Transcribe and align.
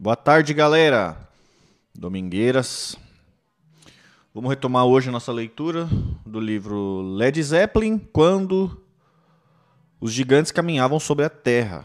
Boa 0.00 0.14
tarde, 0.14 0.54
galera. 0.54 1.28
Domingueiras. 1.92 2.96
Vamos 4.32 4.48
retomar 4.48 4.84
hoje 4.84 5.08
a 5.08 5.12
nossa 5.12 5.32
leitura 5.32 5.88
do 6.24 6.38
livro 6.38 7.00
Led 7.16 7.42
Zeppelin, 7.42 7.98
quando 7.98 8.80
os 10.00 10.12
gigantes 10.12 10.52
caminhavam 10.52 11.00
sobre 11.00 11.24
a 11.24 11.28
terra. 11.28 11.82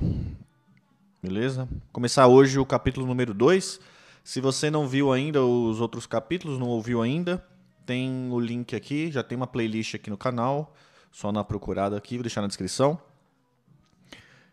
Beleza? 1.23 1.67
Começar 1.91 2.27
hoje 2.27 2.59
o 2.59 2.65
capítulo 2.67 3.07
número 3.07 3.33
2. 3.33 3.79
Se 4.23 4.39
você 4.39 4.69
não 4.69 4.87
viu 4.87 5.11
ainda 5.11 5.43
os 5.43 5.81
outros 5.81 6.05
capítulos, 6.05 6.59
não 6.59 6.67
ouviu 6.67 7.01
ainda, 7.01 7.43
tem 7.83 8.29
o 8.31 8.39
link 8.39 8.75
aqui, 8.75 9.11
já 9.11 9.23
tem 9.23 9.35
uma 9.35 9.47
playlist 9.47 9.95
aqui 9.95 10.11
no 10.11 10.17
canal, 10.17 10.75
só 11.11 11.31
na 11.31 11.43
procurada 11.43 11.97
aqui, 11.97 12.17
vou 12.17 12.23
deixar 12.23 12.41
na 12.41 12.47
descrição. 12.47 13.01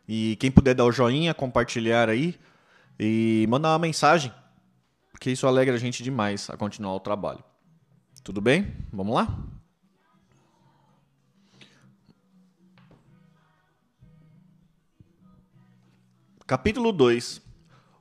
E 0.08 0.36
quem 0.40 0.50
puder 0.50 0.72
dar 0.74 0.86
o 0.86 0.90
joinha, 0.90 1.34
compartilhar 1.34 2.08
aí 2.08 2.38
e 3.02 3.46
mandar 3.48 3.70
uma 3.70 3.78
mensagem, 3.78 4.30
porque 5.10 5.30
isso 5.30 5.46
alegra 5.46 5.74
a 5.74 5.78
gente 5.78 6.02
demais 6.02 6.50
a 6.50 6.56
continuar 6.58 6.94
o 6.94 7.00
trabalho. 7.00 7.42
Tudo 8.22 8.42
bem? 8.42 8.76
Vamos 8.92 9.14
lá? 9.14 9.38
Capítulo 16.46 16.92
2 16.92 17.40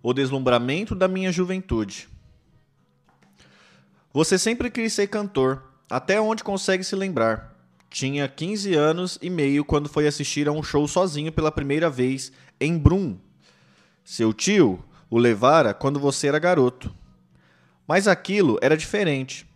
O 0.03 0.11
deslumbramento 0.11 0.93
da 0.93 1.07
minha 1.07 1.31
juventude. 1.31 2.09
Você 4.11 4.37
sempre 4.37 4.69
quis 4.69 4.91
ser 4.91 5.07
cantor, 5.07 5.63
até 5.89 6.19
onde 6.19 6.43
consegue 6.43 6.83
se 6.83 6.95
lembrar. 6.97 7.55
Tinha 7.89 8.27
15 8.27 8.73
anos 8.73 9.17
e 9.21 9.29
meio 9.29 9.63
quando 9.63 9.87
foi 9.87 10.07
assistir 10.07 10.49
a 10.49 10.51
um 10.51 10.61
show 10.61 10.85
sozinho 10.89 11.31
pela 11.31 11.53
primeira 11.53 11.89
vez 11.89 12.33
em 12.59 12.77
Brum. 12.77 13.17
Seu 14.03 14.33
tio 14.33 14.83
o 15.09 15.17
levara 15.17 15.73
quando 15.73 15.99
você 15.99 16.27
era 16.27 16.39
garoto. 16.39 16.93
Mas 17.87 18.07
aquilo 18.07 18.57
era 18.61 18.77
diferente. 18.77 19.47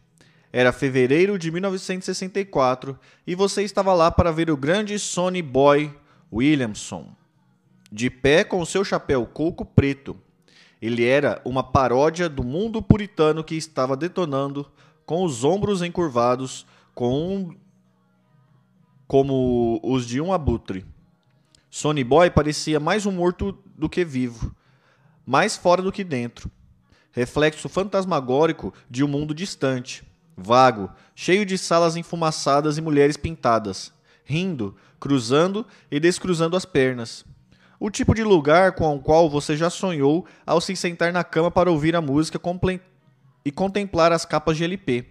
Era 0.52 0.72
fevereiro 0.72 1.38
de 1.38 1.52
1964 1.52 2.98
e 3.26 3.36
você 3.36 3.64
estava 3.64 3.94
lá 3.94 4.12
para 4.12 4.32
ver 4.32 4.50
o 4.52 4.58
grande 4.58 4.98
Sonny 5.00 5.42
Boy 5.42 5.94
Williamson, 6.32 7.16
de 7.92 8.10
pé 8.10 8.44
com 8.44 8.60
o 8.62 8.66
seu 8.66 8.84
chapéu 8.84 9.26
coco 9.26 9.66
preto 9.66 10.18
ele 10.84 11.06
era 11.06 11.42
uma 11.46 11.64
paródia 11.64 12.28
do 12.28 12.44
mundo 12.44 12.82
puritano 12.82 13.42
que 13.42 13.56
estava 13.56 13.96
detonando 13.96 14.70
com 15.06 15.24
os 15.24 15.46
ombros 15.46 15.82
encurvados 15.82 16.66
com 16.94 17.38
um, 17.38 17.56
como 19.08 19.80
os 19.82 20.06
de 20.06 20.20
um 20.20 20.34
abutre. 20.34 20.86
Sonny 21.70 22.04
Boy 22.04 22.30
parecia 22.30 22.82
mais 22.82 23.06
um 23.06 23.14
morto 23.14 23.58
do 23.78 23.88
que 23.88 24.04
vivo, 24.04 24.54
mais 25.26 25.56
fora 25.56 25.82
do 25.82 25.92
que 25.92 26.04
dentro. 26.04 26.50
Reflexo 27.12 27.70
fantasmagórico 27.70 28.74
de 28.90 29.04
um 29.04 29.08
mundo 29.08 29.34
distante, 29.34 30.04
vago, 30.36 30.90
cheio 31.16 31.46
de 31.46 31.58
salas 31.58 31.96
enfumaçadas 31.96 32.78
e 32.78 32.82
mulheres 32.82 33.18
pintadas, 33.18 33.94
rindo, 34.24 34.76
cruzando 35.00 35.66
e 35.92 36.00
descruzando 36.00 36.56
as 36.56 36.66
pernas 36.66 37.26
o 37.84 37.90
tipo 37.90 38.16
de 38.16 38.24
lugar 38.24 38.72
com 38.72 38.96
o 38.96 39.00
qual 39.02 39.30
você 39.30 39.58
já 39.58 39.70
sonhou 39.70 40.26
ao 40.46 40.62
se 40.62 40.74
sentar 40.74 41.12
na 41.12 41.22
cama 41.22 41.52
para 41.52 41.70
ouvir 41.70 41.98
a 41.98 42.02
música 42.02 42.40
e 43.44 43.52
contemplar 43.52 44.14
as 44.14 44.24
capas 44.24 44.56
de 44.56 44.64
LP. 44.64 45.06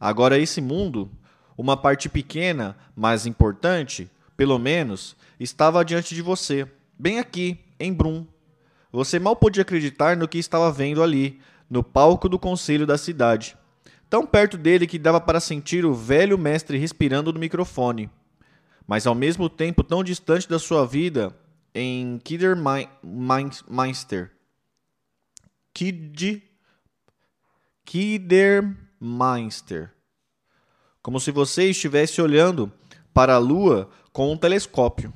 Agora, 0.00 0.38
esse 0.38 0.58
mundo, 0.58 1.10
uma 1.54 1.76
parte 1.76 2.08
pequena, 2.08 2.74
mas 2.96 3.26
importante, 3.26 4.10
pelo 4.38 4.58
menos, 4.58 5.14
estava 5.38 5.84
diante 5.84 6.14
de 6.14 6.22
você, 6.22 6.66
bem 6.98 7.18
aqui, 7.18 7.58
em 7.78 7.92
Brum. 7.92 8.24
Você 8.90 9.18
mal 9.18 9.36
podia 9.36 9.60
acreditar 9.62 10.16
no 10.16 10.26
que 10.26 10.38
estava 10.38 10.72
vendo 10.72 11.02
ali, 11.02 11.38
no 11.68 11.84
palco 11.84 12.26
do 12.28 12.38
conselho 12.38 12.86
da 12.86 12.96
cidade. 12.96 13.56
Tão 14.08 14.26
perto 14.26 14.56
dele 14.56 14.86
que 14.86 14.98
dava 14.98 15.20
para 15.20 15.40
sentir 15.40 15.84
o 15.84 15.92
velho 15.92 16.38
mestre 16.38 16.78
respirando 16.78 17.30
no 17.32 17.38
microfone. 17.38 18.08
Mas 18.86 19.06
ao 19.06 19.14
mesmo 19.14 19.50
tempo 19.50 19.84
tão 19.84 20.02
distante 20.02 20.48
da 20.48 20.58
sua 20.58 20.86
vida 20.86 21.36
em 21.74 22.18
Kidderminster. 22.24 24.30
Kid 25.74 26.42
Kidderminster. 27.84 29.92
Como 31.02 31.20
se 31.20 31.30
você 31.30 31.68
estivesse 31.70 32.22
olhando 32.22 32.72
para 33.12 33.34
a 33.34 33.38
lua 33.38 33.90
com 34.12 34.32
um 34.32 34.36
telescópio. 34.36 35.12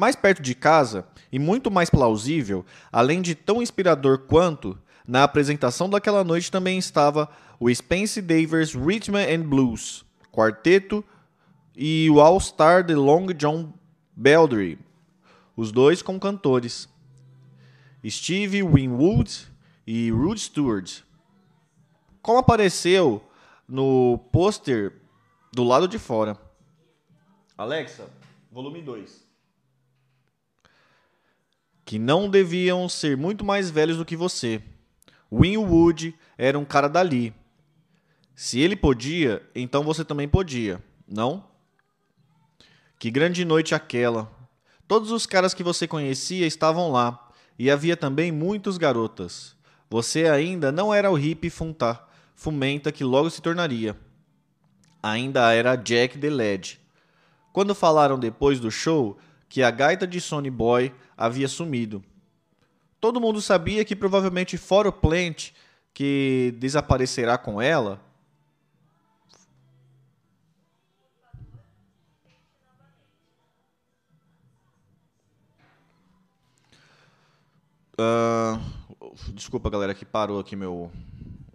Mais 0.00 0.16
perto 0.16 0.40
de 0.40 0.54
casa, 0.54 1.06
e 1.30 1.38
muito 1.38 1.70
mais 1.70 1.90
plausível, 1.90 2.64
além 2.90 3.20
de 3.20 3.34
tão 3.34 3.60
inspirador 3.60 4.20
quanto, 4.20 4.78
na 5.06 5.24
apresentação 5.24 5.90
daquela 5.90 6.24
noite 6.24 6.50
também 6.50 6.78
estava 6.78 7.28
o 7.60 7.68
Spence 7.68 8.22
Davis 8.22 8.72
Rhythm 8.72 9.16
and 9.16 9.46
Blues, 9.46 10.02
quarteto 10.32 11.04
e 11.76 12.08
o 12.08 12.18
All-Star 12.18 12.82
de 12.82 12.94
Long 12.94 13.26
John 13.34 13.74
Beldry, 14.16 14.78
os 15.54 15.70
dois 15.70 16.00
como 16.00 16.18
cantores. 16.18 16.88
Steve 18.02 18.62
Winwood 18.62 19.52
e 19.86 20.10
Rod 20.10 20.38
Stewart. 20.38 21.02
Como 22.22 22.38
apareceu 22.38 23.22
no 23.68 24.16
pôster 24.32 24.94
do 25.52 25.62
lado 25.62 25.86
de 25.86 25.98
fora. 25.98 26.38
Alexa, 27.54 28.08
volume 28.50 28.80
2. 28.80 29.28
Que 31.90 31.98
não 31.98 32.30
deviam 32.30 32.88
ser 32.88 33.16
muito 33.16 33.44
mais 33.44 33.68
velhos 33.68 33.96
do 33.96 34.04
que 34.04 34.14
você. 34.14 34.62
Winwood 35.28 36.14
era 36.38 36.56
um 36.56 36.64
cara 36.64 36.86
dali. 36.86 37.34
Se 38.32 38.60
ele 38.60 38.76
podia, 38.76 39.42
então 39.56 39.82
você 39.82 40.04
também 40.04 40.28
podia, 40.28 40.80
não? 41.08 41.42
Que 42.96 43.10
grande 43.10 43.44
noite 43.44 43.74
aquela, 43.74 44.30
Todos 44.86 45.10
os 45.10 45.26
caras 45.26 45.52
que 45.52 45.64
você 45.64 45.88
conhecia 45.88 46.46
estavam 46.46 46.92
lá, 46.92 47.28
e 47.58 47.68
havia 47.68 47.96
também 47.96 48.30
muitos 48.30 48.78
garotas. 48.78 49.56
Você 49.90 50.28
ainda 50.28 50.70
não 50.70 50.94
era 50.94 51.10
o 51.10 51.14
hippie 51.14 51.50
funta, 51.50 52.00
fumenta 52.36 52.92
que 52.92 53.02
logo 53.02 53.30
se 53.30 53.42
tornaria. 53.42 53.98
Ainda 55.02 55.52
era 55.52 55.74
Jack 55.74 56.18
the 56.18 56.30
Led. 56.30 56.78
Quando 57.52 57.74
falaram 57.74 58.16
depois 58.16 58.60
do 58.60 58.70
show 58.70 59.18
que 59.48 59.64
a 59.64 59.70
gaita 59.72 60.06
de 60.06 60.20
Sonny 60.20 60.48
Boy 60.50 60.94
havia 61.20 61.46
sumido. 61.46 62.02
Todo 62.98 63.20
mundo 63.20 63.42
sabia 63.42 63.84
que 63.84 63.94
provavelmente 63.94 64.56
fora 64.56 64.88
o 64.88 64.92
Plant, 64.92 65.50
que 65.92 66.54
desaparecerá 66.58 67.36
com 67.36 67.60
ela, 67.60 68.00
Uh, 78.00 78.58
desculpa, 79.34 79.68
galera, 79.68 79.94
que 79.94 80.06
parou 80.06 80.40
aqui 80.40 80.56
meu, 80.56 80.90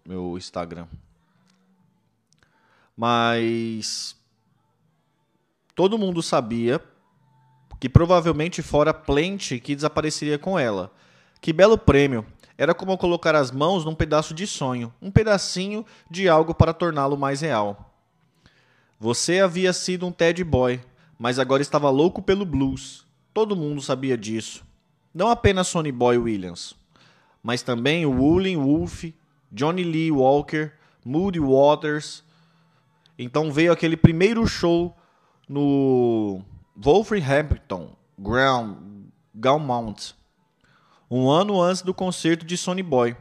meu 0.05 0.37
Instagram. 0.37 0.85
Mas 2.95 4.15
todo 5.73 5.97
mundo 5.97 6.21
sabia 6.21 6.79
que 7.79 7.89
provavelmente 7.89 8.61
fora 8.61 8.93
Plant 8.93 9.59
que 9.61 9.75
desapareceria 9.75 10.37
com 10.39 10.57
ela. 10.57 10.91
Que 11.41 11.53
belo 11.53 11.77
prêmio! 11.77 12.25
Era 12.57 12.73
como 12.73 12.97
colocar 12.97 13.35
as 13.35 13.51
mãos 13.51 13.83
num 13.83 13.93
pedaço 13.93 14.33
de 14.33 14.47
sonho, 14.47 14.93
um 15.01 15.11
pedacinho 15.11 15.85
de 16.09 16.29
algo 16.29 16.53
para 16.53 16.73
torná-lo 16.73 17.17
mais 17.17 17.41
real. 17.41 17.93
Você 18.97 19.41
havia 19.41 19.73
sido 19.73 20.07
um 20.07 20.11
Ted 20.11 20.41
Boy, 20.43 20.79
mas 21.19 21.37
agora 21.37 21.61
estava 21.61 21.89
louco 21.89 22.21
pelo 22.21 22.45
blues. 22.45 23.05
Todo 23.33 23.55
mundo 23.55 23.81
sabia 23.81 24.17
disso. 24.17 24.63
Não 25.13 25.29
apenas 25.29 25.67
Sonny 25.67 25.91
Boy 25.91 26.17
Williams, 26.17 26.75
mas 27.43 27.61
também 27.61 28.05
o 28.05 28.11
Wooling 28.11 28.57
Wolf, 28.57 29.03
Johnny 29.51 29.83
Lee 29.83 30.11
Walker, 30.11 30.71
Moody 31.05 31.39
Waters. 31.39 32.23
Então 33.19 33.51
veio 33.51 33.71
aquele 33.71 33.97
primeiro 33.97 34.47
show 34.47 34.95
no 35.47 36.41
Wolverhampton 36.77 37.95
Ground, 38.19 38.75
Gaumont, 39.33 40.13
um 41.09 41.29
ano 41.29 41.61
antes 41.61 41.81
do 41.81 41.93
concerto 41.93 42.45
de 42.45 42.57
Sonny 42.57 42.83
Boy. 42.83 43.16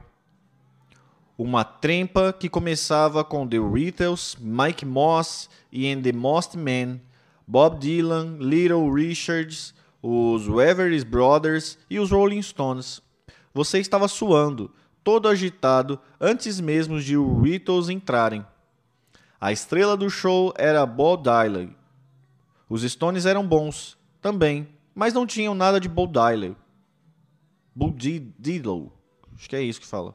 Uma 1.39 1.63
trempa 1.63 2.33
que 2.33 2.49
começava 2.49 3.23
com 3.23 3.47
The 3.47 3.61
Beatles, 3.61 4.37
Mike 4.41 4.85
Moss 4.85 5.49
e 5.71 5.89
And 5.89 6.03
the 6.03 6.13
Most 6.13 6.59
Men, 6.59 7.01
Bob 7.47 7.79
Dylan, 7.79 8.39
Little 8.41 8.93
Richards, 8.93 9.73
os 10.03 10.49
Everest 10.49 11.07
Brothers 11.07 11.79
e 11.89 12.01
os 12.01 12.11
Rolling 12.11 12.43
Stones. 12.43 13.01
Você 13.53 13.79
estava 13.79 14.09
suando, 14.09 14.69
todo 15.05 15.29
agitado, 15.29 16.01
antes 16.21 16.59
mesmo 16.59 17.01
de 17.01 17.17
os 17.17 17.41
Beatles 17.41 17.89
entrarem. 17.89 18.45
A 19.41 19.53
estrela 19.53 19.97
do 19.97 20.11
show 20.11 20.53
era 20.57 20.85
Bob 20.85 21.23
Dylan. 21.23 21.71
Os 22.75 22.83
Stones 22.83 23.25
eram 23.25 23.47
bons, 23.47 23.97
também, 24.21 24.67
mas 24.93 25.15
não 25.15 25.29
tinham 25.29 25.55
nada 25.55 25.79
de 25.79 25.89
Bob 25.89 26.13
Dylan. 26.13 26.57
Diddle. 28.37 28.91
Acho 29.33 29.49
que 29.49 29.55
é 29.55 29.63
isso 29.63 29.81
que 29.81 29.87
fala. 29.87 30.13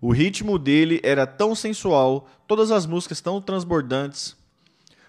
O 0.00 0.12
ritmo 0.12 0.56
dele 0.56 1.00
era 1.02 1.26
tão 1.26 1.52
sensual, 1.52 2.28
todas 2.46 2.70
as 2.70 2.86
músicas 2.86 3.20
tão 3.20 3.42
transbordantes. 3.42 4.36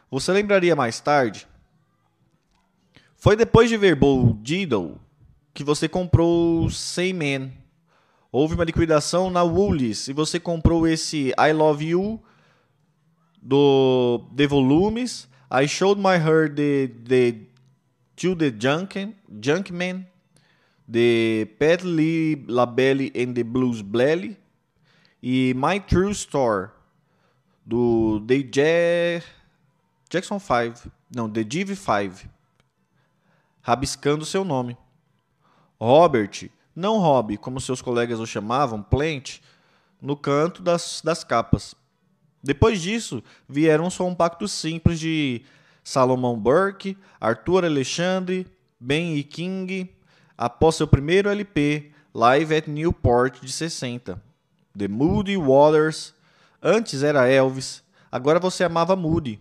Você 0.09 0.31
lembraria 0.31 0.75
mais 0.75 0.99
tarde? 0.99 1.47
Foi 3.15 3.35
depois 3.35 3.69
de 3.69 3.77
ver 3.77 3.95
Bo 3.95 4.41
que 5.53 5.63
você 5.63 5.87
comprou 5.87 6.67
Man. 7.13 7.51
Houve 8.31 8.55
uma 8.55 8.63
liquidação 8.63 9.29
na 9.29 9.43
Woolies 9.43 10.07
e 10.07 10.13
você 10.13 10.39
comprou 10.39 10.87
esse 10.87 11.31
I 11.39 11.53
Love 11.53 11.85
You 11.85 12.19
do 13.39 14.25
The 14.35 14.47
Volumes. 14.47 15.29
I 15.49 15.65
Showed 15.65 15.97
My 15.97 16.17
Heart 16.17 16.57
the, 16.57 16.91
the, 17.05 17.35
to 18.17 18.35
the 18.35 18.51
Junk, 18.51 18.93
Junkman. 19.39 20.05
The 20.89 21.45
Pat 21.59 21.83
Lee 21.83 22.45
LaBelle 22.47 23.09
and 23.13 23.35
the 23.35 23.43
Blues 23.43 23.81
Blelly. 23.81 24.37
E 25.21 25.53
My 25.53 25.79
True 25.79 26.13
Store 26.13 26.71
do 27.65 28.19
The 28.25 28.49
ja 28.53 29.21
Jackson 30.09 30.39
5. 30.39 30.89
Não, 31.13 31.29
The 31.29 31.43
Div 31.43 31.75
5. 31.75 32.29
Rabiscando 33.61 34.25
seu 34.25 34.45
nome. 34.45 34.77
Robert, 35.79 36.49
não 36.75 36.99
Rob, 36.99 37.37
como 37.37 37.59
seus 37.59 37.81
colegas 37.81 38.19
o 38.19 38.25
chamavam, 38.25 38.81
Plant, 38.81 39.41
no 40.01 40.15
canto 40.15 40.61
das, 40.61 41.01
das 41.03 41.23
capas. 41.23 41.75
Depois 42.43 42.81
disso, 42.81 43.23
vieram 43.47 43.89
só 43.89 44.05
um 44.05 44.15
pacto 44.15 44.47
simples 44.47 44.99
de 44.99 45.43
Salomon 45.83 46.37
Burke, 46.37 46.97
Arthur 47.19 47.65
Alexandre, 47.65 48.47
Ben 48.79 49.15
E. 49.15 49.23
King, 49.23 49.89
após 50.37 50.75
seu 50.75 50.87
primeiro 50.87 51.29
LP, 51.29 51.91
Live 52.13 52.55
at 52.55 52.67
Newport 52.67 53.41
de 53.41 53.51
60. 53.51 54.21
The 54.77 54.87
Moody 54.87 55.37
Waters, 55.37 56.13
antes 56.61 57.03
era 57.03 57.27
Elvis, 57.27 57.83
agora 58.11 58.39
você 58.39 58.63
amava 58.63 58.95
Moody. 58.95 59.39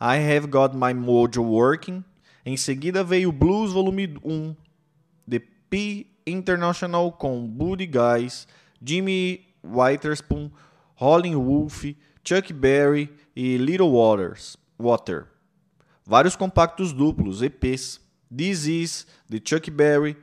I 0.00 0.16
Have 0.16 0.46
Got 0.46 0.74
My 0.74 0.94
Mojo 0.94 1.42
Working, 1.42 2.02
em 2.44 2.56
seguida 2.56 3.04
veio 3.04 3.30
Blues 3.30 3.72
Volume 3.72 4.16
1, 4.24 4.56
P 5.70 6.08
International 6.26 7.12
com 7.12 7.46
Buddy 7.46 7.86
Guys, 7.86 8.46
Jimmy 8.82 9.46
Witherspoon, 9.62 10.50
Rolling 11.00 11.36
Wolf, 11.36 11.84
Chuck 12.22 12.52
Berry 12.52 13.10
e 13.34 13.56
Little 13.56 13.90
Waters, 13.92 14.56
Water. 14.78 15.28
Vários 16.04 16.36
compactos 16.36 16.92
duplos, 16.92 17.40
EPs. 17.42 18.00
Is, 18.32 19.06
The 19.28 19.40
Chuck 19.40 19.70
Berry, 19.70 20.16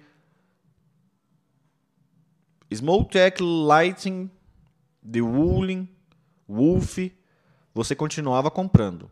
Small 2.74 3.04
Tech 3.06 3.42
Lighting, 3.42 4.30
The 5.04 5.22
Wooling, 5.22 5.90
Wolf. 6.48 6.98
Você 7.74 7.96
continuava 7.96 8.50
comprando. 8.50 9.12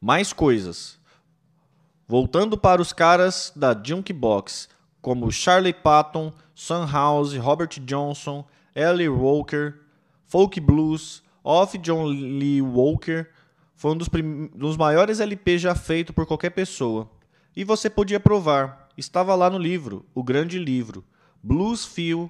Mais 0.00 0.32
coisas. 0.32 0.98
Voltando 2.06 2.56
para 2.56 2.80
os 2.80 2.92
caras 2.92 3.52
da 3.56 3.74
Junkbox, 3.74 4.68
como 5.02 5.30
Charlie 5.32 5.74
Patton, 5.74 6.32
Sunhouse, 6.56 7.38
Robert 7.38 7.78
Johnson, 7.84 8.44
Ellie 8.74 9.08
Walker, 9.08 9.74
Folk 10.24 10.58
Blues, 10.60 11.22
Off 11.44 11.78
John 11.78 12.06
Lee 12.06 12.60
Walker, 12.60 13.26
foi 13.76 13.92
um 13.92 13.96
dos, 13.96 14.08
dos 14.54 14.76
maiores 14.76 15.20
LPs 15.20 15.60
já 15.60 15.74
feito 15.74 16.12
por 16.12 16.26
qualquer 16.26 16.50
pessoa. 16.50 17.08
E 17.54 17.62
você 17.62 17.88
podia 17.88 18.18
provar, 18.18 18.88
estava 18.96 19.34
lá 19.34 19.48
no 19.48 19.58
livro, 19.58 20.04
o 20.12 20.24
grande 20.24 20.58
livro, 20.58 21.04
Blues 21.40 21.84
Feel, 21.84 22.28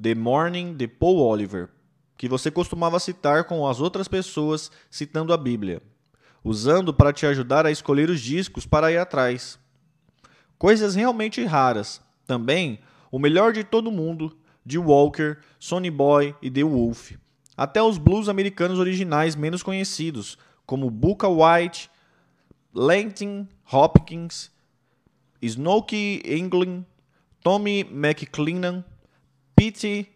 The 0.00 0.14
Morning, 0.14 0.74
de 0.74 0.88
Paul 0.88 1.18
Oliver, 1.18 1.68
que 2.16 2.28
você 2.28 2.50
costumava 2.50 2.98
citar 2.98 3.44
com 3.44 3.66
as 3.66 3.80
outras 3.80 4.08
pessoas 4.08 4.70
citando 4.88 5.34
a 5.34 5.36
Bíblia 5.36 5.82
usando 6.44 6.92
para 6.92 7.12
te 7.12 7.26
ajudar 7.26 7.66
a 7.66 7.70
escolher 7.70 8.10
os 8.10 8.20
discos 8.20 8.66
para 8.66 8.90
ir 8.90 8.98
atrás. 8.98 9.58
Coisas 10.58 10.94
realmente 10.94 11.44
raras. 11.44 12.00
Também 12.26 12.80
o 13.10 13.18
melhor 13.18 13.52
de 13.52 13.64
todo 13.64 13.90
mundo, 13.90 14.36
de 14.64 14.78
Walker, 14.78 15.38
Sonny 15.58 15.90
Boy 15.90 16.34
e 16.40 16.50
The 16.50 16.62
Wolf. 16.62 17.12
Até 17.56 17.82
os 17.82 17.98
blues 17.98 18.28
americanos 18.28 18.78
originais 18.78 19.34
menos 19.34 19.62
conhecidos, 19.62 20.38
como 20.64 20.90
Booker 20.90 21.30
White, 21.30 21.90
Langton 22.72 23.46
Hopkins, 23.70 24.50
Snooky 25.42 26.22
England, 26.24 26.84
Tommy 27.42 27.84
McClennan, 27.84 28.84
Pete 29.56 30.08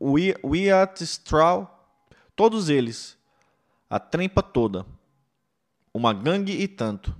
Wyatt 0.00 1.02
Straw, 1.02 1.66
todos 2.36 2.68
eles 2.68 3.16
a 3.88 4.00
trempa 4.00 4.42
toda. 4.42 4.86
Uma 5.92 6.14
gangue 6.14 6.52
e 6.52 6.66
tanto. 6.66 7.14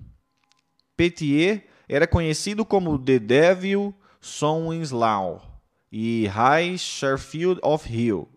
Petier 0.96 1.68
era 1.86 2.06
conhecido 2.06 2.64
como 2.64 2.98
The 2.98 3.18
Devil 3.18 3.94
Sons-Law 4.24 5.42
e 5.90 6.28
High 6.28 6.78
Sherfield 6.78 7.58
of 7.60 7.92
Hill. 7.92 8.28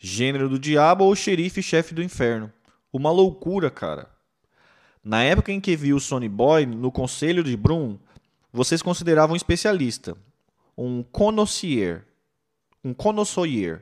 Gênero 0.00 0.48
do 0.48 0.58
diabo 0.58 1.04
ou 1.04 1.14
xerife-chefe 1.14 1.92
do 1.92 2.02
inferno. 2.02 2.50
Uma 2.90 3.10
loucura, 3.10 3.70
cara. 3.70 4.08
Na 5.04 5.22
época 5.22 5.52
em 5.52 5.60
que 5.60 5.76
viu 5.76 6.00
Sonny 6.00 6.28
Boy 6.28 6.64
no 6.64 6.90
conselho 6.90 7.44
de 7.44 7.54
Brum, 7.54 7.98
vocês 8.50 8.80
consideravam 8.80 9.34
um 9.34 9.36
especialista, 9.36 10.16
um 10.76 11.02
connoisseur, 11.02 12.02
um 12.82 12.94
connoisseur, 12.94 13.80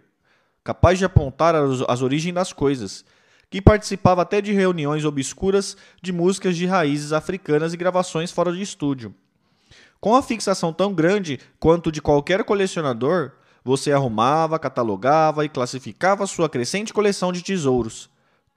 capaz 0.64 0.98
de 0.98 1.04
apontar 1.04 1.54
as, 1.54 1.82
as 1.88 2.02
origens 2.02 2.34
das 2.34 2.52
coisas 2.52 3.04
que 3.48 3.62
participava 3.62 4.22
até 4.22 4.40
de 4.40 4.52
reuniões 4.52 5.04
obscuras 5.04 5.76
de 6.02 6.12
músicas 6.12 6.56
de 6.56 6.66
raízes 6.66 7.12
africanas 7.12 7.72
e 7.72 7.76
gravações 7.76 8.32
fora 8.32 8.52
de 8.52 8.60
estúdio. 8.60 9.14
Com 10.00 10.14
a 10.14 10.22
fixação 10.22 10.72
tão 10.72 10.92
grande 10.94 11.40
quanto 11.58 11.90
de 11.90 12.02
qualquer 12.02 12.44
colecionador, 12.44 13.32
você 13.64 13.92
arrumava, 13.92 14.58
catalogava 14.58 15.44
e 15.44 15.48
classificava 15.48 16.26
sua 16.26 16.48
crescente 16.48 16.92
coleção 16.92 17.32
de 17.32 17.42
tesouros. 17.42 18.08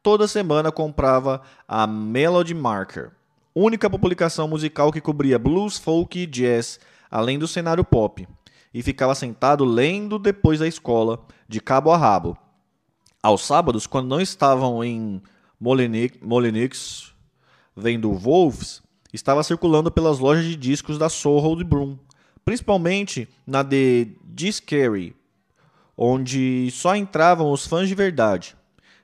Toda 0.04 0.28
semana 0.28 0.72
comprava 0.72 1.42
a 1.68 1.88
Melody 1.88 2.54
Marker, 2.54 3.12
única 3.54 3.90
publicação 3.90 4.48
musical 4.48 4.92
que 4.92 5.02
cobria 5.02 5.40
blues, 5.40 5.78
folk 5.78 6.18
e 6.18 6.26
jazz, 6.26 6.80
além 7.10 7.40
do 7.40 7.48
cenário 7.48 7.84
pop, 7.84 8.28
e 8.74 8.84
ficava 8.84 9.16
sentado 9.16 9.66
lendo 9.66 10.19
depois 10.19 10.60
da 10.60 10.68
escola, 10.68 11.19
de 11.48 11.60
cabo 11.60 11.92
a 11.92 11.98
rabo 11.98 12.38
aos 13.22 13.46
sábados, 13.46 13.86
quando 13.86 14.08
não 14.08 14.22
estavam 14.22 14.84
em 14.84 15.22
Molenix 15.60 17.14
vendo 17.76 18.14
Wolves, 18.14 18.81
estava 19.13 19.44
circulando 19.44 19.92
pelas 19.92 20.19
lojas 20.19 20.45
de 20.45 20.56
discos 20.56 20.97
da 20.97 21.09
Soho 21.09 21.56
de 21.56 21.63
Broom, 21.63 21.97
principalmente 22.45 23.28
na 23.45 23.63
de 23.63 24.09
Discary, 24.23 25.16
onde 25.97 26.69
só 26.71 26.95
entravam 26.95 27.51
os 27.51 27.68
fãs 27.68 27.87
de 27.87 27.95
verdade, 27.95 28.56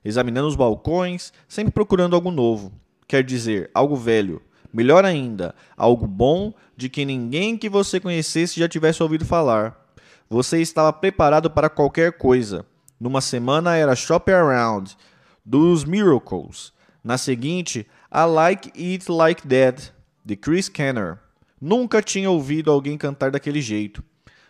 examinando 0.04 0.48
os 0.48 0.56
balcões, 0.56 1.34
sempre 1.48 1.74
procurando 1.74 2.16
algo 2.16 2.32
novo, 2.32 2.72
quer 3.08 3.24
dizer, 3.24 3.70
algo 3.74 3.96
velho, 3.96 4.42
melhor 4.72 5.06
ainda, 5.06 5.54
algo 5.76 6.08
bom 6.08 6.54
de 6.76 6.90
que 6.90 7.06
ninguém 7.06 7.58
que 7.58 7.70
você 7.70 8.00
conhecesse 8.00 8.60
já 8.60 8.68
tivesse 8.68 9.02
ouvido 9.02 9.26
falar. 9.26 9.80
Você 10.30 10.62
estava 10.62 10.92
preparado 10.92 11.50
para 11.50 11.70
qualquer 11.70 12.14
coisa 12.14 12.66
numa 13.00 13.22
semana 13.22 13.76
era 13.76 13.96
Shop 13.96 14.32
Around, 14.32 14.96
dos 15.44 15.84
Miracles. 15.84 16.74
Na 17.04 17.18
seguinte, 17.18 17.88
I 18.12 18.26
Like 18.26 18.72
It 18.76 19.12
Like 19.12 19.48
That, 19.48 19.94
de 20.26 20.36
Chris 20.36 20.68
Kenner. 20.68 21.20
Nunca 21.62 22.02
tinha 22.02 22.30
ouvido 22.30 22.72
alguém 22.72 22.98
cantar 22.98 23.30
daquele 23.30 23.62
jeito. 23.62 24.04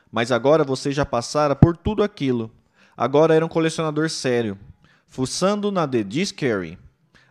Mas 0.09 0.31
agora 0.31 0.63
você 0.63 0.91
já 0.91 1.05
passara 1.05 1.55
por 1.55 1.75
tudo 1.75 2.01
aquilo. 2.01 2.49
Agora 2.95 3.35
era 3.35 3.45
um 3.45 3.49
colecionador 3.49 4.09
sério. 4.09 4.57
Fuçando 5.05 5.71
na 5.71 5.85
The 5.85 6.03
Discary, 6.03 6.79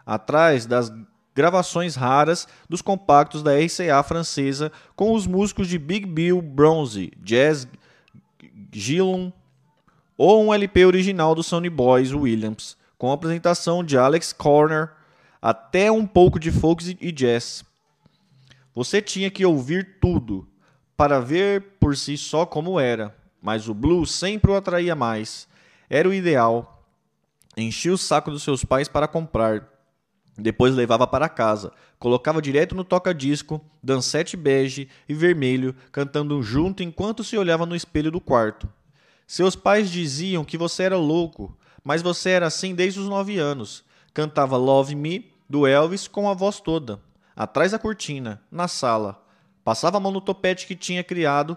atrás 0.06 0.66
das 0.66 0.92
gravações 1.34 1.96
raras 1.96 2.46
dos 2.68 2.80
compactos 2.80 3.42
da 3.42 3.52
RCA 3.58 4.02
francesa 4.02 4.70
com 4.94 5.12
os 5.12 5.26
músicos 5.26 5.66
de 5.66 5.78
Big 5.78 6.06
Bill 6.06 6.40
Bronze, 6.40 7.12
Jazz 7.20 7.66
Gillon, 8.70 9.32
ou 10.16 10.44
um 10.44 10.54
LP 10.54 10.84
original 10.84 11.34
do 11.34 11.42
Sony 11.42 11.68
Boys 11.68 12.12
Williams, 12.12 12.76
com 12.96 13.10
a 13.10 13.14
apresentação 13.14 13.82
de 13.82 13.98
Alex 13.98 14.32
Corner, 14.32 14.90
até 15.42 15.90
um 15.90 16.06
pouco 16.06 16.38
de 16.38 16.52
folk 16.52 16.96
e 17.00 17.10
jazz. 17.10 17.64
Você 18.74 19.00
tinha 19.00 19.30
que 19.30 19.46
ouvir 19.46 19.98
tudo 20.00 20.48
para 20.96 21.20
ver 21.20 21.76
por 21.78 21.96
si 21.96 22.16
só 22.16 22.44
como 22.44 22.80
era, 22.80 23.16
mas 23.40 23.68
o 23.68 23.74
blues 23.74 24.10
sempre 24.10 24.50
o 24.50 24.56
atraía 24.56 24.94
mais. 24.94 25.46
Era 25.88 26.08
o 26.08 26.14
ideal. 26.14 26.84
Enchia 27.56 27.92
o 27.92 27.98
saco 27.98 28.30
dos 28.30 28.42
seus 28.42 28.64
pais 28.64 28.88
para 28.88 29.06
comprar. 29.06 29.68
Depois 30.36 30.74
levava 30.74 31.06
para 31.06 31.28
casa, 31.28 31.72
colocava 31.98 32.42
direto 32.42 32.74
no 32.74 32.82
toca-disco, 32.82 33.60
dansete 33.80 34.36
bege 34.36 34.88
e 35.08 35.14
vermelho, 35.14 35.76
cantando 35.92 36.42
junto 36.42 36.82
enquanto 36.82 37.22
se 37.22 37.36
olhava 37.38 37.64
no 37.64 37.76
espelho 37.76 38.10
do 38.10 38.20
quarto. 38.20 38.68
Seus 39.26 39.54
pais 39.54 39.88
diziam 39.88 40.44
que 40.44 40.58
você 40.58 40.82
era 40.82 40.96
louco, 40.96 41.56
mas 41.84 42.02
você 42.02 42.30
era 42.30 42.46
assim 42.46 42.74
desde 42.74 42.98
os 42.98 43.08
nove 43.08 43.38
anos. 43.38 43.84
Cantava 44.12 44.56
Love 44.56 44.96
Me, 44.96 45.30
do 45.48 45.66
Elvis, 45.66 46.08
com 46.08 46.28
a 46.28 46.34
voz 46.34 46.58
toda, 46.58 47.00
atrás 47.34 47.72
da 47.72 47.78
cortina, 47.78 48.40
na 48.50 48.68
sala. 48.68 49.22
Passava 49.64 49.96
a 49.96 50.00
mão 50.00 50.12
no 50.12 50.20
topete 50.20 50.66
que 50.66 50.76
tinha 50.76 51.02
criado, 51.02 51.56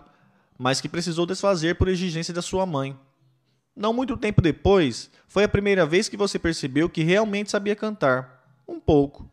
mas 0.57 0.81
que 0.81 0.89
precisou 0.89 1.25
desfazer 1.25 1.75
por 1.75 1.87
exigência 1.87 2.33
da 2.33 2.41
sua 2.41 2.65
mãe. 2.65 2.97
Não 3.75 3.93
muito 3.93 4.17
tempo 4.17 4.41
depois, 4.41 5.11
foi 5.27 5.43
a 5.43 5.49
primeira 5.49 5.85
vez 5.85 6.09
que 6.09 6.17
você 6.17 6.39
percebeu 6.39 6.89
que 6.89 7.03
realmente 7.03 7.51
sabia 7.51 7.75
cantar. 7.75 8.43
Um 8.67 8.79
pouco. 8.79 9.29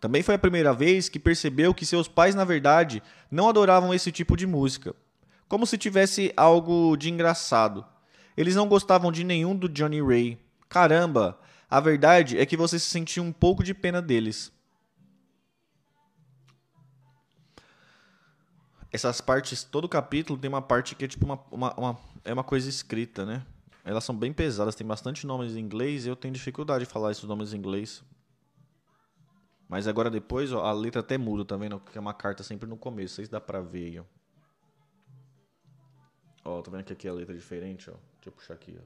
Também 0.00 0.22
foi 0.22 0.34
a 0.34 0.38
primeira 0.38 0.72
vez 0.72 1.08
que 1.08 1.18
percebeu 1.18 1.74
que 1.74 1.86
seus 1.86 2.08
pais, 2.08 2.34
na 2.34 2.44
verdade, 2.44 3.02
não 3.30 3.48
adoravam 3.48 3.92
esse 3.92 4.10
tipo 4.10 4.36
de 4.36 4.46
música. 4.46 4.94
Como 5.48 5.66
se 5.66 5.78
tivesse 5.78 6.32
algo 6.36 6.96
de 6.96 7.10
engraçado. 7.10 7.84
Eles 8.36 8.54
não 8.54 8.68
gostavam 8.68 9.10
de 9.10 9.24
nenhum 9.24 9.56
do 9.56 9.68
Johnny 9.68 10.00
Ray. 10.00 10.38
Caramba, 10.68 11.38
a 11.70 11.80
verdade 11.80 12.38
é 12.38 12.46
que 12.46 12.56
você 12.56 12.78
se 12.78 12.86
sentia 12.86 13.22
um 13.22 13.32
pouco 13.32 13.64
de 13.64 13.74
pena 13.74 14.00
deles. 14.00 14.52
Essas 18.90 19.20
partes, 19.20 19.64
todo 19.64 19.88
capítulo 19.88 20.38
tem 20.38 20.48
uma 20.48 20.62
parte 20.62 20.94
que 20.94 21.04
é 21.04 21.08
tipo 21.08 21.24
uma, 21.26 21.38
uma, 21.50 21.74
uma 21.74 21.98
é 22.24 22.32
uma 22.32 22.44
coisa 22.44 22.68
escrita, 22.68 23.24
né? 23.26 23.44
Elas 23.84 24.04
são 24.04 24.14
bem 24.16 24.32
pesadas, 24.32 24.74
tem 24.74 24.86
bastante 24.86 25.26
nomes 25.26 25.56
em 25.56 25.60
inglês 25.60 26.04
e 26.04 26.08
eu 26.08 26.16
tenho 26.16 26.34
dificuldade 26.34 26.84
de 26.84 26.90
falar 26.90 27.10
esses 27.10 27.24
nomes 27.24 27.52
em 27.52 27.56
inglês. 27.56 28.02
Mas 29.68 29.86
agora 29.86 30.10
depois, 30.10 30.52
ó, 30.52 30.64
a 30.64 30.72
letra 30.72 31.00
até 31.00 31.18
muda, 31.18 31.44
tá 31.44 31.56
vendo? 31.56 31.78
Que 31.80 31.98
é 31.98 32.00
uma 32.00 32.14
carta 32.14 32.42
sempre 32.42 32.68
no 32.68 32.76
começo, 32.76 33.16
sei 33.16 33.26
se 33.26 33.30
dá 33.30 33.40
pra 33.40 33.60
ver 33.60 33.86
aí, 33.86 33.98
ó. 33.98 34.04
Ó, 36.44 36.62
tá 36.62 36.70
vendo 36.70 36.84
que 36.84 36.92
aqui 36.92 37.06
é 37.06 37.10
a 37.10 37.14
letra 37.14 37.34
diferente, 37.34 37.90
ó? 37.90 37.94
Deixa 38.14 38.28
eu 38.28 38.32
puxar 38.32 38.54
aqui, 38.54 38.78
ó. 38.78 38.82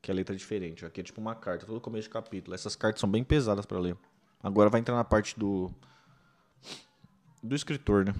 Que 0.00 0.10
é 0.10 0.12
a 0.12 0.16
letra 0.16 0.34
diferente, 0.34 0.84
ó. 0.84 0.88
Aqui 0.88 1.00
é 1.00 1.04
tipo 1.04 1.20
uma 1.20 1.34
carta, 1.34 1.66
todo 1.66 1.80
começo 1.80 2.08
de 2.08 2.12
capítulo. 2.12 2.54
Essas 2.54 2.74
cartas 2.74 3.00
são 3.00 3.10
bem 3.10 3.22
pesadas 3.22 3.66
para 3.66 3.78
ler. 3.78 3.96
Agora 4.42 4.70
vai 4.70 4.80
entrar 4.80 4.94
na 4.94 5.04
parte 5.04 5.38
do 5.38 5.70
do 7.42 7.54
escritor, 7.54 8.04
né? 8.04 8.14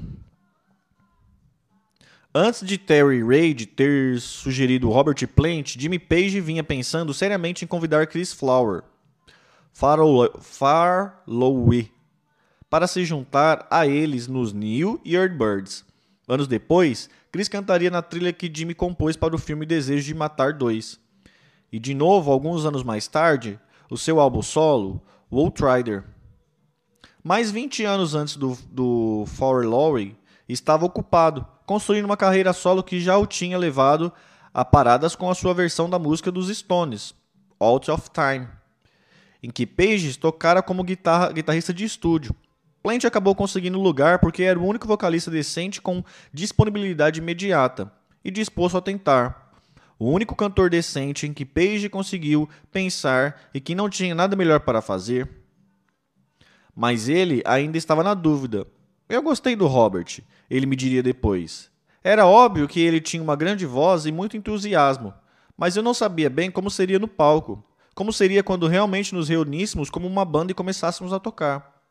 Antes 2.40 2.64
de 2.64 2.78
Terry 2.78 3.20
Reid 3.20 3.66
ter 3.66 4.20
sugerido 4.20 4.88
Robert 4.88 5.26
Plant, 5.34 5.76
Jimmy 5.76 5.98
Page 5.98 6.40
vinha 6.40 6.62
pensando 6.62 7.12
seriamente 7.12 7.64
em 7.64 7.66
convidar 7.66 8.06
Chris 8.06 8.32
Flower, 8.32 8.84
Farlowe, 9.72 10.30
para 12.70 12.86
se 12.86 13.04
juntar 13.04 13.66
a 13.68 13.88
eles 13.88 14.28
nos 14.28 14.52
New 14.52 15.00
Yardbirds. 15.04 15.84
Anos 16.28 16.46
depois, 16.46 17.10
Chris 17.32 17.48
cantaria 17.48 17.90
na 17.90 18.02
trilha 18.02 18.32
que 18.32 18.48
Jimmy 18.54 18.72
compôs 18.72 19.16
para 19.16 19.34
o 19.34 19.38
filme 19.38 19.66
Desejo 19.66 20.06
de 20.06 20.14
Matar 20.14 20.52
2. 20.52 21.00
E 21.72 21.80
de 21.80 21.92
novo, 21.92 22.30
alguns 22.30 22.64
anos 22.64 22.84
mais 22.84 23.08
tarde, 23.08 23.58
o 23.90 23.98
seu 23.98 24.20
álbum 24.20 24.42
solo, 24.42 25.02
Outrider. 25.28 26.04
Mais 27.20 27.50
20 27.50 27.82
anos 27.82 28.14
antes 28.14 28.36
do, 28.36 28.56
do 28.70 29.24
Farlowe, 29.26 30.16
estava 30.48 30.86
ocupado 30.86 31.44
construindo 31.68 32.06
uma 32.06 32.16
carreira 32.16 32.54
solo 32.54 32.82
que 32.82 32.98
já 32.98 33.18
o 33.18 33.26
tinha 33.26 33.58
levado 33.58 34.10
a 34.54 34.64
paradas 34.64 35.14
com 35.14 35.30
a 35.30 35.34
sua 35.34 35.52
versão 35.52 35.88
da 35.88 35.98
música 35.98 36.32
dos 36.32 36.48
Stones, 36.48 37.14
Out 37.60 37.90
of 37.90 38.08
Time, 38.08 38.48
em 39.42 39.50
que 39.50 39.66
Page 39.66 40.18
tocara 40.18 40.62
como 40.62 40.82
guitarra, 40.82 41.30
guitarrista 41.30 41.74
de 41.74 41.84
estúdio. 41.84 42.34
Plant 42.82 43.04
acabou 43.04 43.34
conseguindo 43.34 43.78
lugar 43.78 44.18
porque 44.18 44.44
era 44.44 44.58
o 44.58 44.64
único 44.64 44.88
vocalista 44.88 45.30
decente 45.30 45.78
com 45.78 46.02
disponibilidade 46.32 47.20
imediata 47.20 47.92
e 48.24 48.30
disposto 48.30 48.78
a 48.78 48.80
tentar. 48.80 49.52
O 49.98 50.10
único 50.10 50.34
cantor 50.34 50.70
decente 50.70 51.26
em 51.26 51.34
que 51.34 51.44
Page 51.44 51.90
conseguiu 51.90 52.48
pensar 52.72 53.42
e 53.52 53.60
que 53.60 53.74
não 53.74 53.90
tinha 53.90 54.14
nada 54.14 54.34
melhor 54.34 54.60
para 54.60 54.80
fazer. 54.80 55.28
Mas 56.74 57.10
ele 57.10 57.42
ainda 57.44 57.76
estava 57.76 58.02
na 58.02 58.14
dúvida. 58.14 58.66
Eu 59.08 59.22
gostei 59.22 59.56
do 59.56 59.66
Robert, 59.66 60.20
ele 60.50 60.66
me 60.66 60.76
diria 60.76 61.02
depois. 61.02 61.70
Era 62.04 62.26
óbvio 62.26 62.68
que 62.68 62.80
ele 62.80 63.00
tinha 63.00 63.22
uma 63.22 63.36
grande 63.36 63.64
voz 63.64 64.04
e 64.04 64.12
muito 64.12 64.36
entusiasmo, 64.36 65.14
mas 65.56 65.76
eu 65.76 65.82
não 65.82 65.94
sabia 65.94 66.28
bem 66.28 66.50
como 66.50 66.70
seria 66.70 66.98
no 66.98 67.08
palco, 67.08 67.64
como 67.94 68.12
seria 68.12 68.42
quando 68.42 68.68
realmente 68.68 69.14
nos 69.14 69.28
reuníssemos 69.28 69.88
como 69.88 70.06
uma 70.06 70.24
banda 70.24 70.52
e 70.52 70.54
começássemos 70.54 71.12
a 71.12 71.18
tocar. 71.18 71.82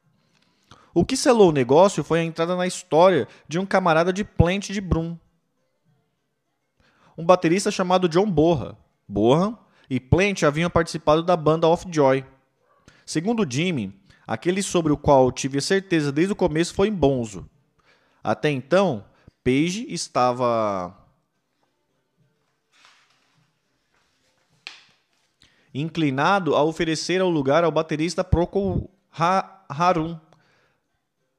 O 0.94 1.04
que 1.04 1.18
selou 1.18 1.50
o 1.50 1.54
negócio 1.54 2.04
foi 2.04 2.20
a 2.20 2.24
entrada 2.24 2.56
na 2.56 2.66
história 2.66 3.28
de 3.48 3.60
um 3.60 3.66
camarada 3.66 4.14
de 4.14 4.24
Plant 4.24 4.70
de 4.70 4.82
Brum. 4.82 5.18
Um 7.18 7.26
baterista 7.26 7.70
chamado 7.72 8.08
John 8.08 8.30
Borra. 8.30 8.78
Borra 9.08 9.58
e 9.90 10.00
Plant 10.00 10.44
haviam 10.44 10.70
participado 10.70 11.24
da 11.24 11.36
banda 11.36 11.68
Off 11.68 11.86
Joy. 11.92 12.24
Segundo 13.06 13.46
Jimmy, 13.50 13.94
aquele 14.28 14.62
sobre 14.62 14.92
o 14.92 14.98
qual 14.98 15.32
tive 15.32 15.62
certeza 15.62 16.12
desde 16.12 16.34
o 16.34 16.36
começo 16.36 16.74
foi 16.74 16.92
Bonzo. 16.92 17.50
Até 18.22 18.52
então, 18.52 19.06
Page 19.42 19.86
estava 19.88 20.94
inclinado 25.74 26.54
a 26.54 26.64
oferecer 26.64 27.22
o 27.22 27.30
lugar 27.30 27.64
ao 27.64 27.72
baterista 27.72 28.24
Procol 28.24 28.92
Harum 29.70 30.20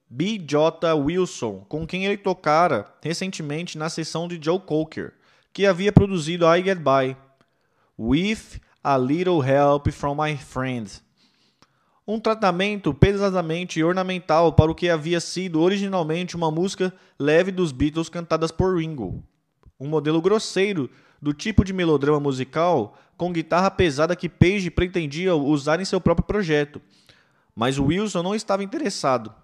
B.J. 0.09 0.95
Wilson, 0.95 1.67
com 1.69 1.87
quem 1.87 2.07
ele 2.07 2.17
tocara 2.17 2.91
recentemente 3.03 3.77
na 3.77 3.91
sessão 3.91 4.27
de 4.27 4.41
Joe 4.43 4.59
Cocker, 4.59 5.13
que 5.53 5.67
havia 5.67 5.93
produzido 5.93 6.47
I 6.47 6.63
Get 6.63 6.79
By, 6.79 7.15
With 7.99 8.61
a 8.83 8.97
Little 8.97 9.43
Help 9.45 9.89
from 9.91 10.15
My 10.15 10.35
Friend 10.35 10.89
um 12.09 12.19
tratamento 12.19 12.95
pesadamente 12.95 13.85
ornamental 13.85 14.55
para 14.55 14.71
o 14.71 14.75
que 14.75 14.89
havia 14.89 15.21
sido 15.21 15.61
originalmente 15.61 16.35
uma 16.35 16.51
música 16.51 16.91
leve 17.19 17.53
dos 17.53 17.71
Beatles 17.71 18.09
cantadas 18.09 18.51
por 18.51 18.79
Ringo. 18.79 19.23
Um 19.79 19.87
modelo 19.87 20.23
grosseiro 20.23 20.89
do 21.21 21.35
tipo 21.35 21.63
de 21.63 21.75
melodrama 21.75 22.19
musical 22.19 22.97
com 23.15 23.31
guitarra 23.31 23.71
pesada 23.71 24.17
que 24.17 24.27
Page 24.27 24.71
pretendia 24.71 25.35
usar 25.35 25.81
em 25.81 25.85
seu 25.85 26.01
próprio 26.01 26.25
projeto. 26.25 26.81
Mas 27.55 27.79
Wilson 27.79 28.23
não 28.23 28.35
estava 28.35 28.65
interessado, 28.65 29.35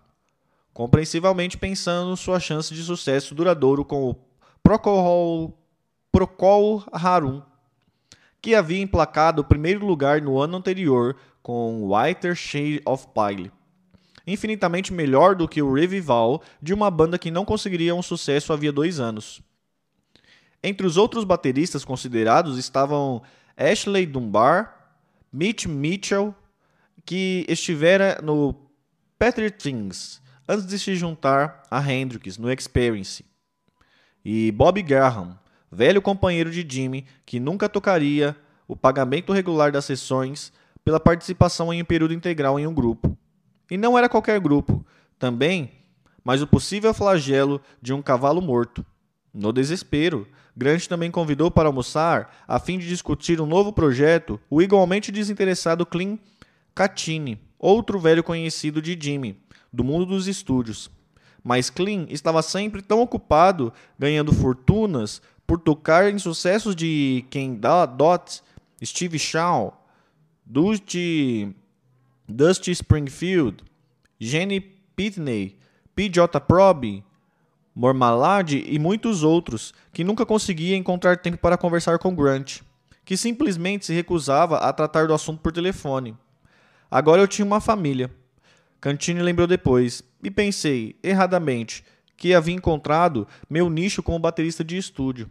compreensivelmente 0.72 1.58
pensando 1.58 2.16
sua 2.16 2.40
chance 2.40 2.72
de 2.72 2.82
sucesso 2.82 3.34
duradouro 3.34 3.84
com 3.84 4.08
o 4.08 4.16
Procol, 4.62 5.54
Procol 6.10 6.82
Harum, 6.90 7.42
que 8.40 8.54
havia 8.54 8.80
emplacado 8.80 9.42
o 9.42 9.44
primeiro 9.44 9.84
lugar 9.84 10.22
no 10.22 10.40
ano 10.40 10.56
anterior 10.56 11.14
com 11.44 11.92
Whiter 11.92 12.34
Shade 12.34 12.80
of 12.86 13.06
Pale. 13.08 13.52
Infinitamente 14.26 14.94
melhor 14.94 15.34
do 15.34 15.46
que 15.46 15.60
o 15.60 15.74
revival 15.74 16.42
de 16.60 16.72
uma 16.72 16.90
banda 16.90 17.18
que 17.18 17.30
não 17.30 17.44
conseguiria 17.44 17.94
um 17.94 18.00
sucesso 18.00 18.50
havia 18.50 18.72
dois 18.72 18.98
anos. 18.98 19.42
Entre 20.62 20.86
os 20.86 20.96
outros 20.96 21.22
bateristas 21.22 21.84
considerados 21.84 22.56
estavam 22.56 23.22
Ashley 23.58 24.06
Dunbar, 24.06 24.96
Mitch 25.30 25.66
Mitchell, 25.66 26.34
que 27.04 27.44
estivera 27.46 28.18
no 28.22 28.54
Patriot 29.18 29.58
Things 29.58 30.22
antes 30.48 30.66
de 30.66 30.78
se 30.78 30.96
juntar 30.96 31.62
a 31.70 31.92
Hendrix 31.92 32.38
no 32.38 32.50
Experience, 32.50 33.22
e 34.24 34.50
Bob 34.50 34.80
Graham, 34.80 35.38
velho 35.70 36.00
companheiro 36.00 36.50
de 36.50 36.66
Jimmy 36.66 37.04
que 37.26 37.38
nunca 37.38 37.68
tocaria 37.68 38.34
o 38.66 38.74
pagamento 38.74 39.30
regular 39.30 39.70
das 39.70 39.84
sessões 39.84 40.50
pela 40.84 41.00
participação 41.00 41.72
em 41.72 41.82
um 41.82 41.84
período 41.84 42.14
integral 42.14 42.58
em 42.58 42.66
um 42.66 42.74
grupo. 42.74 43.16
E 43.70 43.76
não 43.76 43.96
era 43.96 44.08
qualquer 44.08 44.38
grupo, 44.38 44.84
também, 45.18 45.72
mas 46.22 46.42
o 46.42 46.46
possível 46.46 46.92
flagelo 46.92 47.60
de 47.80 47.92
um 47.92 48.02
cavalo 48.02 48.42
morto. 48.42 48.84
No 49.32 49.52
desespero, 49.52 50.28
Grant 50.56 50.86
também 50.86 51.10
convidou 51.10 51.50
para 51.50 51.68
almoçar, 51.68 52.44
a 52.46 52.60
fim 52.60 52.78
de 52.78 52.86
discutir 52.86 53.40
um 53.40 53.46
novo 53.46 53.72
projeto, 53.72 54.38
o 54.48 54.62
igualmente 54.62 55.10
desinteressado 55.10 55.84
Clint 55.84 56.20
Catini, 56.74 57.40
outro 57.58 57.98
velho 57.98 58.22
conhecido 58.22 58.80
de 58.80 58.96
Jimmy, 59.00 59.40
do 59.72 59.82
mundo 59.82 60.06
dos 60.06 60.28
estúdios. 60.28 60.90
Mas 61.42 61.70
Clint 61.70 62.10
estava 62.10 62.42
sempre 62.42 62.80
tão 62.80 63.00
ocupado 63.00 63.72
ganhando 63.98 64.32
fortunas 64.32 65.20
por 65.46 65.58
tocar 65.58 66.10
em 66.10 66.18
sucessos 66.18 66.76
de 66.76 67.24
Ken 67.30 67.54
Dot, 67.96 68.42
Steve 68.82 69.18
Shaw, 69.18 69.83
Dusty, 70.46 71.54
Dusty 72.28 72.72
Springfield, 72.72 73.64
Jenny 74.18 74.60
Pitney, 74.60 75.56
P.J. 75.94 76.40
Proby, 76.40 77.02
Mormalade 77.74 78.64
e 78.66 78.78
muitos 78.78 79.22
outros 79.22 79.74
que 79.92 80.04
nunca 80.04 80.24
conseguia 80.24 80.76
encontrar 80.76 81.16
tempo 81.16 81.38
para 81.38 81.56
conversar 81.56 81.98
com 81.98 82.14
Grant, 82.14 82.60
que 83.04 83.16
simplesmente 83.16 83.86
se 83.86 83.92
recusava 83.92 84.58
a 84.58 84.72
tratar 84.72 85.06
do 85.06 85.14
assunto 85.14 85.40
por 85.40 85.50
telefone. 85.50 86.16
Agora 86.90 87.20
eu 87.20 87.28
tinha 87.28 87.44
uma 87.44 87.60
família. 87.60 88.10
Cantini 88.80 89.22
lembrou 89.22 89.46
depois, 89.46 90.02
e 90.22 90.30
pensei, 90.30 90.96
erradamente, 91.02 91.84
que 92.16 92.34
havia 92.34 92.54
encontrado 92.54 93.26
meu 93.48 93.68
nicho 93.68 94.02
como 94.02 94.18
baterista 94.18 94.62
de 94.62 94.76
estúdio. 94.76 95.28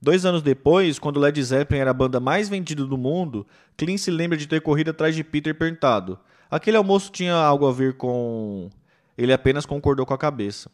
Dois 0.00 0.24
anos 0.24 0.42
depois, 0.42 0.98
quando 0.98 1.20
Led 1.20 1.42
Zeppelin 1.42 1.80
era 1.80 1.90
a 1.90 1.94
banda 1.94 2.20
mais 2.20 2.48
vendida 2.48 2.84
do 2.84 2.98
mundo, 2.98 3.46
Clint 3.76 3.98
se 3.98 4.10
lembra 4.10 4.36
de 4.36 4.46
ter 4.46 4.60
corrido 4.60 4.90
atrás 4.90 5.14
de 5.14 5.24
Peter 5.24 5.54
perguntado: 5.54 6.18
aquele 6.50 6.76
almoço 6.76 7.10
tinha 7.10 7.34
algo 7.34 7.66
a 7.66 7.72
ver 7.72 7.94
com. 7.94 8.68
Ele 9.16 9.32
apenas 9.32 9.64
concordou 9.64 10.04
com 10.04 10.12
a 10.12 10.18
cabeça. 10.18 10.70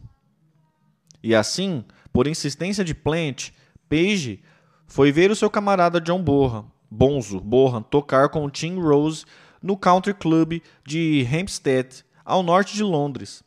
E 1.23 1.35
assim, 1.35 1.85
por 2.13 2.27
insistência 2.27 2.85
de 2.85 2.95
Plant, 2.95 3.51
Page 3.89 4.43
foi 4.87 5.13
ver 5.13 5.31
o 5.31 5.37
seu 5.37 5.51
camarada 5.51 6.01
John 6.01 6.23
Borra, 6.23 6.65
Bonzo 6.91 7.39
Borra 7.41 7.83
tocar 7.83 8.29
com 8.31 8.49
Tim 8.49 8.81
Rose 8.81 9.25
no 9.63 9.77
Country 9.77 10.15
Club 10.15 10.61
de 10.85 11.27
Hampstead, 11.31 12.05
ao 12.25 12.43
norte 12.43 12.75
de 12.75 12.83
Londres. 12.83 13.45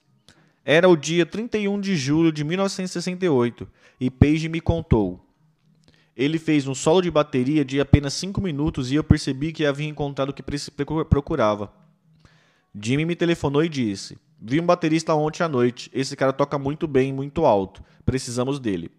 Era 0.63 0.88
o 0.88 0.96
dia 0.96 1.25
31 1.25 1.82
de 1.82 1.96
julho 1.96 2.32
de 2.32 2.44
1968 2.44 3.68
e 4.00 4.10
Page 4.10 4.48
me 4.48 4.62
contou. 4.62 5.20
Ele 6.15 6.38
fez 6.38 6.67
um 6.67 6.75
solo 6.75 7.01
de 7.01 7.10
bateria 7.10 7.65
de 7.65 7.79
apenas 7.79 8.13
5 8.13 8.39
minutos 8.39 8.91
e 8.91 8.96
eu 8.96 9.03
percebi 9.03 9.51
que 9.51 9.65
havia 9.65 9.88
encontrado 9.88 10.29
o 10.29 10.34
que 10.34 10.43
procurava. 11.10 11.72
Jimmy 12.79 13.05
me 13.05 13.15
telefonou 13.15 13.63
e 13.63 13.70
disse: 13.70 14.17
Vi 14.39 14.60
um 14.60 14.65
baterista 14.65 15.15
ontem 15.15 15.43
à 15.43 15.48
noite. 15.48 15.89
Esse 15.93 16.15
cara 16.15 16.34
toca 16.34 16.60
muito 16.60 16.88
bem, 16.88 17.12
muito 17.12 17.46
alto. 17.46 17.84
Precisamos 18.05 18.60
dele. 18.60 18.91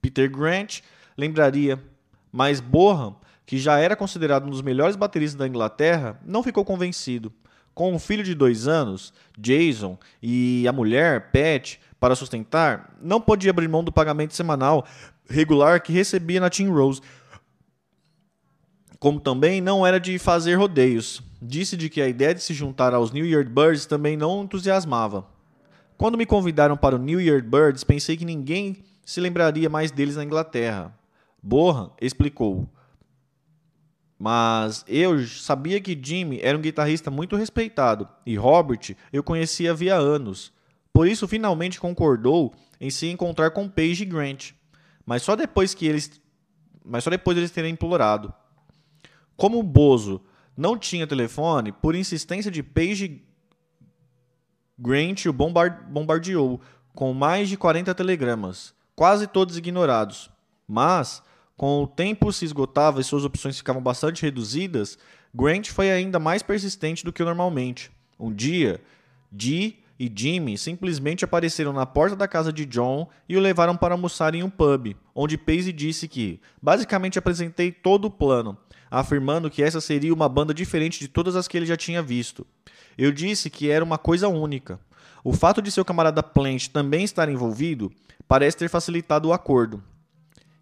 Peter 0.00 0.30
Grant 0.30 0.80
lembraria, 1.16 1.82
mas 2.30 2.60
Bohan, 2.60 3.14
que 3.44 3.58
já 3.58 3.78
era 3.78 3.94
considerado 3.94 4.46
um 4.46 4.50
dos 4.50 4.62
melhores 4.62 4.96
bateristas 4.96 5.38
da 5.38 5.46
Inglaterra, 5.46 6.20
não 6.24 6.42
ficou 6.42 6.64
convencido. 6.64 7.32
Com 7.74 7.94
um 7.94 7.98
filho 7.98 8.22
de 8.22 8.34
dois 8.34 8.68
anos, 8.68 9.14
Jason, 9.38 9.98
e 10.22 10.66
a 10.68 10.72
mulher, 10.72 11.30
Pat, 11.32 11.78
para 12.02 12.16
sustentar, 12.16 12.96
não 13.00 13.20
podia 13.20 13.52
abrir 13.52 13.68
mão 13.68 13.84
do 13.84 13.92
pagamento 13.92 14.34
semanal 14.34 14.84
regular 15.30 15.80
que 15.80 15.92
recebia 15.92 16.40
na 16.40 16.50
Team 16.50 16.74
Rose. 16.74 17.00
Como 18.98 19.20
também 19.20 19.60
não 19.60 19.86
era 19.86 20.00
de 20.00 20.18
fazer 20.18 20.56
rodeios. 20.56 21.22
Disse 21.40 21.76
de 21.76 21.88
que 21.88 22.02
a 22.02 22.08
ideia 22.08 22.34
de 22.34 22.42
se 22.42 22.54
juntar 22.54 22.92
aos 22.92 23.12
New 23.12 23.24
Year 23.24 23.48
Birds 23.48 23.86
também 23.86 24.16
não 24.16 24.42
entusiasmava. 24.42 25.24
Quando 25.96 26.18
me 26.18 26.26
convidaram 26.26 26.76
para 26.76 26.96
o 26.96 26.98
New 26.98 27.20
Year 27.20 27.40
Birds, 27.40 27.84
pensei 27.84 28.16
que 28.16 28.24
ninguém 28.24 28.82
se 29.06 29.20
lembraria 29.20 29.70
mais 29.70 29.92
deles 29.92 30.16
na 30.16 30.24
Inglaterra. 30.24 30.92
Borra 31.40 31.92
explicou. 32.00 32.68
Mas 34.18 34.84
eu 34.88 35.24
sabia 35.24 35.80
que 35.80 35.96
Jimmy 36.02 36.40
era 36.42 36.58
um 36.58 36.62
guitarrista 36.62 37.12
muito 37.12 37.36
respeitado 37.36 38.08
e 38.26 38.34
Robert 38.34 38.96
eu 39.12 39.22
conhecia 39.22 39.70
havia 39.70 39.94
anos. 39.94 40.52
Por 40.92 41.08
isso, 41.08 41.26
finalmente 41.26 41.80
concordou 41.80 42.54
em 42.80 42.90
se 42.90 43.06
encontrar 43.06 43.50
com 43.50 43.68
Paige 43.68 44.04
Grant 44.04 44.52
mas 45.04 45.22
só 45.22 45.36
depois 45.36 45.74
que 45.74 45.86
eles 45.86 46.20
mas 46.84 47.04
só 47.04 47.10
depois 47.10 47.38
eles 47.38 47.52
terem 47.52 47.72
implorado. 47.72 48.34
Como 49.36 49.60
o 49.60 49.62
Bozo 49.62 50.20
não 50.56 50.76
tinha 50.76 51.06
telefone, 51.06 51.70
por 51.70 51.94
insistência 51.94 52.50
de 52.50 52.60
Page 52.60 53.22
Grant 54.76 55.26
o 55.26 55.32
bombardeou 55.32 56.60
com 56.92 57.14
mais 57.14 57.48
de 57.48 57.56
40 57.56 57.94
telegramas, 57.94 58.74
quase 58.96 59.28
todos 59.28 59.56
ignorados. 59.56 60.28
Mas, 60.66 61.22
com 61.56 61.84
o 61.84 61.86
tempo 61.86 62.32
se 62.32 62.44
esgotava 62.44 63.00
e 63.00 63.04
suas 63.04 63.24
opções 63.24 63.56
ficavam 63.56 63.80
bastante 63.80 64.22
reduzidas, 64.22 64.98
Grant 65.32 65.68
foi 65.68 65.92
ainda 65.92 66.18
mais 66.18 66.42
persistente 66.42 67.04
do 67.04 67.12
que 67.12 67.22
normalmente. 67.22 67.92
Um 68.18 68.32
dia, 68.32 68.82
Dee 69.30 69.81
e 70.02 70.12
Jimmy 70.12 70.58
simplesmente 70.58 71.24
apareceram 71.24 71.72
na 71.72 71.86
porta 71.86 72.16
da 72.16 72.26
casa 72.26 72.52
de 72.52 72.66
John 72.66 73.08
e 73.28 73.36
o 73.36 73.40
levaram 73.40 73.76
para 73.76 73.94
almoçar 73.94 74.34
em 74.34 74.42
um 74.42 74.50
pub, 74.50 74.96
onde 75.14 75.38
Pace 75.38 75.72
disse 75.72 76.08
que, 76.08 76.40
basicamente, 76.60 77.20
apresentei 77.20 77.70
todo 77.70 78.06
o 78.06 78.10
plano, 78.10 78.58
afirmando 78.90 79.48
que 79.48 79.62
essa 79.62 79.80
seria 79.80 80.12
uma 80.12 80.28
banda 80.28 80.52
diferente 80.52 80.98
de 80.98 81.06
todas 81.06 81.36
as 81.36 81.46
que 81.46 81.56
ele 81.56 81.66
já 81.66 81.76
tinha 81.76 82.02
visto. 82.02 82.44
Eu 82.98 83.12
disse 83.12 83.48
que 83.48 83.70
era 83.70 83.84
uma 83.84 83.96
coisa 83.96 84.26
única. 84.26 84.80
O 85.22 85.32
fato 85.32 85.62
de 85.62 85.70
seu 85.70 85.84
camarada 85.84 86.20
Plant 86.20 86.66
também 86.66 87.04
estar 87.04 87.28
envolvido 87.28 87.92
parece 88.26 88.56
ter 88.56 88.68
facilitado 88.68 89.28
o 89.28 89.32
acordo. 89.32 89.80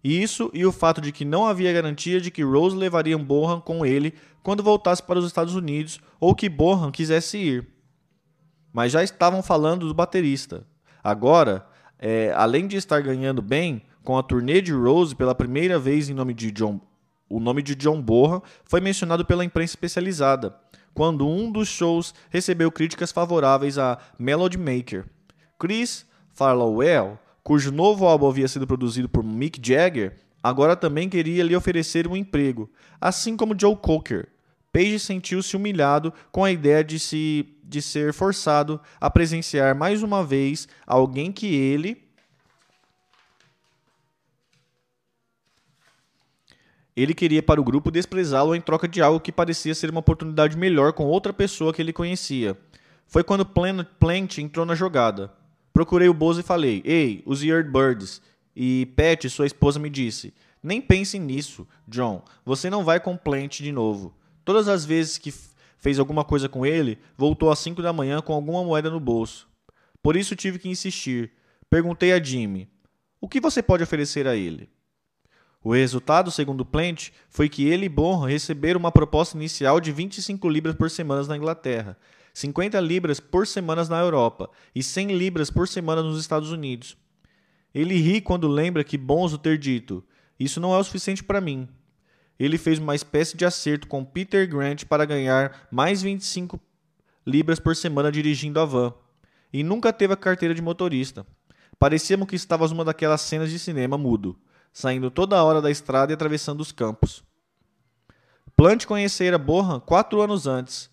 Isso 0.03 0.51
e 0.53 0.63
o 0.67 0.71
fato 0.71 1.01
de 1.01 1.11
que 1.11 1.25
não 1.25 1.47
havia 1.47 1.73
garantia 1.73 2.21
de 2.21 2.29
que 2.29 2.43
Rose 2.43 2.75
levaria 2.75 3.17
Bohan 3.17 3.59
com 3.59 3.83
ele 3.83 4.13
quando 4.43 4.61
voltasse 4.61 5.01
para 5.01 5.17
os 5.17 5.25
Estados 5.25 5.55
Unidos 5.55 5.99
ou 6.19 6.35
que 6.35 6.47
Bohan 6.47 6.91
quisesse 6.91 7.39
ir 7.39 7.80
mas 8.73 8.91
já 8.91 9.03
estavam 9.03 9.41
falando 9.43 9.87
do 9.87 9.93
baterista. 9.93 10.65
Agora, 11.03 11.65
é, 11.99 12.33
além 12.35 12.67
de 12.67 12.77
estar 12.77 13.01
ganhando 13.01 13.41
bem, 13.41 13.81
com 14.03 14.17
a 14.17 14.23
turnê 14.23 14.61
de 14.61 14.73
Rose 14.73 15.15
pela 15.15 15.35
primeira 15.35 15.77
vez 15.77 16.09
em 16.09 16.13
nome 16.13 16.33
de 16.33 16.51
John, 16.51 16.79
o 17.29 17.39
nome 17.39 17.61
de 17.61 17.75
John 17.75 18.01
Borra 18.01 18.41
foi 18.65 18.81
mencionado 18.81 19.25
pela 19.25 19.45
imprensa 19.45 19.71
especializada, 19.71 20.55
quando 20.93 21.27
um 21.27 21.51
dos 21.51 21.69
shows 21.69 22.13
recebeu 22.29 22.71
críticas 22.71 23.11
favoráveis 23.11 23.77
a 23.77 23.97
Melody 24.19 24.57
Maker. 24.57 25.05
Chris 25.57 26.05
Farlowell, 26.33 27.17
cujo 27.43 27.71
novo 27.71 28.05
álbum 28.05 28.27
havia 28.27 28.47
sido 28.47 28.67
produzido 28.67 29.07
por 29.07 29.23
Mick 29.23 29.59
Jagger, 29.65 30.17
agora 30.43 30.75
também 30.75 31.07
queria 31.07 31.43
lhe 31.43 31.55
oferecer 31.55 32.07
um 32.07 32.17
emprego, 32.17 32.69
assim 32.99 33.37
como 33.37 33.57
Joe 33.57 33.75
Cocker. 33.75 34.27
Page 34.73 34.99
sentiu-se 34.99 35.55
humilhado 35.55 36.13
com 36.31 36.43
a 36.43 36.51
ideia 36.51 36.83
de 36.83 36.97
se 36.97 37.57
de 37.71 37.81
ser 37.81 38.11
forçado 38.11 38.81
a 38.99 39.09
presenciar 39.09 39.73
mais 39.73 40.03
uma 40.03 40.25
vez 40.25 40.67
alguém 40.85 41.31
que 41.31 41.55
ele 41.55 42.09
Ele 46.93 47.13
queria 47.13 47.41
para 47.41 47.59
o 47.59 47.63
grupo 47.63 47.89
desprezá-lo 47.89 48.53
em 48.53 48.59
troca 48.59 48.85
de 48.85 49.01
algo 49.01 49.21
que 49.21 49.31
parecia 49.31 49.73
ser 49.73 49.89
uma 49.89 50.01
oportunidade 50.01 50.57
melhor 50.57 50.91
com 50.91 51.05
outra 51.05 51.31
pessoa 51.31 51.73
que 51.73 51.81
ele 51.81 51.93
conhecia. 51.93 52.57
Foi 53.07 53.23
quando 53.23 53.45
Plant 53.45 54.37
entrou 54.39 54.65
na 54.65 54.75
jogada. 54.75 55.31
Procurei 55.71 56.09
o 56.09 56.13
Bozo 56.13 56.41
e 56.41 56.43
falei: 56.43 56.81
Ei, 56.83 57.23
os 57.25 57.41
Yardbirds. 57.41 58.21
E 58.53 58.87
Pat, 58.97 59.29
sua 59.29 59.45
esposa, 59.45 59.79
me 59.79 59.89
disse: 59.89 60.33
Nem 60.61 60.81
pense 60.81 61.17
nisso, 61.17 61.65
John. 61.87 62.23
Você 62.45 62.69
não 62.69 62.83
vai 62.83 62.99
com 62.99 63.15
Plant 63.15 63.61
de 63.61 63.71
novo. 63.71 64.13
Todas 64.43 64.67
as 64.67 64.83
vezes 64.83 65.17
que 65.17 65.33
fez 65.81 65.97
alguma 65.97 66.23
coisa 66.23 66.47
com 66.47 66.65
ele, 66.65 66.99
voltou 67.17 67.51
às 67.51 67.59
5 67.59 67.81
da 67.81 67.91
manhã 67.91 68.21
com 68.21 68.31
alguma 68.31 68.63
moeda 68.63 68.89
no 68.89 68.99
bolso. 68.99 69.49
Por 70.01 70.15
isso 70.15 70.35
tive 70.35 70.59
que 70.59 70.69
insistir. 70.69 71.31
Perguntei 71.69 72.13
a 72.13 72.23
Jimmy: 72.23 72.69
O 73.19 73.27
que 73.27 73.41
você 73.41 73.61
pode 73.61 73.83
oferecer 73.83 74.27
a 74.27 74.35
ele? 74.35 74.69
O 75.63 75.73
resultado, 75.73 76.31
segundo 76.31 76.65
Plant, 76.65 77.09
foi 77.29 77.49
que 77.49 77.67
ele 77.67 77.85
e 77.85 77.89
Bonham 77.89 78.21
receberam 78.21 78.79
uma 78.79 78.91
proposta 78.91 79.35
inicial 79.35 79.79
de 79.79 79.91
25 79.91 80.47
libras 80.49 80.75
por 80.75 80.89
semana 80.89 81.23
na 81.23 81.37
Inglaterra, 81.37 81.97
50 82.33 82.79
libras 82.79 83.19
por 83.19 83.45
semana 83.45 83.83
na 83.85 83.99
Europa 83.99 84.49
e 84.73 84.81
100 84.81 85.15
libras 85.17 85.51
por 85.51 85.67
semana 85.67 86.01
nos 86.01 86.19
Estados 86.19 86.51
Unidos. 86.51 86.95
Ele 87.73 87.95
ri 87.95 88.21
quando 88.21 88.47
lembra 88.47 88.83
que 88.83 88.97
Bonzo 88.97 89.37
ter 89.37 89.57
dito: 89.57 90.03
Isso 90.39 90.59
não 90.59 90.73
é 90.75 90.77
o 90.77 90.83
suficiente 90.83 91.23
para 91.23 91.41
mim 91.41 91.67
ele 92.45 92.57
fez 92.57 92.79
uma 92.79 92.95
espécie 92.95 93.37
de 93.37 93.45
acerto 93.45 93.87
com 93.87 94.03
Peter 94.03 94.49
Grant 94.49 94.85
para 94.85 95.05
ganhar 95.05 95.67
mais 95.69 96.01
25 96.01 96.59
libras 97.23 97.59
por 97.59 97.75
semana 97.75 98.11
dirigindo 98.11 98.59
a 98.59 98.65
van. 98.65 98.93
E 99.53 99.63
nunca 99.63 99.93
teve 99.93 100.13
a 100.13 100.17
carteira 100.17 100.55
de 100.55 100.61
motorista. 100.61 101.23
Parecíamos 101.77 102.27
que 102.27 102.35
estávamos 102.35 102.71
numa 102.71 102.83
daquelas 102.83 103.21
cenas 103.21 103.51
de 103.51 103.59
cinema 103.59 103.95
mudo, 103.95 104.39
saindo 104.73 105.11
toda 105.11 105.43
hora 105.43 105.61
da 105.61 105.69
estrada 105.69 106.11
e 106.11 106.15
atravessando 106.15 106.61
os 106.61 106.71
campos. 106.71 107.23
Plant 108.55 108.85
conhecera 108.85 109.37
Bohan 109.37 109.79
quatro 109.79 110.19
anos 110.19 110.47
antes, 110.47 110.89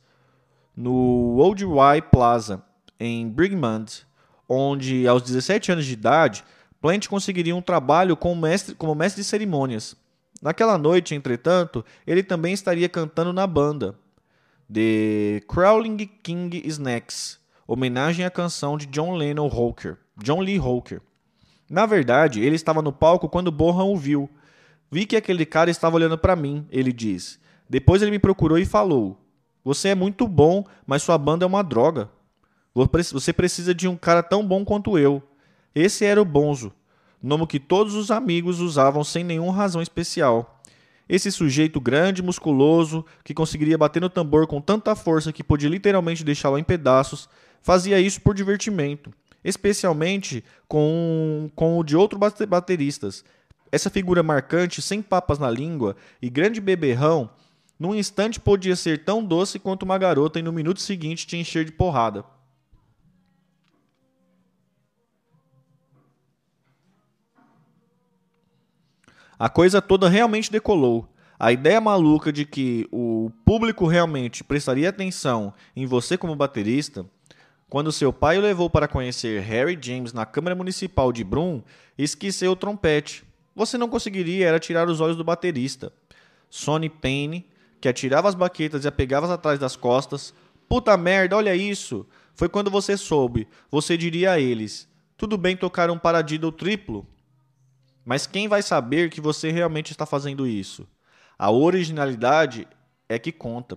no 0.76 1.36
Old 1.38 1.64
Y 1.64 2.02
Plaza, 2.10 2.62
em 3.00 3.26
Brigmond, 3.26 4.06
onde, 4.46 5.08
aos 5.08 5.22
17 5.22 5.72
anos 5.72 5.86
de 5.86 5.94
idade, 5.94 6.44
Plant 6.78 7.06
conseguiria 7.06 7.56
um 7.56 7.62
trabalho 7.62 8.16
como 8.18 8.38
mestre, 8.38 8.74
como 8.74 8.94
mestre 8.94 9.22
de 9.22 9.28
cerimônias 9.28 9.96
Naquela 10.40 10.78
noite, 10.78 11.14
entretanto, 11.14 11.84
ele 12.06 12.22
também 12.22 12.52
estaria 12.52 12.88
cantando 12.88 13.32
na 13.32 13.46
banda 13.46 13.96
The 14.72 15.40
Crawling 15.48 15.96
King 16.22 16.62
Snacks, 16.66 17.40
homenagem 17.66 18.24
à 18.24 18.30
canção 18.30 18.76
de 18.76 18.86
John 18.86 19.16
Lennon 19.16 19.48
Hawker, 19.48 19.96
John 20.16 20.40
Lee 20.40 20.58
Hawker. 20.58 21.00
Na 21.68 21.86
verdade, 21.86 22.40
ele 22.40 22.54
estava 22.54 22.80
no 22.80 22.92
palco 22.92 23.28
quando 23.28 23.50
Bohan 23.50 23.84
o 23.84 23.96
viu. 23.96 24.30
Vi 24.90 25.06
que 25.06 25.16
aquele 25.16 25.44
cara 25.44 25.70
estava 25.70 25.96
olhando 25.96 26.16
para 26.16 26.36
mim, 26.36 26.66
ele 26.70 26.92
diz. 26.92 27.38
Depois 27.68 28.00
ele 28.00 28.10
me 28.10 28.18
procurou 28.18 28.58
e 28.58 28.64
falou: 28.64 29.18
Você 29.64 29.88
é 29.88 29.94
muito 29.94 30.26
bom, 30.28 30.64
mas 30.86 31.02
sua 31.02 31.18
banda 31.18 31.44
é 31.44 31.48
uma 31.48 31.62
droga. 31.62 32.08
Você 32.74 33.32
precisa 33.32 33.74
de 33.74 33.88
um 33.88 33.96
cara 33.96 34.22
tão 34.22 34.46
bom 34.46 34.64
quanto 34.64 34.96
eu. 34.96 35.22
Esse 35.74 36.04
era 36.04 36.22
o 36.22 36.24
Bonzo 36.24 36.72
nome 37.22 37.46
que 37.46 37.58
todos 37.58 37.94
os 37.94 38.10
amigos 38.10 38.60
usavam 38.60 39.02
sem 39.02 39.24
nenhuma 39.24 39.52
razão 39.52 39.82
especial. 39.82 40.60
Esse 41.08 41.32
sujeito 41.32 41.80
grande, 41.80 42.22
musculoso, 42.22 43.04
que 43.24 43.32
conseguiria 43.32 43.78
bater 43.78 44.00
no 44.00 44.10
tambor 44.10 44.46
com 44.46 44.60
tanta 44.60 44.94
força 44.94 45.32
que 45.32 45.42
podia 45.42 45.68
literalmente 45.68 46.22
deixá-lo 46.22 46.58
em 46.58 46.64
pedaços, 46.64 47.28
fazia 47.62 47.98
isso 47.98 48.20
por 48.20 48.34
divertimento, 48.34 49.12
especialmente 49.42 50.44
com, 50.68 51.50
com 51.54 51.78
o 51.78 51.84
de 51.84 51.96
outros 51.96 52.20
bateristas. 52.46 53.24
Essa 53.72 53.90
figura 53.90 54.22
marcante, 54.22 54.82
sem 54.82 55.00
papas 55.00 55.38
na 55.38 55.50
língua 55.50 55.96
e 56.20 56.28
grande 56.28 56.60
beberrão, 56.60 57.30
num 57.78 57.94
instante 57.94 58.38
podia 58.38 58.76
ser 58.76 59.04
tão 59.04 59.24
doce 59.24 59.58
quanto 59.58 59.84
uma 59.84 59.96
garota 59.96 60.38
e 60.38 60.42
no 60.42 60.52
minuto 60.52 60.80
seguinte 60.80 61.26
te 61.26 61.36
encher 61.36 61.64
de 61.64 61.72
porrada. 61.72 62.24
A 69.38 69.48
coisa 69.48 69.80
toda 69.80 70.08
realmente 70.08 70.50
decolou. 70.50 71.08
A 71.38 71.52
ideia 71.52 71.80
maluca 71.80 72.32
de 72.32 72.44
que 72.44 72.88
o 72.90 73.30
público 73.44 73.86
realmente 73.86 74.42
prestaria 74.42 74.88
atenção 74.88 75.54
em 75.76 75.86
você 75.86 76.18
como 76.18 76.34
baterista, 76.34 77.06
quando 77.68 77.92
seu 77.92 78.12
pai 78.12 78.38
o 78.38 78.40
levou 78.40 78.68
para 78.68 78.88
conhecer 78.88 79.40
Harry 79.42 79.78
James 79.80 80.12
na 80.12 80.26
Câmara 80.26 80.56
Municipal 80.56 81.12
de 81.12 81.22
Brum, 81.22 81.62
esqueceu 81.96 82.50
o 82.50 82.56
trompete. 82.56 83.22
Você 83.54 83.78
não 83.78 83.88
conseguiria 83.88 84.48
era 84.48 84.58
tirar 84.58 84.88
os 84.88 85.00
olhos 85.00 85.16
do 85.16 85.22
baterista. 85.22 85.92
Sonny 86.50 86.88
Payne, 86.88 87.46
que 87.80 87.88
atirava 87.88 88.28
as 88.28 88.34
baquetas 88.34 88.84
e 88.84 88.88
a 88.88 88.92
pegava 88.92 89.32
atrás 89.32 89.58
das 89.60 89.76
costas. 89.76 90.34
Puta 90.68 90.96
merda, 90.96 91.36
olha 91.36 91.54
isso! 91.54 92.04
Foi 92.34 92.48
quando 92.48 92.70
você 92.70 92.96
soube. 92.96 93.46
Você 93.70 93.96
diria 93.96 94.32
a 94.32 94.40
eles: 94.40 94.88
Tudo 95.16 95.38
bem 95.38 95.56
tocar 95.56 95.90
um 95.90 95.98
paradiddle 95.98 96.50
triplo? 96.50 97.06
Mas 98.08 98.26
quem 98.26 98.48
vai 98.48 98.62
saber 98.62 99.10
que 99.10 99.20
você 99.20 99.50
realmente 99.50 99.90
está 99.90 100.06
fazendo 100.06 100.46
isso? 100.46 100.88
A 101.38 101.50
originalidade 101.50 102.66
é 103.06 103.18
que 103.18 103.30
conta. 103.30 103.76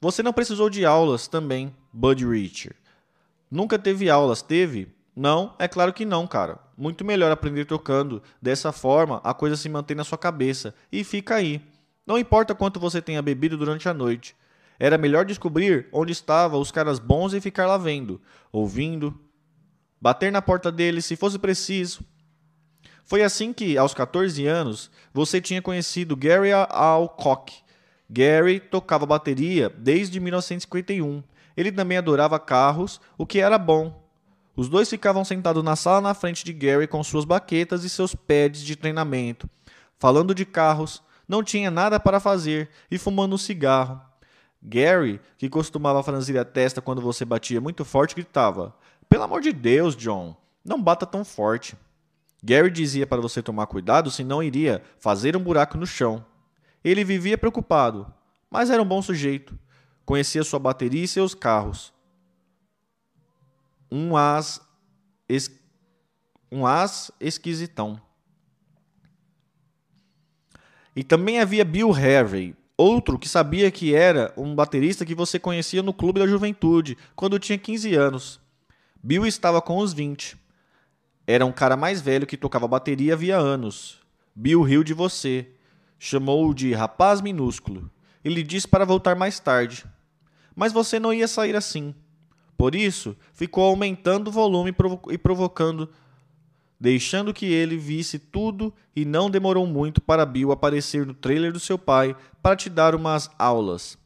Você 0.00 0.20
não 0.20 0.32
precisou 0.32 0.68
de 0.68 0.84
aulas 0.84 1.28
também, 1.28 1.72
Bud 1.92 2.26
Richer. 2.26 2.74
Nunca 3.48 3.78
teve 3.78 4.10
aulas, 4.10 4.42
teve? 4.42 4.92
Não, 5.14 5.54
é 5.60 5.68
claro 5.68 5.92
que 5.92 6.04
não, 6.04 6.26
cara. 6.26 6.58
Muito 6.76 7.04
melhor 7.04 7.30
aprender 7.30 7.66
tocando. 7.66 8.20
Dessa 8.42 8.72
forma, 8.72 9.20
a 9.22 9.32
coisa 9.32 9.56
se 9.56 9.68
mantém 9.68 9.96
na 9.96 10.02
sua 10.02 10.18
cabeça 10.18 10.74
e 10.90 11.04
fica 11.04 11.36
aí. 11.36 11.62
Não 12.04 12.18
importa 12.18 12.52
quanto 12.52 12.80
você 12.80 13.00
tenha 13.00 13.22
bebido 13.22 13.56
durante 13.56 13.88
a 13.88 13.94
noite. 13.94 14.34
Era 14.76 14.98
melhor 14.98 15.24
descobrir 15.24 15.86
onde 15.92 16.10
estavam 16.10 16.60
os 16.60 16.72
caras 16.72 16.98
bons 16.98 17.32
e 17.32 17.40
ficar 17.40 17.68
lá 17.68 17.78
vendo, 17.78 18.20
ouvindo, 18.50 19.16
bater 20.00 20.32
na 20.32 20.42
porta 20.42 20.72
deles 20.72 21.04
se 21.04 21.14
fosse 21.14 21.38
preciso, 21.38 22.04
foi 23.04 23.22
assim 23.22 23.52
que, 23.52 23.76
aos 23.76 23.92
14 23.92 24.46
anos, 24.46 24.90
você 25.12 25.40
tinha 25.40 25.60
conhecido 25.60 26.16
Gary 26.16 26.52
Alcock. 26.52 27.52
Gary 28.08 28.60
tocava 28.60 29.04
bateria 29.04 29.68
desde 29.68 30.18
1951. 30.18 31.22
Ele 31.56 31.70
também 31.70 31.98
adorava 31.98 32.38
carros, 32.38 33.00
o 33.18 33.26
que 33.26 33.40
era 33.40 33.58
bom. 33.58 34.02
Os 34.56 34.68
dois 34.68 34.88
ficavam 34.88 35.24
sentados 35.24 35.62
na 35.62 35.76
sala 35.76 36.00
na 36.00 36.14
frente 36.14 36.44
de 36.44 36.52
Gary 36.52 36.86
com 36.86 37.02
suas 37.02 37.24
baquetas 37.24 37.84
e 37.84 37.90
seus 37.90 38.14
pads 38.14 38.62
de 38.62 38.76
treinamento, 38.76 39.48
falando 39.98 40.34
de 40.34 40.44
carros, 40.44 41.02
não 41.28 41.42
tinha 41.42 41.70
nada 41.70 41.98
para 41.98 42.20
fazer 42.20 42.70
e 42.90 42.96
fumando 42.96 43.34
um 43.34 43.38
cigarro. 43.38 44.00
Gary, 44.62 45.20
que 45.36 45.50
costumava 45.50 46.02
franzir 46.02 46.38
a 46.38 46.44
testa 46.44 46.80
quando 46.80 47.02
você 47.02 47.24
batia 47.24 47.60
muito 47.60 47.84
forte, 47.84 48.14
gritava: 48.14 48.74
Pelo 49.08 49.24
amor 49.24 49.40
de 49.40 49.52
Deus, 49.52 49.94
John, 49.96 50.36
não 50.64 50.80
bata 50.80 51.04
tão 51.04 51.24
forte. 51.24 51.76
Gary 52.44 52.70
dizia 52.70 53.06
para 53.06 53.22
você 53.22 53.42
tomar 53.42 53.66
cuidado, 53.66 54.10
senão 54.10 54.42
iria 54.42 54.82
fazer 54.98 55.34
um 55.34 55.42
buraco 55.42 55.78
no 55.78 55.86
chão. 55.86 56.22
Ele 56.84 57.02
vivia 57.02 57.38
preocupado, 57.38 58.12
mas 58.50 58.68
era 58.68 58.82
um 58.82 58.86
bom 58.86 59.00
sujeito. 59.00 59.58
Conhecia 60.04 60.44
sua 60.44 60.58
bateria 60.58 61.02
e 61.02 61.08
seus 61.08 61.34
carros. 61.34 61.90
Um 63.90 64.14
as, 64.14 64.60
es, 65.26 65.50
um 66.52 66.66
as 66.66 67.10
esquisitão. 67.18 67.98
E 70.94 71.02
também 71.02 71.40
havia 71.40 71.64
Bill 71.64 71.92
Harvey, 71.94 72.54
outro 72.76 73.18
que 73.18 73.26
sabia 73.26 73.70
que 73.70 73.94
era 73.94 74.34
um 74.36 74.54
baterista 74.54 75.06
que 75.06 75.14
você 75.14 75.38
conhecia 75.38 75.82
no 75.82 75.94
clube 75.94 76.20
da 76.20 76.26
juventude, 76.26 76.98
quando 77.16 77.38
tinha 77.38 77.56
15 77.56 77.94
anos. 77.94 78.38
Bill 79.02 79.24
estava 79.26 79.62
com 79.62 79.78
os 79.78 79.94
20. 79.94 80.43
Era 81.26 81.46
um 81.46 81.52
cara 81.52 81.76
mais 81.76 82.00
velho 82.00 82.26
que 82.26 82.36
tocava 82.36 82.68
bateria 82.68 83.14
havia 83.14 83.36
anos. 83.36 83.98
Bill 84.34 84.62
riu 84.62 84.84
de 84.84 84.92
você. 84.92 85.48
Chamou-o 85.98 86.52
de 86.52 86.72
rapaz 86.74 87.20
minúsculo. 87.20 87.90
E 88.24 88.28
lhe 88.28 88.42
disse 88.42 88.68
para 88.68 88.84
voltar 88.84 89.16
mais 89.16 89.40
tarde. 89.40 89.84
Mas 90.54 90.72
você 90.72 91.00
não 91.00 91.12
ia 91.12 91.26
sair 91.26 91.56
assim. 91.56 91.94
Por 92.56 92.74
isso, 92.74 93.16
ficou 93.32 93.64
aumentando 93.64 94.28
o 94.28 94.32
volume 94.32 94.74
e 95.10 95.18
provocando, 95.18 95.88
deixando 96.78 97.34
que 97.34 97.46
ele 97.46 97.76
visse 97.76 98.18
tudo 98.18 98.72
e 98.94 99.04
não 99.04 99.28
demorou 99.28 99.66
muito 99.66 100.00
para 100.00 100.24
Bill 100.24 100.52
aparecer 100.52 101.04
no 101.04 101.14
trailer 101.14 101.52
do 101.52 101.58
seu 101.58 101.78
pai 101.78 102.14
para 102.40 102.54
te 102.54 102.70
dar 102.70 102.94
umas 102.94 103.28
aulas. 103.38 103.98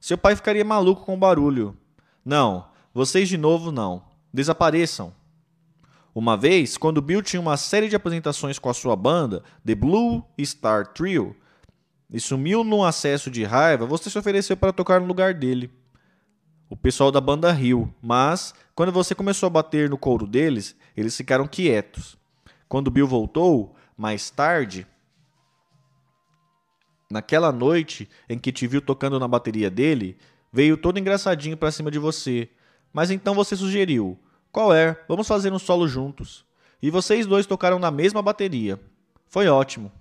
Seu 0.00 0.16
pai 0.16 0.34
ficaria 0.34 0.64
maluco 0.64 1.04
com 1.04 1.14
o 1.14 1.18
barulho. 1.18 1.76
Não, 2.24 2.66
vocês 2.94 3.28
de 3.28 3.36
novo 3.36 3.70
não. 3.70 4.02
Desapareçam. 4.32 5.12
Uma 6.14 6.36
vez, 6.36 6.76
quando 6.76 7.00
Bill 7.00 7.22
tinha 7.22 7.40
uma 7.40 7.56
série 7.56 7.88
de 7.88 7.96
apresentações 7.96 8.58
com 8.58 8.68
a 8.68 8.74
sua 8.74 8.96
banda, 8.96 9.42
The 9.64 9.74
Blue 9.74 10.24
Star 10.40 10.88
Trio, 10.88 11.36
e 12.12 12.18
sumiu 12.18 12.64
num 12.64 12.82
acesso 12.82 13.30
de 13.30 13.44
raiva, 13.44 13.86
você 13.86 14.10
se 14.10 14.18
ofereceu 14.18 14.56
para 14.56 14.72
tocar 14.72 15.00
no 15.00 15.06
lugar 15.06 15.32
dele. 15.34 15.70
O 16.68 16.76
pessoal 16.76 17.12
da 17.12 17.20
banda 17.20 17.52
riu, 17.52 17.92
mas 18.02 18.54
quando 18.74 18.92
você 18.92 19.14
começou 19.14 19.46
a 19.46 19.50
bater 19.50 19.88
no 19.88 19.98
couro 19.98 20.26
deles, 20.26 20.76
eles 20.96 21.16
ficaram 21.16 21.46
quietos. 21.46 22.16
Quando 22.68 22.90
Bill 22.90 23.06
voltou, 23.06 23.74
mais 23.96 24.30
tarde, 24.30 24.86
naquela 27.10 27.52
noite 27.52 28.08
em 28.28 28.38
que 28.38 28.52
te 28.52 28.66
viu 28.66 28.80
tocando 28.80 29.18
na 29.18 29.28
bateria 29.28 29.70
dele, 29.70 30.16
veio 30.52 30.76
todo 30.76 30.98
engraçadinho 30.98 31.56
para 31.56 31.70
cima 31.70 31.90
de 31.90 31.98
você. 31.98 32.48
Mas 32.92 33.10
então 33.10 33.34
você 33.34 33.54
sugeriu: 33.56 34.18
qual 34.52 34.74
é? 34.74 34.96
Vamos 35.06 35.28
fazer 35.28 35.52
um 35.52 35.58
solo 35.58 35.86
juntos. 35.86 36.44
E 36.82 36.90
vocês 36.90 37.24
dois 37.26 37.46
tocaram 37.46 37.78
na 37.78 37.90
mesma 37.90 38.20
bateria. 38.20 38.80
Foi 39.28 39.46
ótimo. 39.46 39.92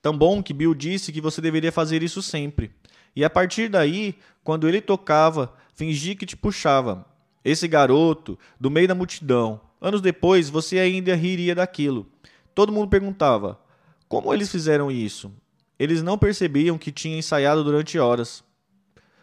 Tão 0.00 0.16
bom 0.16 0.42
que 0.42 0.52
Bill 0.52 0.74
disse 0.74 1.12
que 1.12 1.20
você 1.20 1.40
deveria 1.40 1.70
fazer 1.70 2.02
isso 2.02 2.20
sempre. 2.20 2.72
E 3.14 3.24
a 3.24 3.30
partir 3.30 3.68
daí, 3.68 4.16
quando 4.42 4.68
ele 4.68 4.80
tocava, 4.80 5.54
fingi 5.74 6.16
que 6.16 6.26
te 6.26 6.36
puxava. 6.36 7.06
Esse 7.44 7.68
garoto, 7.68 8.36
do 8.58 8.70
meio 8.70 8.88
da 8.88 8.94
multidão. 8.94 9.60
Anos 9.80 10.00
depois, 10.00 10.50
você 10.50 10.80
ainda 10.80 11.14
riria 11.14 11.54
daquilo. 11.54 12.06
Todo 12.54 12.72
mundo 12.72 12.88
perguntava: 12.88 13.60
como 14.08 14.34
eles 14.34 14.50
fizeram 14.50 14.90
isso? 14.90 15.32
Eles 15.78 16.02
não 16.02 16.18
percebiam 16.18 16.76
que 16.76 16.90
tinha 16.90 17.18
ensaiado 17.18 17.62
durante 17.62 17.98
horas. 17.98 18.42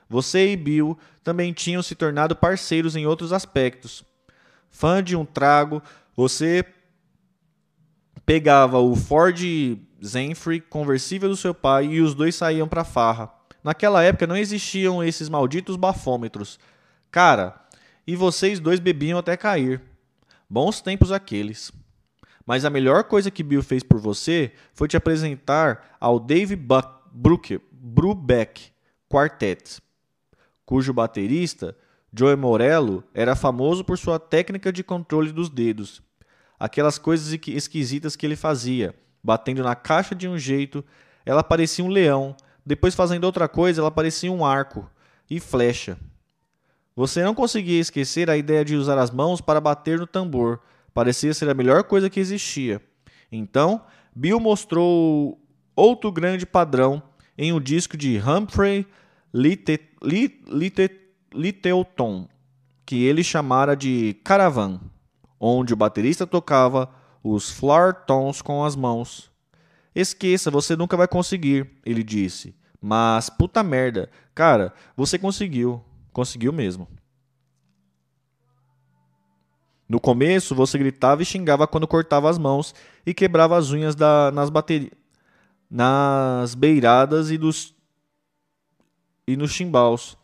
Você 0.07 0.53
e 0.53 0.57
Bill 0.57 0.97
também 1.21 1.51
tinham 1.51 1.83
se 1.83 1.95
tornado 1.95 2.35
parceiros 2.35 2.95
em 2.95 3.05
outros 3.05 3.33
aspectos 3.33 4.07
fã 4.69 5.03
de 5.03 5.15
um 5.15 5.25
trago, 5.25 5.81
você 6.15 6.65
pegava 8.25 8.79
o 8.79 8.95
Ford 8.95 9.39
Zenfrey 10.05 10.61
conversível 10.61 11.29
do 11.29 11.35
seu 11.35 11.53
pai 11.53 11.85
e 11.85 12.01
os 12.01 12.13
dois 12.13 12.35
saíam 12.35 12.67
para 12.67 12.83
farra. 12.83 13.33
Naquela 13.63 14.03
época 14.03 14.27
não 14.27 14.37
existiam 14.37 15.03
esses 15.03 15.29
malditos 15.29 15.75
bafômetros. 15.75 16.59
Cara, 17.11 17.59
e 18.05 18.15
vocês 18.15 18.59
dois 18.59 18.79
bebiam 18.79 19.19
até 19.19 19.35
cair. 19.35 19.81
Bons 20.49 20.81
tempos 20.81 21.11
aqueles. 21.11 21.71
Mas 22.45 22.65
a 22.65 22.69
melhor 22.69 23.03
coisa 23.03 23.29
que 23.29 23.43
Bill 23.43 23.61
fez 23.61 23.83
por 23.83 23.99
você 23.99 24.51
foi 24.73 24.87
te 24.87 24.97
apresentar 24.97 25.95
ao 25.99 26.19
Dave 26.19 26.55
Buck, 26.55 27.61
Brubeck 27.71 28.71
Quartet, 29.07 29.81
cujo 30.65 30.93
baterista 30.93 31.75
Joey 32.11 32.35
Morello 32.35 33.03
era 33.13 33.35
famoso 33.35 33.83
por 33.83 33.97
sua 33.97 34.19
técnica 34.19 34.71
de 34.73 34.83
controle 34.83 35.31
dos 35.31 35.49
dedos. 35.49 36.01
Aquelas 36.59 36.97
coisas 36.97 37.31
esquisitas 37.47 38.15
que 38.15 38.25
ele 38.25 38.35
fazia, 38.35 38.95
batendo 39.23 39.63
na 39.63 39.75
caixa 39.75 40.15
de 40.15 40.27
um 40.27 40.37
jeito, 40.37 40.83
ela 41.25 41.43
parecia 41.43 41.85
um 41.85 41.89
leão, 41.89 42.35
depois 42.65 42.95
fazendo 42.95 43.23
outra 43.25 43.47
coisa, 43.47 43.81
ela 43.81 43.91
parecia 43.91 44.31
um 44.31 44.43
arco 44.45 44.89
e 45.29 45.39
flecha. 45.39 45.97
Você 46.95 47.23
não 47.23 47.33
conseguia 47.33 47.79
esquecer 47.79 48.29
a 48.29 48.35
ideia 48.35 48.65
de 48.65 48.75
usar 48.75 48.97
as 48.97 49.11
mãos 49.11 49.39
para 49.39 49.61
bater 49.61 49.99
no 49.99 50.07
tambor, 50.07 50.59
parecia 50.93 51.33
ser 51.33 51.49
a 51.49 51.53
melhor 51.53 51.83
coisa 51.83 52.09
que 52.09 52.19
existia. 52.19 52.81
Então, 53.31 53.81
Bill 54.13 54.39
mostrou 54.39 55.39
outro 55.75 56.11
grande 56.11 56.45
padrão 56.45 57.01
em 57.37 57.53
um 57.53 57.61
disco 57.61 57.95
de 57.95 58.19
Humphrey 58.19 58.85
Lyttelton 59.33 61.08
Littleton, 61.33 62.27
que 62.85 63.03
ele 63.05 63.23
chamara 63.23 63.75
de 63.75 64.15
Caravan, 64.23 64.79
onde 65.39 65.73
o 65.73 65.77
baterista 65.77 66.25
tocava 66.25 66.89
os 67.23 67.49
floor 67.49 67.93
tons 68.05 68.41
com 68.41 68.63
as 68.63 68.75
mãos. 68.75 69.31
Esqueça, 69.93 70.49
você 70.49 70.75
nunca 70.75 70.95
vai 70.95 71.07
conseguir, 71.07 71.69
ele 71.85 72.03
disse. 72.03 72.55
Mas, 72.81 73.29
puta 73.29 73.61
merda, 73.61 74.09
cara, 74.33 74.73
você 74.95 75.17
conseguiu. 75.19 75.83
Conseguiu 76.11 76.53
mesmo. 76.53 76.87
No 79.87 79.99
começo, 79.99 80.53
você 80.53 80.77
gritava 80.77 81.21
e 81.21 81.25
xingava 81.25 81.67
quando 81.67 81.87
cortava 81.87 82.29
as 82.29 82.37
mãos 82.37 82.75
e 83.05 83.13
quebrava 83.13 83.57
as 83.57 83.71
unhas 83.71 83.95
da, 83.95 84.31
nas 84.31 84.51
nas 85.69 86.53
beiradas 86.53 87.31
e 87.31 87.37
dos 87.37 87.75
e 89.27 89.35
nos 89.35 89.51
chimbaus. 89.51 90.17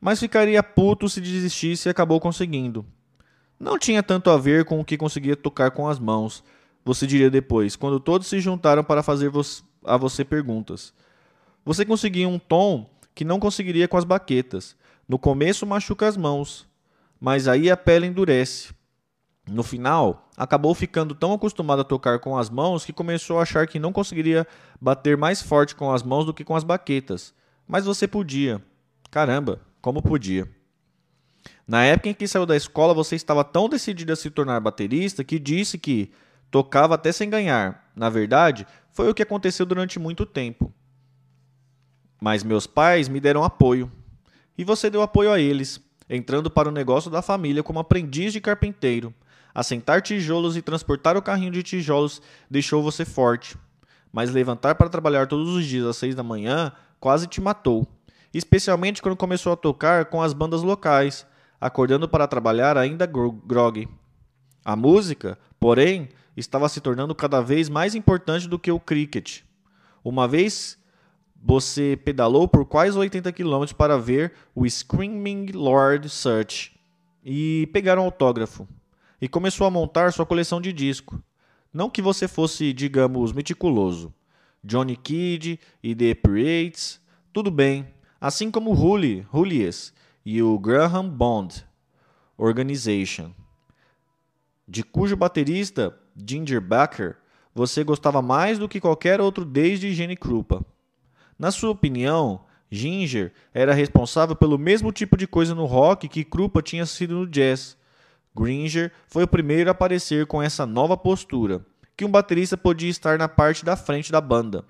Mas 0.00 0.18
ficaria 0.18 0.62
puto 0.62 1.08
se 1.08 1.20
desistisse 1.20 1.88
e 1.88 1.90
acabou 1.90 2.18
conseguindo. 2.18 2.86
Não 3.58 3.78
tinha 3.78 4.02
tanto 4.02 4.30
a 4.30 4.38
ver 4.38 4.64
com 4.64 4.80
o 4.80 4.84
que 4.84 4.96
conseguia 4.96 5.36
tocar 5.36 5.70
com 5.70 5.86
as 5.86 5.98
mãos, 5.98 6.42
você 6.84 7.06
diria 7.06 7.30
depois, 7.30 7.76
quando 7.76 8.00
todos 8.00 8.26
se 8.26 8.40
juntaram 8.40 8.82
para 8.82 9.02
fazer 9.02 9.30
a 9.84 9.96
você 9.96 10.24
perguntas. 10.24 10.94
Você 11.64 11.84
conseguia 11.84 12.26
um 12.26 12.38
tom 12.38 12.88
que 13.14 13.24
não 13.24 13.38
conseguiria 13.38 13.86
com 13.86 13.98
as 13.98 14.04
baquetas. 14.04 14.74
No 15.06 15.18
começo 15.18 15.66
machuca 15.66 16.08
as 16.08 16.16
mãos, 16.16 16.66
mas 17.20 17.46
aí 17.46 17.70
a 17.70 17.76
pele 17.76 18.06
endurece. 18.06 18.72
No 19.46 19.62
final, 19.62 20.30
acabou 20.36 20.74
ficando 20.74 21.14
tão 21.14 21.32
acostumado 21.32 21.80
a 21.80 21.84
tocar 21.84 22.18
com 22.18 22.38
as 22.38 22.48
mãos 22.48 22.84
que 22.84 22.92
começou 22.92 23.38
a 23.38 23.42
achar 23.42 23.66
que 23.66 23.78
não 23.78 23.92
conseguiria 23.92 24.46
bater 24.80 25.16
mais 25.16 25.42
forte 25.42 25.74
com 25.74 25.92
as 25.92 26.02
mãos 26.02 26.24
do 26.24 26.32
que 26.32 26.44
com 26.44 26.56
as 26.56 26.64
baquetas. 26.64 27.34
Mas 27.66 27.84
você 27.84 28.06
podia. 28.08 28.62
Caramba, 29.10 29.60
como 29.80 30.02
podia. 30.02 30.48
Na 31.66 31.84
época 31.84 32.08
em 32.08 32.14
que 32.14 32.26
saiu 32.26 32.44
da 32.44 32.56
escola, 32.56 32.92
você 32.92 33.16
estava 33.16 33.44
tão 33.44 33.68
decidido 33.68 34.12
a 34.12 34.16
se 34.16 34.30
tornar 34.30 34.60
baterista 34.60 35.22
que 35.22 35.38
disse 35.38 35.78
que 35.78 36.10
tocava 36.50 36.96
até 36.96 37.12
sem 37.12 37.30
ganhar. 37.30 37.90
Na 37.94 38.10
verdade, 38.10 38.66
foi 38.90 39.08
o 39.08 39.14
que 39.14 39.22
aconteceu 39.22 39.64
durante 39.64 39.98
muito 39.98 40.26
tempo. 40.26 40.72
Mas 42.20 42.42
meus 42.42 42.66
pais 42.66 43.08
me 43.08 43.20
deram 43.20 43.44
apoio. 43.44 43.90
E 44.58 44.64
você 44.64 44.90
deu 44.90 45.00
apoio 45.00 45.32
a 45.32 45.40
eles, 45.40 45.80
entrando 46.08 46.50
para 46.50 46.68
o 46.68 46.72
negócio 46.72 47.10
da 47.10 47.22
família 47.22 47.62
como 47.62 47.78
aprendiz 47.78 48.32
de 48.32 48.40
carpinteiro. 48.40 49.14
Assentar 49.54 50.02
tijolos 50.02 50.56
e 50.56 50.62
transportar 50.62 51.16
o 51.16 51.22
carrinho 51.22 51.50
de 51.50 51.62
tijolos 51.62 52.20
deixou 52.50 52.82
você 52.82 53.04
forte. 53.04 53.56
Mas 54.12 54.30
levantar 54.30 54.74
para 54.74 54.88
trabalhar 54.88 55.26
todos 55.26 55.48
os 55.50 55.64
dias 55.64 55.86
às 55.86 55.96
seis 55.96 56.14
da 56.14 56.22
manhã 56.22 56.72
quase 56.98 57.26
te 57.26 57.40
matou. 57.40 57.86
Especialmente 58.32 59.02
quando 59.02 59.16
começou 59.16 59.52
a 59.52 59.56
tocar 59.56 60.06
com 60.06 60.22
as 60.22 60.32
bandas 60.32 60.62
locais, 60.62 61.26
acordando 61.60 62.08
para 62.08 62.28
trabalhar 62.28 62.76
ainda 62.76 63.06
grog. 63.06 63.88
A 64.64 64.76
música, 64.76 65.38
porém, 65.58 66.08
estava 66.36 66.68
se 66.68 66.80
tornando 66.80 67.14
cada 67.14 67.40
vez 67.40 67.68
mais 67.68 67.94
importante 67.94 68.48
do 68.48 68.58
que 68.58 68.70
o 68.70 68.80
cricket. 68.80 69.40
Uma 70.04 70.28
vez 70.28 70.78
você 71.42 71.98
pedalou 72.04 72.46
por 72.46 72.64
quase 72.66 72.96
80 72.98 73.32
km 73.32 73.64
para 73.76 73.98
ver 73.98 74.32
o 74.54 74.68
Screaming 74.68 75.46
Lord 75.52 76.08
Search 76.08 76.78
e 77.24 77.68
pegar 77.72 77.98
um 77.98 78.02
autógrafo. 78.02 78.68
E 79.20 79.28
começou 79.28 79.66
a 79.66 79.70
montar 79.70 80.12
sua 80.12 80.26
coleção 80.26 80.60
de 80.60 80.72
disco. 80.72 81.22
Não 81.72 81.90
que 81.90 82.02
você 82.02 82.26
fosse, 82.26 82.72
digamos, 82.72 83.32
meticuloso. 83.32 84.12
Johnny 84.62 84.96
Kidd 84.96 85.58
e 85.82 85.94
The 85.94 86.14
Pirates, 86.14 87.00
tudo 87.32 87.50
bem. 87.50 87.86
Assim 88.20 88.50
como 88.50 88.74
Hully, 88.74 89.26
Julius 89.32 89.94
e 90.26 90.42
o 90.42 90.58
Graham 90.58 91.08
Bond 91.08 91.64
Organization, 92.36 93.32
de 94.68 94.82
cujo 94.82 95.16
baterista 95.16 95.98
Ginger 96.14 96.60
Baker 96.60 97.16
você 97.54 97.82
gostava 97.82 98.20
mais 98.20 98.58
do 98.58 98.68
que 98.68 98.78
qualquer 98.78 99.22
outro 99.22 99.44
desde 99.44 99.94
Jenny 99.94 100.16
Krupa. 100.16 100.62
Na 101.38 101.50
sua 101.50 101.70
opinião, 101.70 102.44
Ginger 102.70 103.32
era 103.54 103.72
responsável 103.72 104.36
pelo 104.36 104.58
mesmo 104.58 104.92
tipo 104.92 105.16
de 105.16 105.26
coisa 105.26 105.54
no 105.54 105.64
rock 105.64 106.06
que 106.06 106.22
Krupa 106.22 106.60
tinha 106.60 106.84
sido 106.84 107.14
no 107.14 107.26
jazz. 107.26 107.74
Gringer 108.36 108.92
foi 109.08 109.24
o 109.24 109.28
primeiro 109.28 109.70
a 109.70 109.72
aparecer 109.72 110.26
com 110.26 110.42
essa 110.42 110.66
nova 110.66 110.94
postura, 110.94 111.64
que 111.96 112.04
um 112.04 112.10
baterista 112.10 112.56
podia 112.56 112.90
estar 112.90 113.18
na 113.18 113.28
parte 113.28 113.64
da 113.64 113.76
frente 113.76 114.12
da 114.12 114.20
banda, 114.20 114.64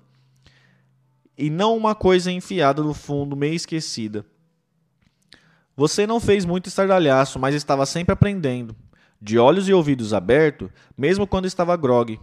e 1.41 1.49
não 1.49 1.75
uma 1.75 1.95
coisa 1.95 2.31
enfiada 2.31 2.83
no 2.83 2.93
fundo, 2.93 3.35
meio 3.35 3.55
esquecida. 3.55 4.23
Você 5.75 6.05
não 6.05 6.19
fez 6.19 6.45
muito 6.45 6.67
estardalhaço, 6.67 7.39
mas 7.39 7.55
estava 7.55 7.83
sempre 7.87 8.13
aprendendo 8.13 8.75
de 9.19 9.39
olhos 9.39 9.67
e 9.67 9.73
ouvidos 9.73 10.13
abertos, 10.13 10.69
mesmo 10.95 11.25
quando 11.25 11.47
estava 11.47 11.75
grog. 11.75 12.19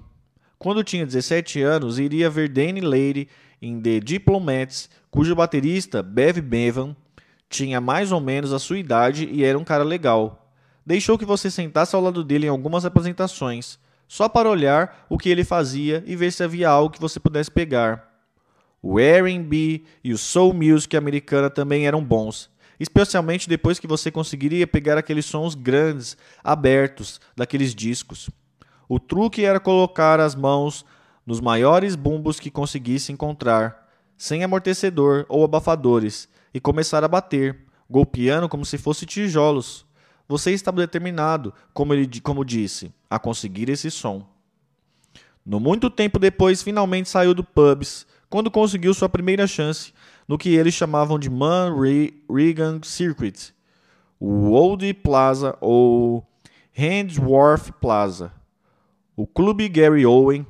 Quando 0.57 0.85
tinha 0.85 1.05
17 1.05 1.61
anos, 1.61 1.99
iria 1.99 2.31
ver 2.31 2.49
Danny 2.49 2.81
Lady 2.81 3.29
em 3.61 3.81
The 3.81 3.99
Diplomats, 3.99 4.89
cujo 5.11 5.35
baterista, 5.35 6.01
Bev 6.01 6.41
Bevan, 6.41 6.95
tinha 7.49 7.81
mais 7.81 8.13
ou 8.13 8.21
menos 8.21 8.53
a 8.53 8.59
sua 8.61 8.79
idade 8.79 9.29
e 9.33 9.43
era 9.43 9.59
um 9.59 9.65
cara 9.65 9.83
legal. 9.83 10.49
Deixou 10.87 11.19
que 11.19 11.25
você 11.25 11.51
sentasse 11.51 11.97
ao 11.97 12.03
lado 12.03 12.23
dele 12.23 12.47
em 12.47 12.51
algumas 12.51 12.85
apresentações, 12.85 13.81
só 14.07 14.29
para 14.29 14.49
olhar 14.49 15.07
o 15.09 15.19
que 15.19 15.29
ele 15.29 15.43
fazia 15.43 16.05
e 16.07 16.15
ver 16.15 16.33
se 16.33 16.45
havia 16.45 16.69
algo 16.69 16.95
que 16.95 17.01
você 17.01 17.19
pudesse 17.19 17.51
pegar. 17.51 18.08
O 18.83 19.01
R&B 19.01 19.83
e 20.05 20.13
o 20.13 20.19
soul 20.19 20.55
music 20.55 20.97
americana 20.97 21.51
também 21.51 21.87
eram 21.87 22.03
bons, 22.03 22.51
especialmente 22.79 23.49
depois 23.49 23.79
que 23.79 23.87
você 23.87 24.11
conseguiria 24.11 24.67
pegar 24.67 24.97
aqueles 24.97 25.27
sons 25.27 25.55
grandes, 25.55 26.17
abertos, 26.45 27.21
daqueles 27.37 27.75
discos. 27.75 28.31
O 28.89 29.01
truque 29.01 29.45
era 29.45 29.59
colocar 29.59 30.21
as 30.21 30.35
mãos 30.35 30.85
nos 31.27 31.41
maiores 31.41 31.95
bumbos 31.95 32.41
que 32.41 32.51
conseguisse 32.51 33.13
encontrar, 33.13 33.89
sem 34.17 34.43
amortecedor 34.43 35.27
ou 35.29 35.45
abafadores, 35.45 36.29
e 36.55 36.61
começar 36.61 37.05
a 37.05 37.09
bater, 37.09 37.67
golpeando 37.91 38.49
como 38.49 38.65
se 38.65 38.79
fosse 38.79 39.05
tijolos. 39.05 39.87
Você 40.27 40.53
estava 40.53 40.79
determinado, 40.79 41.53
como 41.75 41.93
ele 41.93 42.21
como 42.21 42.45
disse, 42.45 42.93
a 43.11 43.19
conseguir 43.19 43.69
esse 43.69 43.91
som. 43.91 44.27
No 45.45 45.59
muito 45.59 45.89
tempo 45.91 46.19
depois, 46.19 46.63
finalmente 46.63 47.09
saiu 47.09 47.35
do 47.35 47.43
pubs, 47.43 48.07
quando 48.31 48.51
conseguiu 48.51 48.93
sua 48.93 49.09
primeira 49.09 49.47
chance 49.47 49.93
no 50.27 50.37
que 50.37 50.55
eles 50.55 50.75
chamavam 50.75 51.19
de 51.19 51.31
Man 51.31 51.75
Regan 52.31 52.81
Circuit, 52.83 53.55
o 54.21 54.51
Old 54.51 54.93
Plaza 54.95 55.57
ou 55.61 56.27
Handsworth 56.77 57.73
Plaza, 57.81 58.33
o 59.17 59.27
Clube 59.27 59.69
Gary 59.69 60.05
Owen, 60.05 60.47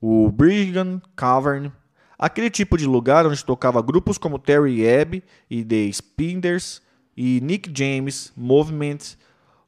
o 0.00 0.30
Brigham 0.30 1.00
Cavern, 1.16 1.72
aquele 2.18 2.50
tipo 2.50 2.76
de 2.76 2.86
lugar 2.86 3.26
onde 3.26 3.44
tocava 3.44 3.80
grupos 3.80 4.18
como 4.18 4.38
Terry 4.38 4.84
Ebb 4.84 5.22
e 5.48 5.64
The 5.64 5.90
Spinders 5.90 6.82
e 7.16 7.40
Nick 7.40 7.72
James, 7.74 8.32
Movement, 8.36 9.16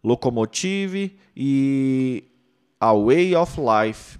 Locomotive 0.04 1.18
e 1.34 2.24
A 2.78 2.92
Way 2.92 3.34
of 3.34 3.58
Life. 3.58 4.18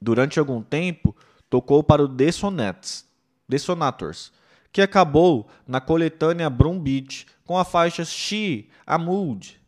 Durante 0.00 0.38
algum 0.38 0.62
tempo, 0.62 1.14
tocou 1.52 1.84
para 1.84 2.02
o 2.02 2.08
The 2.08 2.32
Sonettes. 2.32 3.06
The 3.46 3.58
Sonators, 3.58 4.32
que 4.72 4.80
acabou 4.80 5.46
na 5.66 5.82
coletânea 5.82 6.48
Broom 6.48 6.80
Beach 6.80 7.26
com 7.44 7.58
a 7.58 7.64
faixa 7.64 8.06
She, 8.06 8.70
a 8.86 8.96
Mood. 8.96 9.60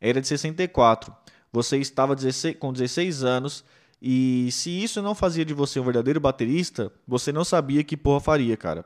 Era 0.00 0.20
de 0.20 0.28
64. 0.28 1.12
Você 1.52 1.78
estava 1.78 2.14
16, 2.14 2.56
com 2.60 2.72
16 2.72 3.24
anos 3.24 3.64
e 4.00 4.48
se 4.52 4.70
isso 4.70 5.02
não 5.02 5.16
fazia 5.16 5.44
de 5.44 5.52
você 5.52 5.80
um 5.80 5.84
verdadeiro 5.84 6.20
baterista, 6.20 6.92
você 7.08 7.32
não 7.32 7.44
sabia 7.44 7.82
que 7.82 7.96
porra 7.96 8.20
faria, 8.20 8.56
cara. 8.56 8.84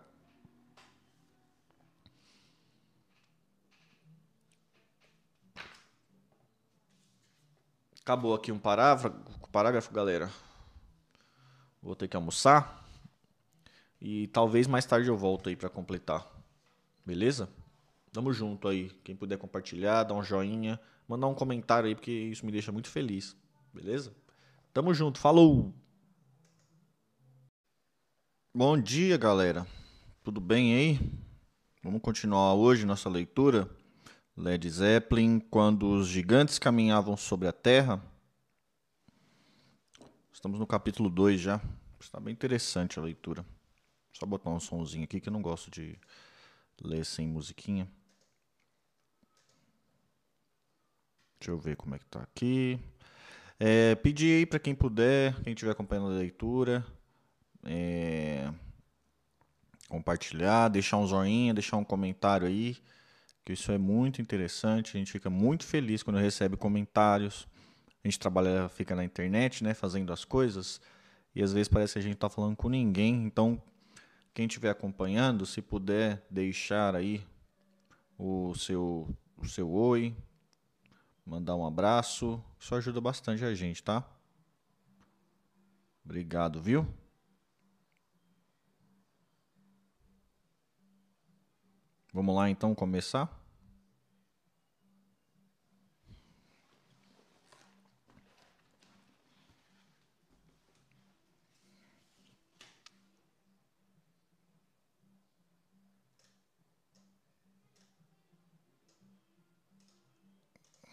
Acabou 8.01 8.35
aqui 8.35 8.51
um 8.51 8.59
parágrafo, 8.59 9.13
parágrafo, 9.53 9.93
galera. 9.93 10.48
Vou 11.83 11.95
ter 11.95 12.09
que 12.09 12.17
almoçar. 12.17 12.87
E 14.01 14.29
talvez 14.29 14.67
mais 14.67 14.85
tarde 14.85 15.09
eu 15.09 15.17
volto 15.17 15.49
aí 15.49 15.57
para 15.57 15.69
completar. 15.69 16.27
Beleza? 17.05 17.49
Tamo 18.13 18.33
junto 18.33 18.69
aí. 18.69 18.91
Quem 19.05 19.17
puder 19.17 19.39
compartilhar, 19.39 20.05
dar 20.05 20.15
um 20.15 20.23
joinha, 20.23 20.81
mandar 21.07 21.27
um 21.27 21.35
comentário 21.35 21.89
aí, 21.89 21.95
porque 21.95 22.11
isso 22.11 22.45
me 22.45 22.53
deixa 22.53 22.73
muito 22.73 22.89
feliz. 22.89 23.37
Beleza? 23.73 24.15
Tamo 24.73 24.95
junto. 24.95 25.19
Falou! 25.19 25.75
Bom 28.55 28.81
dia, 28.81 29.17
galera. 29.17 29.67
Tudo 30.23 30.41
bem 30.41 30.75
aí? 30.75 31.01
Vamos 31.83 32.01
continuar 32.01 32.55
hoje 32.55 32.85
nossa 32.85 33.09
leitura. 33.09 33.69
Led 34.37 34.69
Zeppelin, 34.69 35.41
quando 35.41 35.91
os 35.91 36.09
gigantes 36.09 36.59
caminhavam 36.59 37.17
sobre 37.17 37.49
a 37.49 37.53
terra. 37.53 38.03
Estamos 40.39 40.61
no 40.61 40.69
capítulo 40.69 41.11
2 41.11 41.41
já. 41.41 41.61
Está 41.99 42.21
bem 42.21 42.33
interessante 42.33 42.97
a 42.97 43.03
leitura. 43.03 43.45
Só 44.13 44.25
botar 44.25 44.51
um 44.51 44.61
sonzinho 44.61 45.03
aqui 45.03 45.21
que 45.21 45.29
eu 45.29 45.33
não 45.33 45.43
gosto 45.43 45.69
de 45.69 45.99
ler 46.81 47.05
sem 47.05 47.27
musiquinha. 47.27 47.91
Deixa 51.41 51.51
eu 51.51 51.59
ver 51.59 51.75
como 51.75 51.97
é 51.97 51.99
que 51.99 52.07
tá 52.07 52.21
aqui. 52.21 52.79
É, 53.59 53.99
aí 54.05 54.47
para 54.47 54.61
quem 54.61 54.77
puder, 54.77 55.35
quem 55.43 55.55
estiver 55.55 55.73
acompanhando 55.73 56.07
a 56.07 56.19
leitura, 56.19 56.87
é, 57.65 58.49
compartilhar, 59.89 60.69
deixar 60.69 60.99
um 60.99 61.09
joinha, 61.09 61.53
deixar 61.53 61.79
um 61.79 61.85
comentário 61.85 62.47
aí, 62.47 62.77
que 63.45 63.55
isso 63.55 63.73
é 63.73 63.77
muito 63.77 64.23
interessante. 64.23 64.97
A 64.97 65.01
gente 65.01 65.11
fica 65.11 65.29
muito 65.29 65.67
feliz 65.67 66.05
quando 66.05 66.21
recebe 66.21 66.57
comentários. 66.57 67.49
A 68.05 68.09
gente 68.09 68.19
trabalha, 68.19 68.69
fica 68.69 68.95
na 68.95 69.05
internet, 69.05 69.63
né, 69.65 69.75
fazendo 69.75 70.13
as 70.13 70.25
coisas, 70.25 70.81
e 71.35 71.43
às 71.43 71.53
vezes 71.53 71.69
parece 71.69 71.95
que 71.95 71.99
a 71.99 72.03
gente 72.03 72.15
está 72.15 72.29
falando 72.29 72.57
com 72.57 72.69
ninguém. 72.69 73.25
Então, 73.25 73.61
quem 74.33 74.47
estiver 74.47 74.71
acompanhando, 74.71 75.45
se 75.45 75.61
puder 75.61 76.25
deixar 76.31 76.95
aí 76.95 77.25
o 78.19 78.55
seu, 78.55 79.09
o 79.37 79.47
seu 79.47 79.71
oi, 79.71 80.17
mandar 81.25 81.55
um 81.57 81.67
abraço, 81.67 82.43
isso 82.59 82.75
ajuda 82.75 83.01
bastante 83.01 83.45
a 83.45 83.55
gente, 83.55 83.83
tá? 83.83 84.05
Obrigado, 86.05 86.61
viu? 86.61 86.87
Vamos 92.13 92.35
lá 92.35 92.49
então 92.49 92.75
começar? 92.75 93.38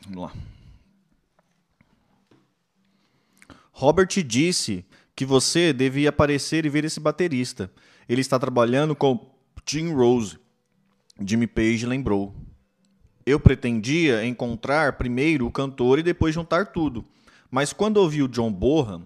Vamos 0.06 0.24
lá. 0.24 0.34
Robert 3.72 4.08
disse 4.24 4.86
que 5.16 5.26
você 5.26 5.74
devia 5.74 6.10
aparecer 6.10 6.66
e 6.66 6.70
ver 6.70 6.86
esse 6.86 7.00
baterista. 7.00 7.72
Ele 8.08 8.22
está 8.22 8.38
trabalhando 8.38 8.96
com 8.96 9.34
Tim 9.66 9.92
Rose. 9.94 10.38
Jimmy 11.20 11.48
Page 11.48 11.86
lembrou. 11.86 12.36
Eu 13.26 13.40
pretendia 13.40 14.26
encontrar 14.26 14.94
primeiro 14.94 15.48
o 15.48 15.52
cantor 15.52 16.00
e 16.00 16.04
depois 16.04 16.36
juntar 16.36 16.68
tudo. 16.68 17.04
Mas 17.50 17.74
quando 17.74 17.98
ouvi 17.98 18.22
o 18.22 18.28
John 18.28 18.52
Bohan, 18.52 19.02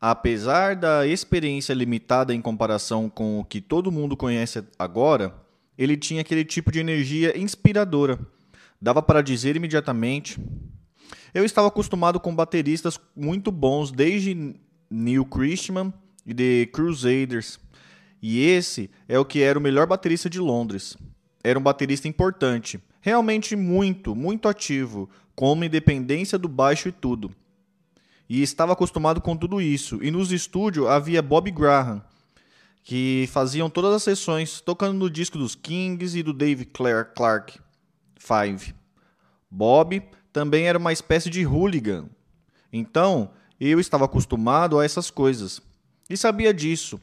apesar 0.00 0.76
da 0.76 1.06
experiência 1.06 1.74
limitada 1.74 2.32
em 2.32 2.40
comparação 2.40 3.10
com 3.10 3.40
o 3.40 3.44
que 3.44 3.60
todo 3.60 3.90
mundo 3.90 4.16
conhece 4.16 4.62
agora, 4.78 5.34
ele 5.76 5.96
tinha 5.96 6.20
aquele 6.20 6.44
tipo 6.44 6.70
de 6.70 6.78
energia 6.78 7.36
inspiradora 7.36 8.18
Dava 8.80 9.02
para 9.02 9.22
dizer 9.22 9.56
imediatamente. 9.56 10.38
Eu 11.32 11.44
estava 11.44 11.68
acostumado 11.68 12.20
com 12.20 12.34
bateristas 12.34 12.98
muito 13.14 13.50
bons 13.50 13.90
desde 13.90 14.54
Neil 14.90 15.24
Christman 15.24 15.92
e 16.24 16.34
The 16.34 16.66
Crusaders. 16.72 17.58
E 18.20 18.40
esse 18.40 18.90
é 19.08 19.18
o 19.18 19.24
que 19.24 19.42
era 19.42 19.58
o 19.58 19.62
melhor 19.62 19.86
baterista 19.86 20.28
de 20.28 20.38
Londres. 20.38 20.96
Era 21.44 21.58
um 21.58 21.62
baterista 21.62 22.08
importante, 22.08 22.80
realmente 23.00 23.54
muito, 23.54 24.14
muito 24.14 24.48
ativo, 24.48 25.08
com 25.34 25.52
uma 25.52 25.66
independência 25.66 26.38
do 26.38 26.48
baixo 26.48 26.88
e 26.88 26.92
tudo. 26.92 27.30
E 28.28 28.42
estava 28.42 28.72
acostumado 28.72 29.20
com 29.20 29.36
tudo 29.36 29.60
isso. 29.60 30.02
E 30.02 30.10
nos 30.10 30.32
estúdios 30.32 30.88
havia 30.88 31.22
Bob 31.22 31.50
Graham, 31.50 32.02
que 32.82 33.28
faziam 33.30 33.70
todas 33.70 33.92
as 33.92 34.02
sessões, 34.02 34.60
tocando 34.60 34.98
no 34.98 35.10
disco 35.10 35.38
dos 35.38 35.54
Kings 35.54 36.18
e 36.18 36.22
do 36.22 36.32
Dave 36.32 36.64
Clark. 36.64 37.60
Five. 38.16 38.74
Bob 39.50 40.02
também 40.32 40.66
era 40.66 40.78
uma 40.78 40.92
espécie 40.92 41.30
de 41.30 41.46
hooligan. 41.46 42.08
Então, 42.72 43.30
eu 43.60 43.80
estava 43.80 44.04
acostumado 44.04 44.78
a 44.78 44.84
essas 44.84 45.10
coisas. 45.10 45.62
E 46.10 46.16
sabia 46.16 46.52
disso. 46.52 47.00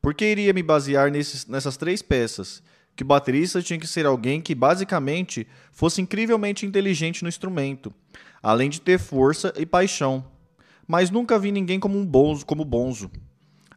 Porque 0.00 0.24
iria 0.24 0.52
me 0.52 0.62
basear 0.62 1.10
nesses, 1.10 1.46
nessas 1.46 1.76
três 1.76 2.02
peças. 2.02 2.62
Que 2.94 3.02
o 3.02 3.06
baterista 3.06 3.62
tinha 3.62 3.78
que 3.78 3.86
ser 3.86 4.06
alguém 4.06 4.40
que, 4.40 4.54
basicamente, 4.54 5.46
fosse 5.72 6.00
incrivelmente 6.00 6.64
inteligente 6.64 7.22
no 7.22 7.28
instrumento, 7.28 7.92
além 8.42 8.70
de 8.70 8.80
ter 8.80 8.98
força 8.98 9.52
e 9.56 9.66
paixão. 9.66 10.24
Mas 10.86 11.10
nunca 11.10 11.38
vi 11.38 11.50
ninguém 11.52 11.80
como 11.80 11.98
um 11.98 12.06
bonzo, 12.06 12.46
como 12.46 12.64
Bonzo. 12.64 13.10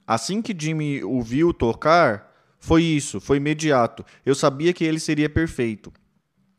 Assim 0.05 0.41
que 0.41 0.55
Jimmy 0.57 1.03
o 1.03 1.21
viu 1.21 1.53
tocar, 1.53 2.33
foi 2.59 2.83
isso, 2.83 3.19
foi 3.19 3.37
imediato. 3.37 4.05
Eu 4.25 4.35
sabia 4.35 4.71
que 4.71 4.83
ele 4.83 4.99
seria 4.99 5.29
perfeito 5.29 5.91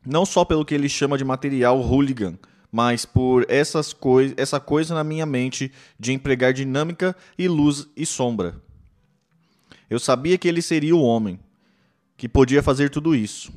não 0.05 0.25
só 0.25 0.45
pelo 0.45 0.65
que 0.65 0.75
ele 0.75 0.89
chama 0.89 1.19
de 1.19 1.25
material 1.25 1.79
hooligan, 1.81 2.39
mas 2.73 3.05
por 3.05 3.45
essas 3.49 3.93
coi 3.93 4.33
essa 4.37 4.61
coisa 4.61 4.95
na 4.95 5.05
minha 5.05 5.27
mente 5.27 5.73
de 5.99 6.13
empregar 6.13 6.53
dinâmica 6.53 7.17
e 7.37 7.49
luz 7.49 7.89
e 7.97 8.07
sombra. 8.07 8.61
Eu 9.89 9.99
sabia 9.99 10.39
que 10.39 10.47
ele 10.47 10.63
seria 10.63 10.95
o 10.95 11.03
homem 11.03 11.39
que 12.17 12.29
podia 12.29 12.63
fazer 12.63 12.91
tudo 12.91 13.15
isso. 13.15 13.53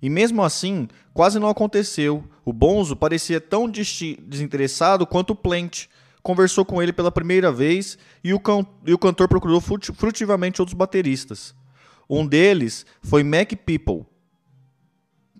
E 0.00 0.10
mesmo 0.10 0.42
assim, 0.42 0.86
quase 1.12 1.38
não 1.38 1.48
aconteceu. 1.48 2.22
O 2.44 2.52
Bonzo 2.52 2.94
parecia 2.94 3.40
tão 3.40 3.68
desinteressado 3.68 5.06
quanto 5.06 5.30
o 5.30 5.34
Plant. 5.34 5.86
Conversou 6.22 6.64
com 6.64 6.82
ele 6.82 6.92
pela 6.92 7.10
primeira 7.10 7.50
vez 7.50 7.98
e 8.22 8.32
o, 8.32 8.38
can 8.38 8.66
e 8.86 8.92
o 8.92 8.98
cantor 8.98 9.28
procurou 9.28 9.60
frutivamente 9.60 10.60
outros 10.60 10.76
bateristas. 10.76 11.54
Um 12.08 12.26
deles 12.26 12.84
foi 13.02 13.22
Mac 13.22 13.52
People, 13.64 14.06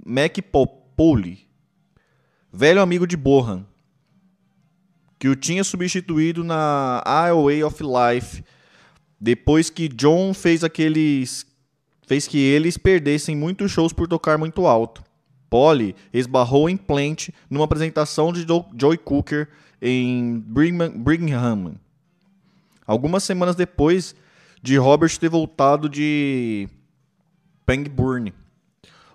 Mac 0.06 0.36
Popoli, 0.52 1.48
velho 2.52 2.82
amigo 2.82 3.06
de 3.06 3.16
Bohan, 3.16 3.64
que 5.18 5.28
o 5.28 5.34
tinha 5.34 5.64
substituído 5.64 6.44
na 6.44 7.02
Way 7.06 7.64
of 7.64 7.82
Life, 7.82 8.44
depois 9.18 9.70
que 9.70 9.88
John 9.88 10.34
fez 10.34 10.62
aqueles 10.62 11.46
fez 12.06 12.28
que 12.28 12.36
eles 12.36 12.76
perdessem 12.76 13.34
muitos 13.34 13.70
shows 13.70 13.94
por 13.94 14.06
tocar 14.06 14.36
muito 14.36 14.66
alto. 14.66 15.02
Polly 15.48 15.96
esbarrou 16.12 16.68
em 16.68 16.76
Plant 16.76 17.30
numa 17.48 17.64
apresentação 17.64 18.30
de 18.30 18.44
Joy 18.76 18.98
Cooker 18.98 19.48
em 19.80 20.38
Brigham. 20.38 21.76
Algumas 22.86 23.24
semanas 23.24 23.56
depois 23.56 24.14
de 24.62 24.76
Robert 24.76 25.18
ter 25.18 25.30
voltado 25.30 25.88
de 25.88 26.68
Pangburn 27.64 28.34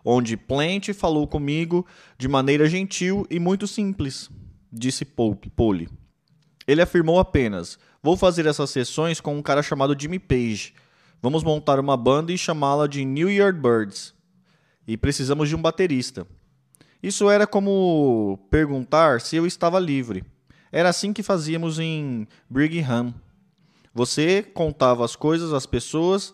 onde 0.10 0.36
Plant 0.36 0.92
falou 0.94 1.28
comigo 1.28 1.86
de 2.18 2.28
maneira 2.28 2.68
gentil 2.68 3.28
e 3.30 3.40
muito 3.40 3.68
simples, 3.68 4.30
disse 4.72 5.06
Polly. 5.06 5.88
Ele 6.68 6.82
afirmou 6.82 7.20
apenas: 7.20 7.78
Vou 8.02 8.18
fazer 8.18 8.46
essas 8.48 8.72
sessões 8.72 9.22
com 9.22 9.38
um 9.38 9.42
cara 9.42 9.62
chamado 9.62 9.96
Jimmy 10.00 10.18
Page. 10.18 10.74
Vamos 11.22 11.44
montar 11.44 11.80
uma 11.80 11.96
banda 11.96 12.32
e 12.32 12.38
chamá-la 12.38 12.88
de 12.88 13.06
New 13.06 13.28
Birds. 13.54 14.14
E 14.88 14.98
precisamos 14.98 15.48
de 15.48 15.56
um 15.56 15.62
baterista. 15.62 16.26
Isso 17.04 17.30
era 17.30 17.46
como 17.46 18.40
perguntar 18.50 19.22
se 19.22 19.36
eu 19.36 19.46
estava 19.46 19.80
livre. 19.80 20.24
Era 20.72 20.90
assim 20.90 21.14
que 21.14 21.22
fazíamos 21.22 21.78
em 21.78 22.28
Brigham. 22.50 23.14
Você 23.94 24.42
contava 24.42 25.06
as 25.06 25.16
coisas 25.16 25.54
às 25.54 25.66
pessoas, 25.66 26.34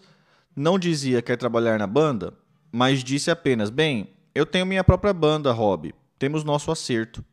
não 0.55 0.79
dizia 0.79 1.21
quer 1.21 1.37
trabalhar 1.37 1.79
na 1.79 1.87
banda, 1.87 2.33
mas 2.75 3.05
disse 3.05 3.31
apenas: 3.31 3.69
Bem, 3.69 4.09
eu 4.35 4.45
tenho 4.45 4.65
minha 4.65 4.83
própria 4.83 5.13
banda, 5.13 5.53
Rob. 5.53 5.95
Temos 6.19 6.43
nosso 6.43 6.69
acerto. 6.69 7.23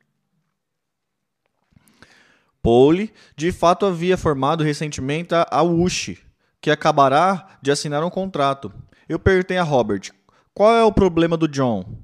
Paul, 2.62 3.09
de 3.37 3.50
fato, 3.50 3.85
havia 3.85 4.16
formado 4.16 4.62
recentemente 4.62 5.35
a 5.35 5.62
Wush, 5.62 6.16
que 6.61 6.70
acabará 6.70 7.59
de 7.61 7.72
assinar 7.72 8.05
um 8.05 8.11
contrato. 8.11 8.72
Eu 9.09 9.18
perguntei 9.18 9.59
a 9.59 9.64
Robert: 9.64 10.12
Qual 10.55 10.76
é 10.76 10.85
o 10.85 10.92
problema 10.92 11.37
do 11.37 11.48
John? 11.48 11.98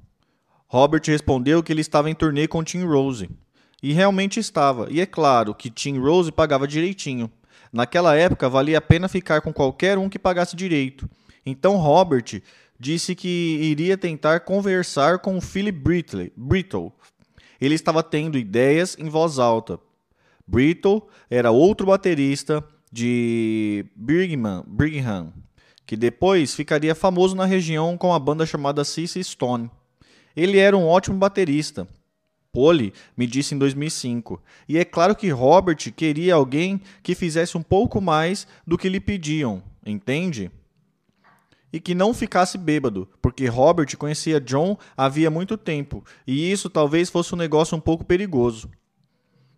Robert 0.67 1.03
respondeu 1.07 1.63
que 1.63 1.73
ele 1.73 1.81
estava 1.81 2.11
em 2.11 2.17
turnê 2.17 2.49
com 2.49 2.65
Tim 2.65 2.83
Rose. 2.83 3.31
E 3.81 3.93
realmente 3.93 4.41
estava. 4.41 4.89
E 4.91 5.01
é 5.01 5.07
claro 5.07 5.55
que 5.55 5.71
Tim 5.71 5.97
Rose 6.01 6.33
pagava 6.33 6.67
direitinho. 6.67 7.31
Naquela 7.73 8.17
época 8.17 8.49
valia 8.49 8.79
a 8.79 8.83
pena 8.83 9.07
ficar 9.07 9.43
com 9.43 9.53
qualquer 9.53 9.97
um 9.97 10.09
que 10.09 10.19
pagasse 10.19 10.57
direito. 10.57 11.09
Então 11.47 11.77
Robert 11.77 12.43
disse 12.79 13.15
que 13.15 13.29
iria 13.29 13.99
tentar 13.99 14.41
conversar 14.41 15.19
com 15.19 15.41
Philip 15.41 15.79
Brittle. 16.37 16.93
Ele 17.61 17.75
estava 17.75 18.03
tendo 18.03 18.39
ideias 18.39 18.97
em 18.99 19.09
voz 19.09 19.39
alta. 19.39 19.81
Brittle 20.47 21.09
era 21.29 21.51
outro 21.51 21.87
baterista 21.87 22.65
de 22.91 23.85
Brigham, 23.95 24.65
Brigham, 24.67 25.33
que 25.85 25.97
depois 25.97 26.55
ficaria 26.55 26.95
famoso 26.95 27.35
na 27.35 27.45
região 27.45 27.99
com 27.99 28.15
a 28.15 28.19
banda 28.19 28.47
chamada 28.47 28.85
Sissy 28.85 29.23
Stone. 29.23 29.71
Ele 30.37 30.59
era 30.59 30.77
um 30.77 30.87
ótimo 30.87 31.19
baterista. 31.19 31.87
Polly 32.53 32.95
me 33.17 33.27
disse 33.27 33.55
em 33.55 33.59
2005. 33.59 34.41
E 34.69 34.79
é 34.79 34.85
claro 34.85 35.15
que 35.15 35.29
Robert 35.29 35.77
queria 35.95 36.35
alguém 36.35 36.81
que 37.03 37.15
fizesse 37.15 37.59
um 37.59 37.63
pouco 37.63 38.01
mais 38.01 38.47
do 38.67 38.79
que 38.79 38.89
lhe 38.89 39.01
pediam, 39.01 39.63
entende? 39.85 40.51
E 41.73 41.79
que 41.81 41.95
não 41.95 42.15
ficasse 42.15 42.57
bêbado, 42.57 43.09
porque 43.21 43.47
Robert 43.47 43.97
conhecia 43.97 44.41
John 44.41 44.77
havia 44.97 45.31
muito 45.31 45.57
tempo, 45.57 46.05
e 46.27 46.51
isso 46.51 46.71
talvez 46.71 47.11
fosse 47.11 47.35
um 47.35 47.39
negócio 47.39 47.77
um 47.77 47.81
pouco 47.81 48.05
perigoso. 48.05 48.71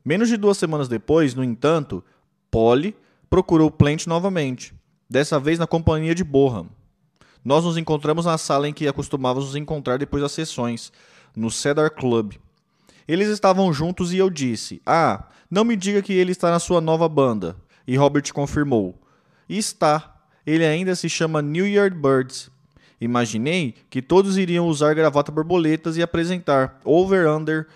Menos 0.04 0.28
de 0.28 0.36
duas 0.36 0.58
semanas 0.58 0.88
depois, 0.88 1.34
no 1.34 1.44
entanto, 1.44 2.02
Polly 2.50 2.96
procurou 3.28 3.70
Plant 3.70 4.06
novamente, 4.06 4.74
dessa 5.08 5.38
vez 5.38 5.58
na 5.58 5.66
companhia 5.66 6.14
de 6.14 6.24
Bohan. 6.24 6.66
Nós 7.44 7.64
nos 7.64 7.76
encontramos 7.76 8.26
na 8.26 8.36
sala 8.36 8.68
em 8.68 8.72
que 8.72 8.88
acostumávamos 8.88 9.46
nos 9.46 9.56
encontrar 9.56 9.98
depois 9.98 10.22
das 10.22 10.32
sessões, 10.32 10.92
no 11.34 11.50
Cedar 11.50 11.90
Club. 11.90 12.34
Eles 13.06 13.28
estavam 13.28 13.72
juntos 13.72 14.12
e 14.12 14.18
eu 14.18 14.28
disse: 14.28 14.82
Ah, 14.84 15.28
não 15.50 15.64
me 15.64 15.76
diga 15.76 16.02
que 16.02 16.12
ele 16.12 16.32
está 16.32 16.50
na 16.50 16.58
sua 16.58 16.80
nova 16.80 17.08
banda. 17.08 17.56
E 17.86 17.96
Robert 17.96 18.32
confirmou: 18.32 19.00
está. 19.48 20.09
Ele 20.46 20.64
ainda 20.64 20.94
se 20.94 21.08
chama 21.08 21.42
New 21.42 21.66
Year 21.66 21.94
Birds. 21.94 22.50
Imaginei 23.00 23.74
que 23.88 24.02
todos 24.02 24.36
iriam 24.36 24.66
usar 24.66 24.94
gravata 24.94 25.32
borboletas 25.32 25.96
e 25.96 26.02
apresentar 26.02 26.80
Over 26.84 27.28
Under 27.28 27.66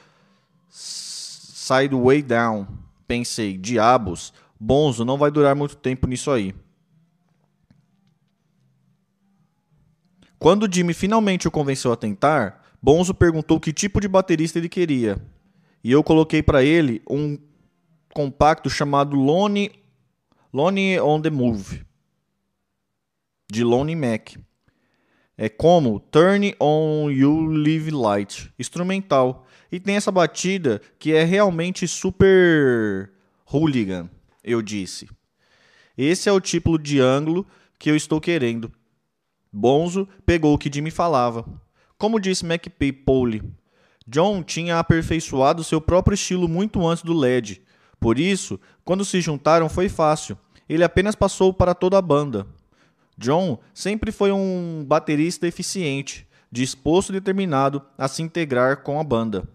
Sideway 0.68 2.22
Down. 2.22 2.66
Pensei, 3.06 3.56
diabos, 3.56 4.32
Bonzo 4.58 5.04
não 5.04 5.16
vai 5.16 5.30
durar 5.30 5.54
muito 5.54 5.76
tempo 5.76 6.06
nisso 6.06 6.30
aí. 6.30 6.54
Quando 10.38 10.70
Jimmy 10.70 10.92
finalmente 10.92 11.48
o 11.48 11.50
convenceu 11.50 11.90
a 11.90 11.96
tentar, 11.96 12.62
Bonzo 12.82 13.14
perguntou 13.14 13.58
que 13.58 13.72
tipo 13.72 13.98
de 13.98 14.06
baterista 14.06 14.58
ele 14.58 14.68
queria. 14.68 15.16
E 15.82 15.90
eu 15.90 16.04
coloquei 16.04 16.42
para 16.42 16.62
ele 16.62 17.00
um 17.08 17.38
compacto 18.12 18.68
chamado 18.68 19.16
Lone, 19.16 19.72
Lone 20.52 21.00
on 21.00 21.20
the 21.20 21.30
Move, 21.30 21.84
de 23.50 23.64
Lone 23.64 23.94
Mac. 23.94 24.36
É 25.36 25.48
como 25.48 25.98
Turn 25.98 26.54
On 26.60 27.10
You 27.10 27.46
Live 27.46 27.90
Light, 27.90 28.52
instrumental. 28.58 29.46
E 29.70 29.80
tem 29.80 29.96
essa 29.96 30.12
batida 30.12 30.80
que 30.98 31.12
é 31.12 31.24
realmente 31.24 31.88
super 31.88 33.10
hooligan, 33.52 34.08
eu 34.42 34.62
disse. 34.62 35.08
Esse 35.98 36.28
é 36.28 36.32
o 36.32 36.40
tipo 36.40 36.78
de 36.78 37.00
ângulo 37.00 37.46
que 37.78 37.90
eu 37.90 37.96
estou 37.96 38.20
querendo. 38.20 38.70
Bonzo 39.52 40.08
pegou 40.24 40.54
o 40.54 40.58
que 40.58 40.70
Jimmy 40.72 40.90
falava. 40.90 41.44
Como 41.98 42.20
disse 42.20 42.44
McPaul, 42.44 43.40
John 44.06 44.42
tinha 44.42 44.78
aperfeiçoado 44.78 45.64
seu 45.64 45.80
próprio 45.80 46.14
estilo 46.14 46.48
muito 46.48 46.86
antes 46.86 47.02
do 47.02 47.12
LED. 47.12 47.62
Por 47.98 48.18
isso, 48.18 48.60
quando 48.84 49.04
se 49.04 49.20
juntaram 49.20 49.68
foi 49.68 49.88
fácil. 49.88 50.36
Ele 50.68 50.84
apenas 50.84 51.14
passou 51.14 51.52
para 51.52 51.74
toda 51.74 51.96
a 51.96 52.02
banda. 52.02 52.46
John 53.16 53.58
sempre 53.72 54.10
foi 54.10 54.32
um 54.32 54.84
baterista 54.86 55.46
eficiente, 55.46 56.26
disposto 56.50 57.10
e 57.10 57.12
determinado 57.12 57.82
a 57.96 58.08
se 58.08 58.22
integrar 58.22 58.82
com 58.82 58.98
a 59.00 59.04
banda. 59.04 59.48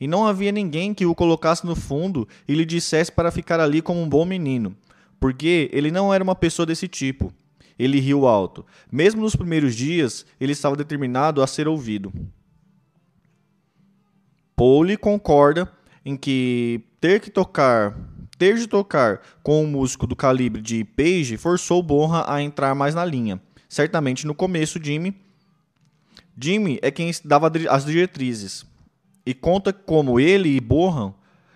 E 0.00 0.06
não 0.06 0.26
havia 0.26 0.50
ninguém 0.50 0.92
que 0.92 1.06
o 1.06 1.14
colocasse 1.14 1.64
no 1.64 1.76
fundo 1.76 2.26
e 2.48 2.54
lhe 2.54 2.64
dissesse 2.64 3.12
para 3.12 3.30
ficar 3.30 3.60
ali 3.60 3.80
como 3.80 4.02
um 4.02 4.08
bom 4.08 4.24
menino, 4.24 4.76
porque 5.20 5.70
ele 5.72 5.90
não 5.90 6.12
era 6.12 6.24
uma 6.24 6.34
pessoa 6.34 6.66
desse 6.66 6.88
tipo. 6.88 7.32
Ele 7.78 8.00
riu 8.00 8.26
alto. 8.26 8.66
Mesmo 8.90 9.22
nos 9.22 9.36
primeiros 9.36 9.74
dias, 9.74 10.26
ele 10.40 10.52
estava 10.52 10.76
determinado 10.76 11.42
a 11.42 11.46
ser 11.46 11.68
ouvido. 11.68 12.12
Paul 14.56 14.86
concorda 15.00 15.72
em 16.04 16.16
que 16.16 16.82
ter 17.00 17.20
que 17.20 17.30
tocar, 17.30 17.96
ter 18.42 18.56
de 18.56 18.66
tocar 18.66 19.20
com 19.40 19.62
um 19.62 19.68
músico 19.68 20.04
do 20.04 20.16
calibre 20.16 20.60
de 20.60 20.82
Page 20.82 21.36
forçou 21.36 21.80
Bonham 21.80 22.24
a 22.26 22.42
entrar 22.42 22.74
mais 22.74 22.92
na 22.92 23.04
linha. 23.04 23.40
Certamente 23.68 24.26
no 24.26 24.34
começo, 24.34 24.82
Jimmy 24.82 25.14
Jimmy 26.36 26.76
é 26.82 26.90
quem 26.90 27.08
dava 27.24 27.52
as 27.70 27.84
diretrizes 27.84 28.66
e 29.24 29.32
conta 29.32 29.72
como 29.72 30.18
ele 30.18 30.48
e 30.48 30.60
Bonham 30.60 31.14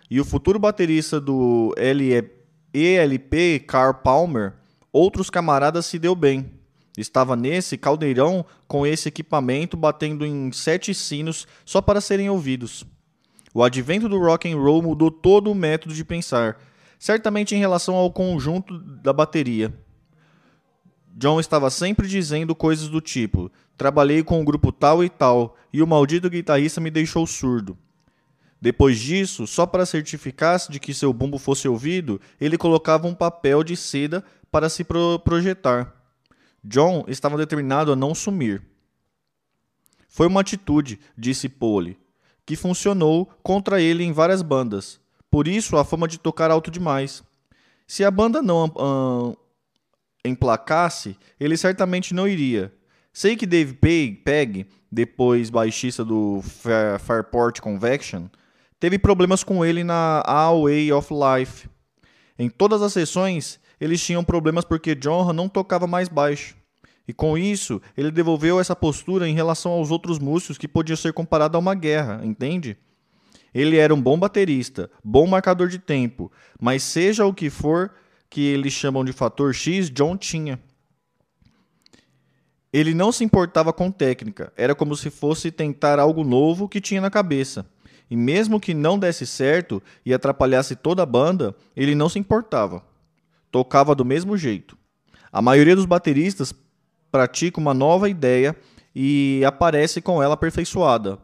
e 0.08 0.20
o 0.20 0.24
futuro 0.24 0.60
baterista 0.60 1.20
do 1.20 1.74
ELP, 2.72 3.64
Carl 3.66 3.94
Palmer, 3.94 4.52
outros 4.92 5.28
camaradas 5.28 5.86
se 5.86 5.98
deu 5.98 6.14
bem. 6.14 6.52
Estava 6.96 7.34
nesse 7.34 7.76
caldeirão 7.76 8.46
com 8.68 8.86
esse 8.86 9.08
equipamento 9.08 9.76
batendo 9.76 10.24
em 10.24 10.52
sete 10.52 10.94
sinos 10.94 11.48
só 11.64 11.82
para 11.82 12.00
serem 12.00 12.30
ouvidos. 12.30 12.86
O 13.52 13.64
advento 13.64 14.08
do 14.08 14.20
rock 14.20 14.48
and 14.48 14.56
roll 14.56 14.82
mudou 14.82 15.10
todo 15.10 15.50
o 15.50 15.54
método 15.54 15.92
de 15.92 16.04
pensar, 16.04 16.58
certamente 16.98 17.54
em 17.54 17.58
relação 17.58 17.94
ao 17.94 18.10
conjunto 18.10 18.78
da 18.78 19.12
bateria. 19.12 19.74
John 21.16 21.40
estava 21.40 21.70
sempre 21.70 22.06
dizendo 22.06 22.54
coisas 22.54 22.88
do 22.88 23.00
tipo: 23.00 23.50
trabalhei 23.76 24.22
com 24.22 24.38
o 24.38 24.42
um 24.42 24.44
grupo 24.44 24.70
tal 24.70 25.02
e 25.02 25.08
tal, 25.08 25.56
e 25.72 25.82
o 25.82 25.86
maldito 25.86 26.28
guitarrista 26.28 26.80
me 26.80 26.90
deixou 26.90 27.26
surdo. 27.26 27.76
Depois 28.60 28.98
disso, 28.98 29.46
só 29.46 29.66
para 29.66 29.86
certificar-se 29.86 30.72
de 30.72 30.80
que 30.80 30.94
seu 30.94 31.12
bumbo 31.12 31.38
fosse 31.38 31.68
ouvido, 31.68 32.20
ele 32.40 32.58
colocava 32.58 33.06
um 33.06 33.14
papel 33.14 33.62
de 33.62 33.76
seda 33.76 34.24
para 34.50 34.68
se 34.68 34.82
pro 34.82 35.18
projetar. 35.20 35.94
John 36.64 37.04
estava 37.06 37.36
determinado 37.36 37.92
a 37.92 37.96
não 37.96 38.14
sumir. 38.14 38.62
Foi 40.08 40.26
uma 40.26 40.40
atitude, 40.40 40.98
disse 41.16 41.48
Pole, 41.48 41.98
que 42.44 42.56
funcionou 42.56 43.26
contra 43.42 43.80
ele 43.80 44.02
em 44.02 44.12
várias 44.12 44.42
bandas. 44.42 44.98
Por 45.36 45.46
isso 45.46 45.76
a 45.76 45.84
fama 45.84 46.08
de 46.08 46.16
tocar 46.16 46.50
alto 46.50 46.70
demais. 46.70 47.22
Se 47.86 48.02
a 48.02 48.10
banda 48.10 48.40
não 48.40 48.64
uh, 48.68 49.36
emplacasse, 50.24 51.14
ele 51.38 51.58
certamente 51.58 52.14
não 52.14 52.26
iria. 52.26 52.72
Sei 53.12 53.36
que 53.36 53.44
Dave 53.44 53.74
Pegg, 53.74 54.66
depois 54.90 55.50
baixista 55.50 56.02
do 56.02 56.40
Fairport 57.00 57.60
Convection, 57.60 58.28
teve 58.80 58.98
problemas 58.98 59.44
com 59.44 59.62
ele 59.62 59.84
na 59.84 60.22
A 60.24 60.50
Way 60.54 60.90
of 60.90 61.12
Life. 61.12 61.68
Em 62.38 62.48
todas 62.48 62.80
as 62.80 62.94
sessões, 62.94 63.60
eles 63.78 64.02
tinham 64.02 64.24
problemas 64.24 64.64
porque 64.64 64.94
John 64.94 65.34
não 65.34 65.50
tocava 65.50 65.86
mais 65.86 66.08
baixo. 66.08 66.56
E 67.06 67.12
com 67.12 67.36
isso, 67.36 67.82
ele 67.94 68.10
devolveu 68.10 68.58
essa 68.58 68.74
postura 68.74 69.28
em 69.28 69.34
relação 69.34 69.72
aos 69.72 69.90
outros 69.90 70.18
músicos 70.18 70.56
que 70.56 70.66
podiam 70.66 70.96
ser 70.96 71.12
comparado 71.12 71.58
a 71.58 71.60
uma 71.60 71.74
guerra, 71.74 72.22
entende? 72.24 72.78
Ele 73.54 73.76
era 73.76 73.94
um 73.94 74.00
bom 74.00 74.18
baterista, 74.18 74.90
bom 75.02 75.26
marcador 75.26 75.68
de 75.68 75.78
tempo, 75.78 76.30
mas 76.60 76.82
seja 76.82 77.24
o 77.24 77.34
que 77.34 77.48
for 77.48 77.92
que 78.28 78.40
eles 78.40 78.72
chamam 78.72 79.04
de 79.04 79.12
fator 79.12 79.54
X, 79.54 79.90
John 79.90 80.16
tinha. 80.16 80.60
Ele 82.72 82.92
não 82.92 83.10
se 83.10 83.24
importava 83.24 83.72
com 83.72 83.90
técnica, 83.90 84.52
era 84.56 84.74
como 84.74 84.94
se 84.94 85.08
fosse 85.08 85.50
tentar 85.50 85.98
algo 85.98 86.22
novo 86.22 86.68
que 86.68 86.80
tinha 86.80 87.00
na 87.00 87.10
cabeça. 87.10 87.64
E 88.10 88.16
mesmo 88.16 88.60
que 88.60 88.74
não 88.74 88.98
desse 88.98 89.26
certo 89.26 89.82
e 90.04 90.12
atrapalhasse 90.12 90.76
toda 90.76 91.02
a 91.02 91.06
banda, 91.06 91.56
ele 91.74 91.94
não 91.94 92.08
se 92.08 92.18
importava. 92.18 92.84
Tocava 93.50 93.94
do 93.94 94.04
mesmo 94.04 94.36
jeito. 94.36 94.76
A 95.32 95.40
maioria 95.40 95.74
dos 95.74 95.86
bateristas 95.86 96.54
pratica 97.10 97.58
uma 97.58 97.74
nova 97.74 98.08
ideia 98.08 98.54
e 98.94 99.42
aparece 99.44 100.00
com 100.00 100.22
ela 100.22 100.34
aperfeiçoada. 100.34 101.18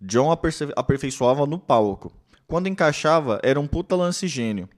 John 0.00 0.30
aperfeiçoava 0.76 1.46
no 1.46 1.58
palco. 1.58 2.12
Quando 2.46 2.68
encaixava, 2.68 3.38
era 3.42 3.60
um 3.60 3.66
puta 3.66 3.94
lance 3.94 4.26
gênio. 4.26 4.68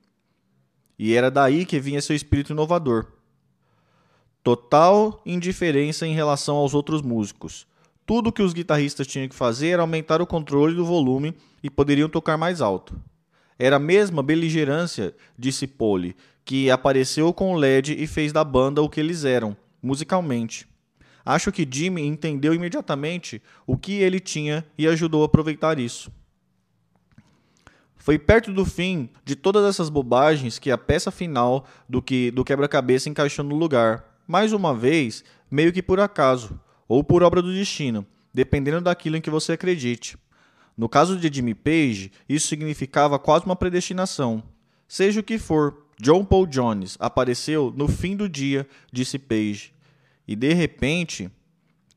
E 0.98 1.14
era 1.14 1.30
daí 1.30 1.64
que 1.64 1.80
vinha 1.80 2.02
seu 2.02 2.14
espírito 2.14 2.52
inovador. 2.52 3.06
Total 4.42 5.22
indiferença 5.24 6.06
em 6.06 6.14
relação 6.14 6.56
aos 6.56 6.74
outros 6.74 7.00
músicos. 7.00 7.66
Tudo 8.04 8.32
que 8.32 8.42
os 8.42 8.52
guitarristas 8.52 9.06
tinham 9.06 9.28
que 9.28 9.34
fazer 9.34 9.68
era 9.68 9.82
aumentar 9.82 10.20
o 10.20 10.26
controle 10.26 10.74
do 10.74 10.84
volume 10.84 11.34
e 11.62 11.70
poderiam 11.70 12.08
tocar 12.08 12.36
mais 12.36 12.60
alto. 12.60 13.00
Era 13.58 13.76
a 13.76 13.78
mesma 13.78 14.22
beligerância, 14.22 15.14
disse 15.38 15.68
Pole, 15.68 16.16
que 16.44 16.68
apareceu 16.68 17.32
com 17.32 17.52
o 17.52 17.56
LED 17.56 17.94
e 17.96 18.06
fez 18.08 18.32
da 18.32 18.42
banda 18.42 18.82
o 18.82 18.88
que 18.88 18.98
eles 18.98 19.24
eram, 19.24 19.56
musicalmente. 19.80 20.66
Acho 21.24 21.52
que 21.52 21.68
Jimmy 21.70 22.02
entendeu 22.02 22.52
imediatamente 22.52 23.40
o 23.66 23.76
que 23.76 23.92
ele 23.92 24.18
tinha 24.18 24.64
e 24.76 24.86
ajudou 24.86 25.22
a 25.22 25.26
aproveitar 25.26 25.78
isso. 25.78 26.10
Foi 27.96 28.18
perto 28.18 28.52
do 28.52 28.64
fim 28.64 29.08
de 29.24 29.36
todas 29.36 29.64
essas 29.64 29.88
bobagens 29.88 30.58
que 30.58 30.72
a 30.72 30.78
peça 30.78 31.12
final 31.12 31.64
do 31.88 32.02
que 32.02 32.32
do 32.32 32.44
quebra-cabeça 32.44 33.08
encaixou 33.08 33.44
no 33.44 33.54
lugar. 33.54 34.04
Mais 34.26 34.52
uma 34.52 34.74
vez, 34.74 35.22
meio 35.48 35.72
que 35.72 35.80
por 35.80 36.00
acaso, 36.00 36.58
ou 36.88 37.04
por 37.04 37.22
obra 37.22 37.40
do 37.40 37.52
destino, 37.52 38.04
dependendo 38.34 38.80
daquilo 38.80 39.16
em 39.16 39.20
que 39.20 39.30
você 39.30 39.52
acredite. 39.52 40.18
No 40.76 40.88
caso 40.88 41.16
de 41.16 41.32
Jimmy 41.32 41.54
Page, 41.54 42.10
isso 42.28 42.48
significava 42.48 43.18
quase 43.20 43.44
uma 43.44 43.54
predestinação. 43.54 44.42
Seja 44.88 45.20
o 45.20 45.22
que 45.22 45.38
for, 45.38 45.86
John 46.00 46.24
Paul 46.24 46.46
Jones 46.46 46.96
apareceu 46.98 47.72
no 47.76 47.86
fim 47.86 48.16
do 48.16 48.28
dia, 48.28 48.66
disse 48.90 49.18
Page. 49.18 49.72
E 50.26 50.36
de 50.36 50.52
repente, 50.52 51.30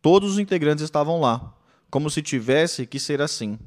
todos 0.01 0.33
os 0.33 0.39
integrantes 0.39 0.83
estavam 0.83 1.19
lá, 1.19 1.53
como 1.89 2.09
se 2.09 2.21
tivesse 2.21 2.85
que 2.85 2.99
ser 2.99 3.21
assim. 3.21 3.57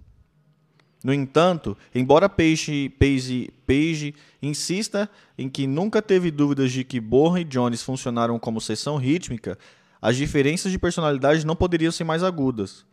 No 1.03 1.15
entanto, 1.15 1.77
embora 1.95 2.29
Page, 2.29 2.89
Page, 2.99 3.53
Page 3.67 4.15
insista 4.43 5.09
em 5.37 5.49
que 5.49 5.67
nunca 5.67 6.03
teve 6.03 6.31
dúvidas 6.31 6.73
de 6.73 6.83
que 6.83 7.01
Borra 7.01 7.41
e 7.41 7.45
Jones 7.45 7.83
funcionaram 7.83 8.39
como 8.39 8.61
seção 8.61 8.97
rítmica, 8.97 9.57
as 10.03 10.17
diferenças 10.17 10.73
de 10.73 10.79
personalidade 10.79 11.47
não 11.47 11.55
poderiam 11.55 11.93
ser 11.93 12.05
mais 12.05 12.23
agudas. 12.23 12.85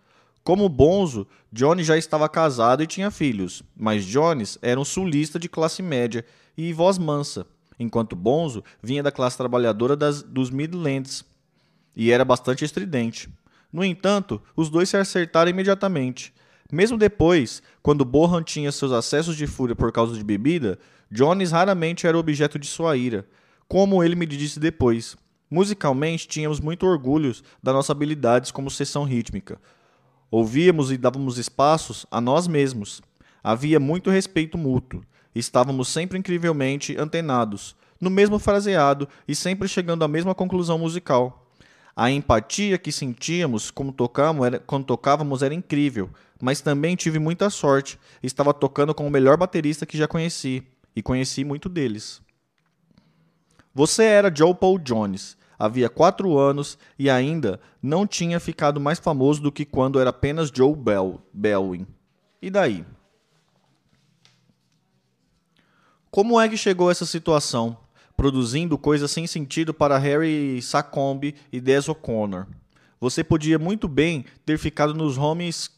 Como 0.43 0.69
Bonzo, 0.69 1.25
Johnny 1.51 1.83
já 1.83 1.97
estava 1.97 2.29
casado 2.29 2.83
e 2.83 2.87
tinha 2.87 3.09
filhos, 3.09 3.63
mas 3.75 4.05
Jones 4.05 4.59
era 4.61 4.79
um 4.79 4.85
sulista 4.85 5.39
de 5.39 5.49
classe 5.49 5.81
média 5.81 6.23
e 6.55 6.71
voz 6.71 6.99
mansa, 6.99 7.47
enquanto 7.79 8.15
Bonzo 8.15 8.63
vinha 8.81 9.01
da 9.01 9.11
classe 9.11 9.37
trabalhadora 9.37 9.95
das, 9.95 10.21
dos 10.21 10.51
Midlands 10.51 11.25
e 11.95 12.11
era 12.11 12.25
bastante 12.25 12.65
estridente. 12.65 13.29
No 13.71 13.83
entanto, 13.83 14.41
os 14.55 14.69
dois 14.69 14.89
se 14.89 14.97
acertaram 14.97 15.49
imediatamente. 15.49 16.33
Mesmo 16.71 16.97
depois, 16.97 17.61
quando 17.81 18.03
Bohan 18.03 18.41
tinha 18.41 18.71
seus 18.71 18.91
acessos 18.91 19.35
de 19.35 19.45
fúria 19.45 19.75
por 19.75 19.91
causa 19.91 20.15
de 20.15 20.23
bebida, 20.23 20.79
Jones 21.11 21.51
raramente 21.51 22.07
era 22.07 22.17
objeto 22.17 22.57
de 22.57 22.67
sua 22.67 22.97
ira, 22.97 23.27
como 23.67 24.03
ele 24.03 24.15
me 24.15 24.25
disse 24.25 24.59
depois. 24.59 25.15
Musicalmente, 25.49 26.27
tínhamos 26.27 26.59
muito 26.59 26.85
orgulho 26.85 27.31
das 27.61 27.73
nossas 27.73 27.91
habilidades 27.91 28.51
como 28.51 28.71
seção 28.71 29.03
rítmica. 29.03 29.59
Ouvíamos 30.31 30.91
e 30.91 30.97
dávamos 30.97 31.37
espaços 31.37 32.05
a 32.09 32.19
nós 32.19 32.47
mesmos. 32.47 33.01
Havia 33.43 33.79
muito 33.79 34.09
respeito 34.09 34.57
mútuo. 34.57 35.01
Estávamos 35.35 35.87
sempre 35.87 36.17
incrivelmente 36.17 36.97
antenados, 36.97 37.75
no 38.01 38.09
mesmo 38.09 38.39
fraseado 38.39 39.07
e 39.27 39.35
sempre 39.35 39.67
chegando 39.67 40.03
à 40.03 40.07
mesma 40.07 40.33
conclusão 40.33 40.79
musical. 40.79 41.44
A 41.95 42.11
empatia 42.11 42.77
que 42.77 42.91
sentíamos 42.91 43.71
como 43.71 43.93
tocamos 43.93 44.45
era, 44.45 44.59
quando 44.59 44.85
tocávamos 44.85 45.41
era 45.41 45.53
incrível, 45.53 46.09
mas 46.41 46.59
também 46.59 46.95
tive 46.95 47.19
muita 47.19 47.49
sorte. 47.49 47.97
Estava 48.21 48.53
tocando 48.53 48.93
com 48.93 49.07
o 49.07 49.11
melhor 49.11 49.37
baterista 49.37 49.85
que 49.85 49.97
já 49.97 50.07
conheci, 50.07 50.61
e 50.95 51.01
conheci 51.01 51.45
muito 51.45 51.69
deles. 51.69 52.21
Você 53.73 54.03
era 54.03 54.33
Joe 54.33 54.53
Paul 54.53 54.79
Jones. 54.79 55.37
Havia 55.57 55.89
quatro 55.89 56.37
anos 56.37 56.77
e 56.99 57.09
ainda 57.09 57.61
não 57.81 58.05
tinha 58.05 58.41
ficado 58.41 58.79
mais 58.79 58.99
famoso 58.99 59.41
do 59.41 59.51
que 59.51 59.63
quando 59.63 59.99
era 59.99 60.09
apenas 60.09 60.51
Joe 60.53 60.75
Bell, 60.75 61.21
Belwin. 61.33 61.87
E 62.41 62.49
daí? 62.49 62.85
Como 66.11 66.39
é 66.39 66.47
que 66.49 66.57
chegou 66.57 66.89
a 66.89 66.91
essa 66.91 67.05
situação, 67.05 67.77
produzindo 68.15 68.77
coisas 68.77 69.11
sem 69.11 69.27
sentido 69.27 69.73
para 69.73 69.97
Harry 69.97 70.61
Sacombe 70.61 71.35
e 71.51 71.59
Des 71.59 71.87
O'Connor? 71.89 72.47
Você 72.99 73.23
podia 73.23 73.59
muito 73.59 73.87
bem 73.87 74.25
ter 74.45 74.57
ficado 74.57 74.93
nos 74.93 75.17
Homes 75.17 75.69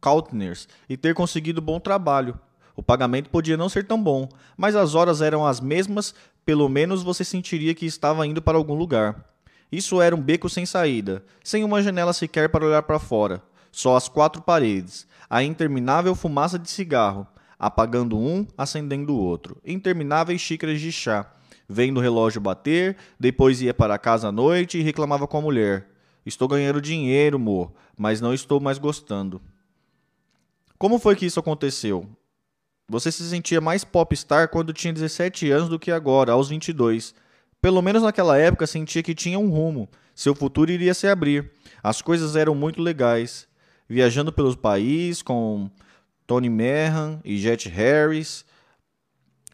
Cautners 0.00 0.68
e 0.88 0.96
ter 0.96 1.14
conseguido 1.14 1.60
bom 1.60 1.80
trabalho. 1.80 2.38
O 2.76 2.82
pagamento 2.82 3.30
podia 3.30 3.56
não 3.56 3.68
ser 3.68 3.86
tão 3.86 4.00
bom, 4.00 4.28
mas 4.56 4.76
as 4.76 4.94
horas 4.94 5.20
eram 5.20 5.46
as 5.46 5.60
mesmas 5.60 6.14
pelo 6.48 6.66
menos 6.66 7.02
você 7.02 7.24
sentiria 7.24 7.74
que 7.74 7.84
estava 7.84 8.26
indo 8.26 8.40
para 8.40 8.56
algum 8.56 8.74
lugar. 8.74 9.24
Isso 9.70 10.00
era 10.00 10.16
um 10.16 10.20
beco 10.20 10.48
sem 10.48 10.64
saída, 10.64 11.22
sem 11.44 11.62
uma 11.62 11.82
janela 11.82 12.14
sequer 12.14 12.48
para 12.48 12.64
olhar 12.64 12.82
para 12.84 12.98
fora, 12.98 13.42
só 13.70 13.96
as 13.96 14.08
quatro 14.08 14.40
paredes, 14.40 15.06
a 15.28 15.42
interminável 15.42 16.14
fumaça 16.14 16.58
de 16.58 16.70
cigarro, 16.70 17.26
apagando 17.58 18.18
um, 18.18 18.46
acendendo 18.56 19.14
o 19.14 19.18
outro, 19.18 19.58
intermináveis 19.62 20.40
xícaras 20.40 20.80
de 20.80 20.90
chá, 20.90 21.30
vendo 21.68 21.98
o 21.98 22.00
relógio 22.00 22.40
bater, 22.40 22.96
depois 23.20 23.60
ia 23.60 23.74
para 23.74 23.98
casa 23.98 24.28
à 24.28 24.32
noite 24.32 24.78
e 24.78 24.82
reclamava 24.82 25.26
com 25.26 25.38
a 25.38 25.42
mulher: 25.42 25.88
Estou 26.24 26.48
ganhando 26.48 26.80
dinheiro, 26.80 27.38
mo, 27.38 27.74
mas 27.96 28.20
não 28.20 28.32
estou 28.32 28.60
mais 28.60 28.78
gostando. 28.78 29.40
Como 30.78 30.98
foi 30.98 31.16
que 31.16 31.26
isso 31.26 31.40
aconteceu? 31.40 32.08
Você 32.88 33.12
se 33.12 33.28
sentia 33.28 33.60
mais 33.60 33.84
popstar 33.84 34.48
quando 34.48 34.72
tinha 34.72 34.92
17 34.92 35.50
anos 35.50 35.68
do 35.68 35.78
que 35.78 35.90
agora, 35.90 36.32
aos 36.32 36.48
22. 36.48 37.14
Pelo 37.60 37.82
menos 37.82 38.02
naquela 38.02 38.38
época 38.38 38.66
sentia 38.66 39.02
que 39.02 39.14
tinha 39.14 39.38
um 39.38 39.50
rumo, 39.50 39.88
seu 40.14 40.34
futuro 40.34 40.70
iria 40.70 40.94
se 40.94 41.06
abrir. 41.06 41.50
As 41.82 42.00
coisas 42.00 42.34
eram 42.36 42.54
muito 42.54 42.80
legais. 42.80 43.46
Viajando 43.88 44.32
pelos 44.32 44.54
países 44.56 45.22
com 45.22 45.70
Tony 46.26 46.50
Meehan 46.50 47.20
e 47.24 47.38
Jet 47.38 47.68
Harris, 47.68 48.44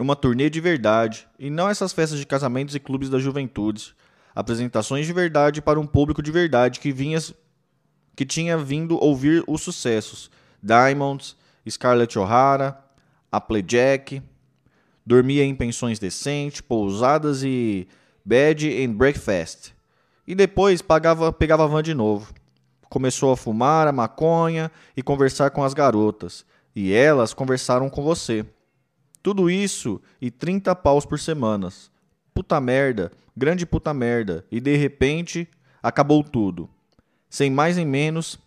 uma 0.03 0.17
turnê 0.17 0.51
de 0.51 0.61
verdade, 0.61 1.27
e 1.39 1.49
não 1.49 1.69
essas 1.69 1.93
festas 1.93 2.19
de 2.19 2.27
casamentos 2.27 2.75
e 2.75 2.81
clubes 2.81 3.09
da 3.09 3.19
juventude. 3.19 3.95
Apresentações 4.35 5.07
de 5.07 5.13
verdade 5.13 5.63
para 5.63 5.79
um 5.79 5.87
público 5.87 6.23
de 6.23 6.33
verdade 6.33 6.81
que 6.81 6.91
vinha 6.91 7.19
que 8.17 8.25
tinha 8.25 8.57
vindo 8.57 8.97
ouvir 9.03 9.43
os 9.47 9.63
sucessos. 9.63 10.31
Diamonds, 10.63 11.37
Scarlett 11.69 12.19
O'Hara, 12.19 12.79
Applejack, 13.31 14.23
dormia 15.05 15.45
em 15.45 15.55
pensões 15.55 15.99
decentes, 15.99 16.61
pousadas 16.61 17.43
e 17.43 17.89
bed 18.25 18.85
and 18.85 18.93
breakfast. 18.93 19.73
E 20.27 20.35
depois 20.35 20.81
pagava, 20.81 21.33
pegava 21.33 21.65
a 21.65 21.67
van 21.67 21.83
de 21.83 21.95
novo. 21.95 22.33
Começou 22.89 23.33
a 23.33 23.37
fumar 23.37 23.87
a 23.87 23.93
maconha 23.93 24.71
e 24.97 25.03
conversar 25.03 25.51
com 25.51 25.63
as 25.63 25.75
garotas. 25.75 26.45
E 26.75 26.93
elas 26.93 27.35
conversaram 27.35 27.91
com 27.91 28.03
você. 28.03 28.47
Tudo 29.25 29.49
isso 29.49 30.03
e 30.21 30.31
30 30.31 30.77
paus 30.77 31.07
por 31.07 31.19
semana. 31.19 31.71
Puta 32.35 32.61
merda, 32.61 33.11
grande 33.35 33.65
puta 33.65 33.95
merda. 33.95 34.45
E 34.53 34.61
de 34.61 34.77
repente, 34.77 35.49
acabou 35.83 36.23
tudo. 36.23 36.69
Sem 37.31 37.51
mais 37.51 37.79
nem 37.79 37.87
menos, 37.87 38.39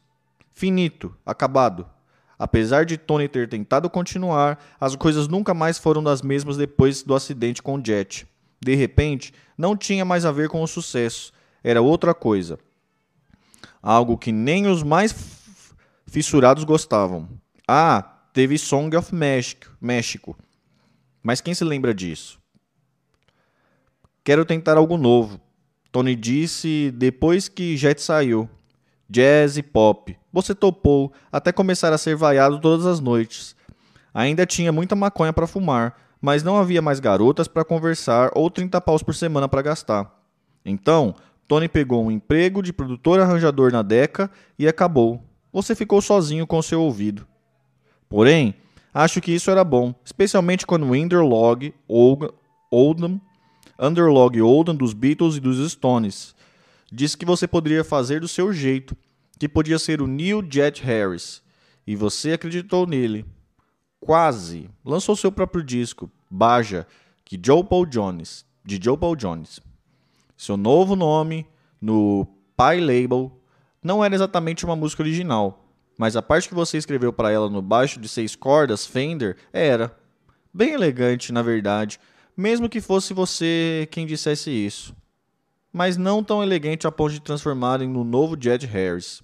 finito, 0.53 1.15
acabado. 1.25 1.89
Apesar 2.37 2.85
de 2.85 2.95
Tony 2.95 3.27
ter 3.27 3.49
tentado 3.49 3.89
continuar, 3.89 4.63
as 4.79 4.95
coisas 4.95 5.27
nunca 5.27 5.51
mais 5.51 5.79
foram 5.79 6.03
das 6.03 6.21
mesmas 6.21 6.57
depois 6.57 7.01
do 7.01 7.15
acidente 7.15 7.63
com 7.63 7.83
Jet. 7.83 8.27
De 8.61 8.75
repente, 8.75 9.33
não 9.57 9.75
tinha 9.75 10.05
mais 10.05 10.25
a 10.25 10.31
ver 10.31 10.47
com 10.47 10.61
o 10.61 10.67
sucesso, 10.67 11.33
era 11.63 11.81
outra 11.81 12.13
coisa. 12.13 12.59
Algo 13.81 14.15
que 14.15 14.31
nem 14.31 14.67
os 14.67 14.83
mais 14.83 15.11
fissurados 16.05 16.63
gostavam. 16.63 17.27
Ah, 17.67 18.19
teve 18.31 18.59
Song 18.59 18.95
of 18.95 19.15
México, 19.15 19.75
México. 19.81 20.37
Mas 21.21 21.41
quem 21.41 21.53
se 21.53 21.63
lembra 21.63 21.93
disso? 21.93 22.39
Quero 24.23 24.45
tentar 24.45 24.77
algo 24.77 24.97
novo. 24.97 25.39
Tony 25.91 26.15
disse 26.15 26.91
depois 26.91 27.47
que 27.47 27.77
Jet 27.77 28.01
saiu 28.01 28.49
jazz 29.09 29.57
e 29.57 29.63
pop. 29.63 30.17
Você 30.33 30.53
topou, 30.53 31.11
até 31.31 31.51
começar 31.51 31.93
a 31.93 31.97
ser 31.97 32.15
vaiado 32.15 32.59
todas 32.59 32.85
as 32.85 32.99
noites. 32.99 33.55
Ainda 34.13 34.45
tinha 34.45 34.71
muita 34.71 34.95
maconha 34.95 35.31
para 35.31 35.47
fumar, 35.47 35.95
mas 36.21 36.43
não 36.43 36.57
havia 36.57 36.81
mais 36.81 36.99
garotas 36.99 37.47
para 37.47 37.63
conversar 37.63 38.31
ou 38.35 38.49
30 38.49 38.81
paus 38.81 39.01
por 39.01 39.15
semana 39.15 39.47
para 39.47 39.61
gastar. 39.61 40.13
Então, 40.65 41.15
Tony 41.47 41.67
pegou 41.67 42.03
um 42.03 42.11
emprego 42.11 42.61
de 42.61 42.73
produtor 42.73 43.19
arranjador 43.19 43.71
na 43.71 43.81
Deca 43.81 44.29
e 44.59 44.67
acabou. 44.67 45.23
Você 45.53 45.73
ficou 45.73 46.01
sozinho 46.01 46.45
com 46.45 46.61
seu 46.61 46.81
ouvido. 46.81 47.25
Porém, 48.09 48.55
acho 49.03 49.21
que 49.21 49.31
isso 49.31 49.51
era 49.51 49.63
bom, 49.63 49.93
especialmente 50.03 50.65
quando 50.65 50.85
Underlog 50.85 51.73
Oldham, 51.87 53.21
Underlog 53.79 54.41
Oldham 54.41 54.75
dos 54.75 54.93
Beatles 54.93 55.35
e 55.35 55.39
dos 55.39 55.71
Stones 55.71 56.35
disse 56.91 57.17
que 57.17 57.25
você 57.25 57.47
poderia 57.47 57.83
fazer 57.83 58.21
do 58.21 58.27
seu 58.27 58.51
jeito, 58.51 58.95
que 59.37 59.47
podia 59.47 59.77
ser 59.77 60.01
o 60.01 60.07
Neil 60.07 60.43
Jet 60.49 60.81
Harris, 60.83 61.41
e 61.85 61.95
você 61.95 62.33
acreditou 62.33 62.87
nele. 62.87 63.25
Quase. 63.99 64.69
Lançou 64.83 65.15
seu 65.15 65.31
próprio 65.31 65.63
disco, 65.63 66.09
Baja, 66.29 66.87
que 67.25 67.39
Joe 67.43 67.63
Paul 67.63 67.85
Jones, 67.85 68.45
de 68.63 68.79
Joe 68.81 68.97
Paul 68.97 69.15
Jones. 69.15 69.59
Seu 70.35 70.55
novo 70.55 70.95
nome 70.95 71.45
no 71.81 72.27
Pi 72.55 72.79
Label 72.79 73.31
não 73.81 74.03
era 74.03 74.15
exatamente 74.15 74.65
uma 74.65 74.75
música 74.75 75.03
original, 75.03 75.66
mas 75.97 76.15
a 76.15 76.21
parte 76.21 76.47
que 76.47 76.55
você 76.55 76.77
escreveu 76.77 77.11
para 77.11 77.31
ela 77.31 77.49
no 77.49 77.61
baixo 77.61 77.99
de 77.99 78.07
seis 78.07 78.35
cordas 78.35 78.85
Fender 78.85 79.35
era. 79.51 79.97
Bem 80.53 80.71
elegante, 80.71 81.33
na 81.33 81.41
verdade, 81.41 81.99
mesmo 82.35 82.69
que 82.69 82.79
fosse 82.79 83.13
você 83.13 83.87
quem 83.91 84.05
dissesse 84.05 84.51
isso. 84.51 84.95
Mas 85.73 85.97
não 85.97 86.23
tão 86.23 86.41
elegante 86.41 86.87
a 86.87 86.91
ponto 86.91 87.13
de 87.13 87.19
transformarem 87.19 87.89
no 87.89 88.03
novo 88.03 88.37
Jed 88.39 88.65
Harris. 88.65 89.21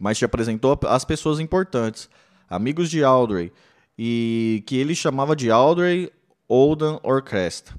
Mas 0.00 0.18
te 0.18 0.24
apresentou 0.24 0.78
as 0.86 1.04
pessoas 1.04 1.40
importantes, 1.40 2.08
amigos 2.48 2.88
de 2.88 3.04
Audrey, 3.04 3.52
e 3.98 4.62
que 4.66 4.76
ele 4.76 4.94
chamava 4.94 5.36
de 5.36 5.50
Audrey 5.50 6.10
Oldham 6.48 6.98
Orchestra. 7.02 7.74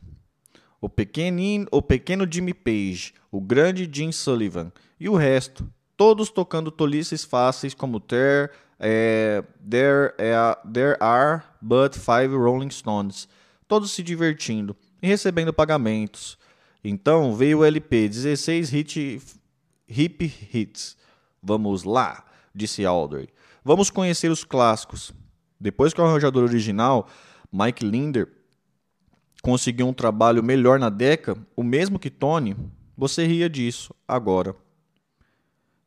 O, 0.80 0.88
pequenino, 0.88 1.68
o 1.72 1.82
pequeno 1.82 2.28
Jimmy 2.30 2.54
Page, 2.54 3.14
o 3.32 3.42
grande 3.42 3.90
Jim 3.92 4.12
Sullivan. 4.12 4.72
E 5.00 5.10
o 5.10 5.16
resto, 5.16 5.68
todos 6.02 6.32
tocando 6.32 6.72
tolices 6.72 7.24
fáceis 7.24 7.76
como 7.76 8.00
There, 8.00 8.50
é, 8.80 9.44
there, 9.70 10.16
é, 10.18 10.34
there 10.74 10.98
Are 11.00 11.44
But 11.62 11.94
Five 11.94 12.36
Rolling 12.36 12.72
Stones, 12.72 13.30
todos 13.68 13.92
se 13.92 14.02
divertindo 14.02 14.76
e 15.00 15.06
recebendo 15.06 15.54
pagamentos. 15.54 16.40
Então 16.84 17.36
veio 17.36 17.60
o 17.60 17.64
LP 17.64 18.10
16 18.10 18.70
hit, 18.72 19.22
hip 19.88 20.50
hits. 20.52 20.98
Vamos 21.40 21.84
lá, 21.84 22.26
disse 22.52 22.84
Audrey. 22.84 23.30
Vamos 23.64 23.92
conhecer 23.92 24.32
os 24.32 24.44
clássicos. 24.44 25.12
Depois 25.60 25.94
que 25.94 26.02
o 26.02 26.04
arranjador 26.04 26.46
original, 26.46 27.08
Mike 27.54 27.86
Linder, 27.86 28.28
conseguiu 29.44 29.88
um 29.88 29.94
trabalho 29.94 30.42
melhor 30.42 30.80
na 30.80 30.90
Deca, 30.90 31.38
o 31.56 31.62
mesmo 31.62 32.00
que 32.00 32.10
Tony, 32.10 32.58
você 32.98 33.28
ria 33.28 33.48
disso 33.48 33.94
agora. 34.08 34.56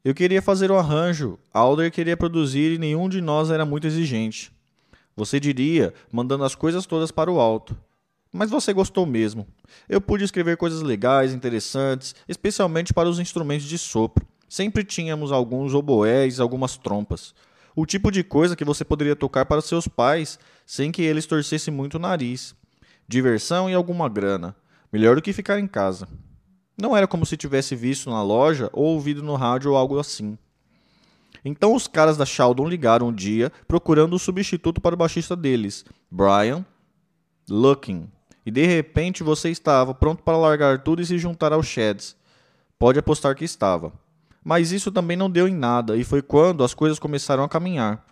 Eu 0.05 0.15
queria 0.15 0.43
fazer 0.43 0.71
o 0.71 0.77
arranjo, 0.77 1.39
Alder 1.51 1.91
queria 1.91 2.15
produzir 2.15 2.73
e 2.73 2.79
nenhum 2.79 3.09
de 3.09 3.23
nós 3.23 3.51
era 3.51 3.65
muito 3.65 3.87
exigente. 3.87 4.53
Você 5.17 5.41
diria, 5.41 5.95
mandando 6.13 6.45
as 6.45 6.55
coisas 6.55 6.85
todas 6.85 7.11
para 7.11 7.33
o 7.33 7.41
alto. 7.41 7.75
Mas 8.31 8.51
você 8.51 8.75
gostou 8.75 9.07
mesmo. 9.07 9.47
Eu 9.89 10.03
pude 10.03 10.23
escrever 10.23 10.59
coisas 10.59 10.83
legais, 10.83 11.33
interessantes, 11.33 12.15
especialmente 12.29 12.93
para 12.93 13.09
os 13.09 13.19
instrumentos 13.19 13.65
de 13.65 13.79
sopro. 13.79 14.27
Sempre 14.47 14.85
tínhamos 14.85 15.33
alguns 15.33 15.73
oboés, 15.73 16.39
algumas 16.39 16.77
trompas. 16.77 17.35
O 17.75 17.87
tipo 17.87 18.11
de 18.11 18.23
coisa 18.23 18.55
que 18.55 18.65
você 18.65 18.85
poderia 18.85 19.17
tocar 19.17 19.47
para 19.47 19.63
seus 19.63 19.89
pais 19.89 20.39
sem 20.67 20.93
que 20.93 21.01
eles 21.01 21.25
torcessem 21.25 21.73
muito 21.73 21.95
o 21.95 21.99
nariz. 21.99 22.55
Diversão 23.09 23.71
e 23.71 23.75
alguma 23.75 24.07
grana. 24.11 24.55
Melhor 24.93 25.17
do 25.17 25.23
que 25.23 25.33
ficar 25.33 25.59
em 25.59 25.67
casa. 25.67 26.07
Não 26.77 26.97
era 26.97 27.07
como 27.07 27.25
se 27.25 27.37
tivesse 27.37 27.77
visto 27.77 28.11
na 28.11 28.23
loja 28.23 28.69
ou 28.73 28.87
ouvido 28.87 29.23
no 29.23 29.37
rádio 29.37 29.71
ou 29.71 29.77
algo 29.77 29.99
assim. 29.99 30.37
Então 31.45 31.75
os 31.75 31.87
caras 31.87 32.17
da 32.17 32.25
Sheldon 32.25 32.67
ligaram 32.67 33.09
um 33.09 33.13
dia 33.13 33.53
procurando 33.69 34.17
um 34.17 34.19
substituto 34.19 34.81
para 34.81 34.95
o 34.95 34.99
baixista 34.99 35.37
deles, 35.37 35.85
Brian 36.11 36.65
Looking. 37.49 38.09
E 38.47 38.51
de 38.51 38.67
repente 38.67 39.23
você 39.23 39.51
estava 39.51 39.95
pronto 39.95 40.23
para 40.23 40.37
largar 40.37 40.83
tudo 40.83 41.03
e 41.03 41.07
se 41.07 41.19
juntar 41.19 41.53
aos 41.53 41.67
Shads. 41.67 42.17
Pode 42.79 42.99
apostar 42.99 43.35
que 43.35 43.45
estava. 43.45 43.93
Mas 44.43 44.73
isso 44.73 44.91
também 44.91 45.17
não 45.17 45.31
deu 45.31 45.49
em 45.49 45.55
nada 45.55 45.97
e 45.97 46.05
foi 46.05 46.21
quando 46.21 46.65
as 46.65 46.75
coisas 46.75 46.99
começaram 46.99 47.45
a 47.45 47.49
caminhar. 47.49 48.05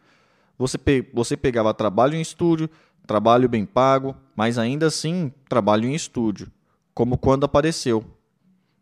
Você, 0.56 0.78
pe 0.78 1.10
você 1.12 1.36
pegava 1.36 1.74
trabalho 1.74 2.14
em 2.14 2.20
estúdio, 2.20 2.70
trabalho 3.06 3.48
bem 3.48 3.66
pago, 3.66 4.14
mas 4.36 4.58
ainda 4.58 4.86
assim 4.86 5.32
trabalho 5.48 5.86
em 5.86 5.94
estúdio, 5.94 6.50
como 6.94 7.18
quando 7.18 7.44
apareceu. 7.44 8.04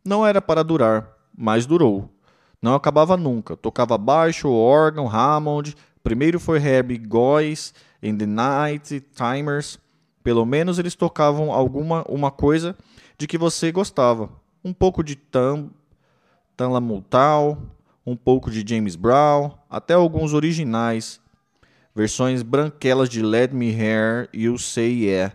Não 0.05 0.26
era 0.26 0.40
para 0.40 0.62
durar, 0.62 1.12
mas 1.36 1.66
durou. 1.66 2.09
Não 2.62 2.74
acabava 2.74 3.16
nunca. 3.16 3.57
Tocava 3.57 3.96
baixo, 3.96 4.51
órgão, 4.51 5.09
Hammond. 5.09 5.74
Primeiro 6.03 6.40
foi 6.40 6.59
Herbie 6.59 6.98
Goys, 6.98 7.74
In 8.03 8.16
the 8.16 8.26
Night, 8.26 9.01
Timers. 9.14 9.78
Pelo 10.22 10.44
menos 10.44 10.78
eles 10.78 10.94
tocavam 10.94 11.53
alguma 11.53 12.05
uma 12.09 12.30
coisa 12.30 12.76
de 13.18 13.26
que 13.26 13.38
você 13.38 13.72
gostava. 13.72 14.30
Um 14.64 14.72
pouco 14.72 15.03
de 15.03 15.16
Tam, 15.16 15.70
Tanla 16.57 16.80
um 18.07 18.16
pouco 18.16 18.51
de 18.51 18.64
James 18.66 18.96
Brown, 18.96 19.53
até 19.68 19.94
alguns 19.94 20.34
originais. 20.34 21.20
Versões 21.94 22.42
branquelas 22.42 23.09
de 23.09 23.22
Let 23.22 23.53
Me 23.53 23.70
Hear 23.70 24.28
You 24.32 24.59
Say 24.59 25.05
Yeah. 25.05 25.34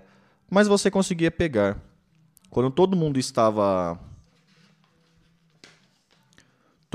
Mas 0.49 0.67
você 0.67 0.89
conseguia 0.89 1.31
pegar. 1.31 1.77
Quando 2.49 2.71
todo 2.71 2.95
mundo 2.95 3.19
estava 3.19 3.99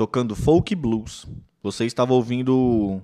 tocando 0.01 0.35
folk 0.35 0.73
blues. 0.73 1.27
Você 1.61 1.85
estava 1.85 2.11
ouvindo 2.11 2.99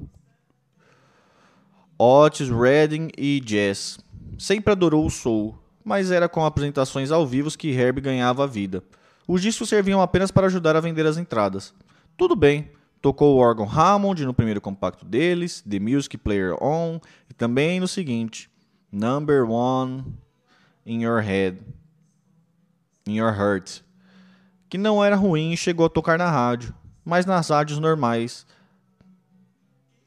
Otis 1.95 2.49
Redding 2.49 3.09
e 3.15 3.39
jazz. 3.39 3.99
Sempre 4.35 4.71
adorou 4.71 5.05
o 5.05 5.11
soul, 5.11 5.55
mas 5.85 6.09
era 6.09 6.27
com 6.27 6.43
apresentações 6.43 7.11
ao 7.11 7.27
vivo 7.27 7.55
que 7.55 7.69
Herb 7.69 8.01
ganhava 8.01 8.45
a 8.45 8.47
vida. 8.47 8.83
Os 9.27 9.43
discos 9.43 9.69
serviam 9.69 10.01
apenas 10.01 10.31
para 10.31 10.47
ajudar 10.47 10.75
a 10.75 10.79
vender 10.79 11.05
as 11.05 11.19
entradas. 11.19 11.71
Tudo 12.17 12.35
bem, 12.35 12.71
tocou 12.99 13.35
o 13.35 13.39
órgão 13.39 13.69
Hammond 13.69 14.25
no 14.25 14.33
primeiro 14.33 14.59
compacto 14.59 15.05
deles, 15.05 15.63
The 15.69 15.79
Music 15.79 16.17
Player 16.17 16.55
On, 16.59 16.99
e 17.29 17.33
também 17.35 17.79
no 17.79 17.87
seguinte, 17.87 18.49
Number 18.91 19.47
One 19.47 20.03
in 20.83 21.03
Your 21.03 21.21
Head, 21.21 21.59
In 23.05 23.17
Your 23.17 23.39
Heart, 23.39 23.83
que 24.67 24.79
não 24.79 25.05
era 25.05 25.15
ruim 25.15 25.53
e 25.53 25.57
chegou 25.57 25.85
a 25.85 25.89
tocar 25.89 26.17
na 26.17 26.31
rádio 26.31 26.73
mas 27.07 27.25
nas 27.25 27.47
rádios 27.47 27.79
normais. 27.79 28.45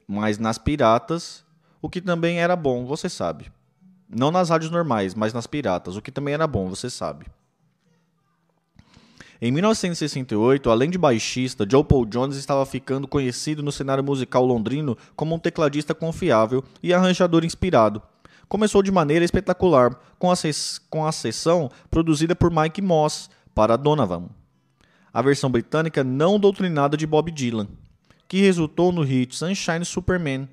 Mas 0.07 0.39
nas 0.39 0.59
piratas, 0.59 1.43
o 1.81 1.89
que 1.89 1.99
também 1.99 2.41
era 2.41 2.55
bom, 2.55 2.85
você 2.85 3.09
sabe. 3.09 3.51
Não 4.07 4.31
nas 4.31 4.51
rádios 4.51 4.71
normais, 4.71 5.15
mas 5.15 5.33
nas 5.33 5.47
piratas, 5.47 5.97
o 5.97 6.03
que 6.03 6.13
também 6.13 6.35
era 6.35 6.47
bom, 6.47 6.69
você 6.69 6.91
sabe. 6.91 7.25
Em 9.41 9.51
1968, 9.51 10.69
além 10.69 10.91
de 10.91 10.99
baixista, 10.99 11.67
Joe 11.67 11.83
Paul 11.83 12.05
Jones 12.05 12.37
estava 12.37 12.67
ficando 12.67 13.09
conhecido 13.09 13.63
no 13.63 13.73
cenário 13.73 14.05
musical 14.05 14.45
londrino 14.45 14.95
como 15.17 15.35
um 15.35 15.39
tecladista 15.39 15.95
confiável 15.95 16.63
e 16.83 16.93
arranjador 16.93 17.47
inspirado. 17.47 18.03
Começou 18.47 18.83
de 18.83 18.93
maneira 18.93 19.25
espetacular, 19.25 19.99
com 20.19 20.31
a, 20.31 20.35
com 20.91 21.07
a 21.07 21.13
sessão 21.13 21.71
produzida 21.91 22.37
por 22.37 22.51
Mike 22.51 22.83
Moss 22.83 23.31
para 23.55 23.79
Donovan 23.79 24.29
a 25.13 25.23
versão 25.23 25.51
britânica 25.51 26.05
não 26.05 26.39
doutrinada 26.39 26.97
de 26.97 27.07
Bob 27.07 27.31
Dylan, 27.31 27.69
que 28.29 28.41
resultou 28.41 28.93
no 28.93 29.03
hit 29.03 29.35
Sunshine 29.35 29.85
Superman, 29.85 30.49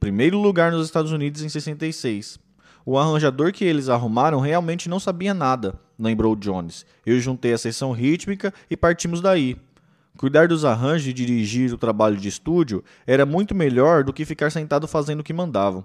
primeiro 0.00 0.38
lugar 0.38 0.72
nos 0.72 0.86
Estados 0.86 1.12
Unidos 1.12 1.42
em 1.42 1.48
66. 1.48 2.38
O 2.84 2.98
arranjador 2.98 3.52
que 3.52 3.64
eles 3.64 3.88
arrumaram 3.88 4.40
realmente 4.40 4.88
não 4.88 5.00
sabia 5.00 5.34
nada, 5.34 5.78
lembrou 5.98 6.36
Jones. 6.36 6.86
Eu 7.04 7.18
juntei 7.18 7.52
a 7.52 7.58
seção 7.58 7.92
rítmica 7.92 8.52
e 8.70 8.76
partimos 8.76 9.20
daí. 9.20 9.56
Cuidar 10.16 10.48
dos 10.48 10.64
arranjos 10.64 11.08
e 11.08 11.12
dirigir 11.12 11.72
o 11.72 11.78
trabalho 11.78 12.16
de 12.16 12.28
estúdio 12.28 12.82
era 13.06 13.26
muito 13.26 13.54
melhor 13.54 14.02
do 14.02 14.12
que 14.12 14.24
ficar 14.24 14.50
sentado 14.50 14.88
fazendo 14.88 15.20
o 15.20 15.24
que 15.24 15.32
mandavam. 15.32 15.84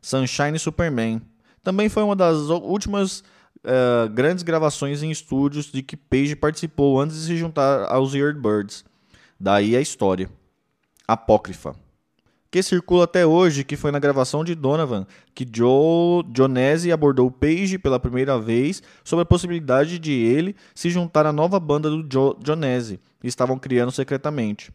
Sunshine 0.00 0.58
Superman 0.58 1.22
também 1.62 1.88
foi 1.88 2.02
uma 2.02 2.16
das 2.16 2.48
últimas 2.48 3.22
uh, 3.64 4.08
grandes 4.10 4.42
gravações 4.42 5.02
em 5.02 5.10
estúdios 5.10 5.66
de 5.66 5.82
que 5.82 5.96
Page 5.96 6.36
participou 6.36 7.00
antes 7.00 7.16
de 7.16 7.26
se 7.26 7.36
juntar 7.36 7.90
aos 7.90 8.14
Yardbirds. 8.14 8.84
Daí 9.38 9.76
a 9.76 9.80
história. 9.80 10.30
Apócrifa. 11.06 11.74
Que 12.50 12.62
circula 12.62 13.04
até 13.04 13.26
hoje, 13.26 13.62
que 13.62 13.76
foi 13.76 13.90
na 13.90 13.98
gravação 13.98 14.42
de 14.42 14.54
Donovan, 14.54 15.06
que 15.34 15.46
Joe 15.50 16.24
Jonese 16.34 16.90
abordou 16.90 17.30
Page 17.30 17.78
pela 17.78 18.00
primeira 18.00 18.38
vez 18.38 18.82
sobre 19.04 19.22
a 19.22 19.26
possibilidade 19.26 19.98
de 19.98 20.12
ele 20.12 20.56
se 20.74 20.88
juntar 20.88 21.26
à 21.26 21.32
nova 21.32 21.60
banda 21.60 21.90
do 21.90 22.06
Joe 22.10 22.34
Jonese, 22.42 23.00
estavam 23.22 23.58
criando 23.58 23.92
secretamente. 23.92 24.72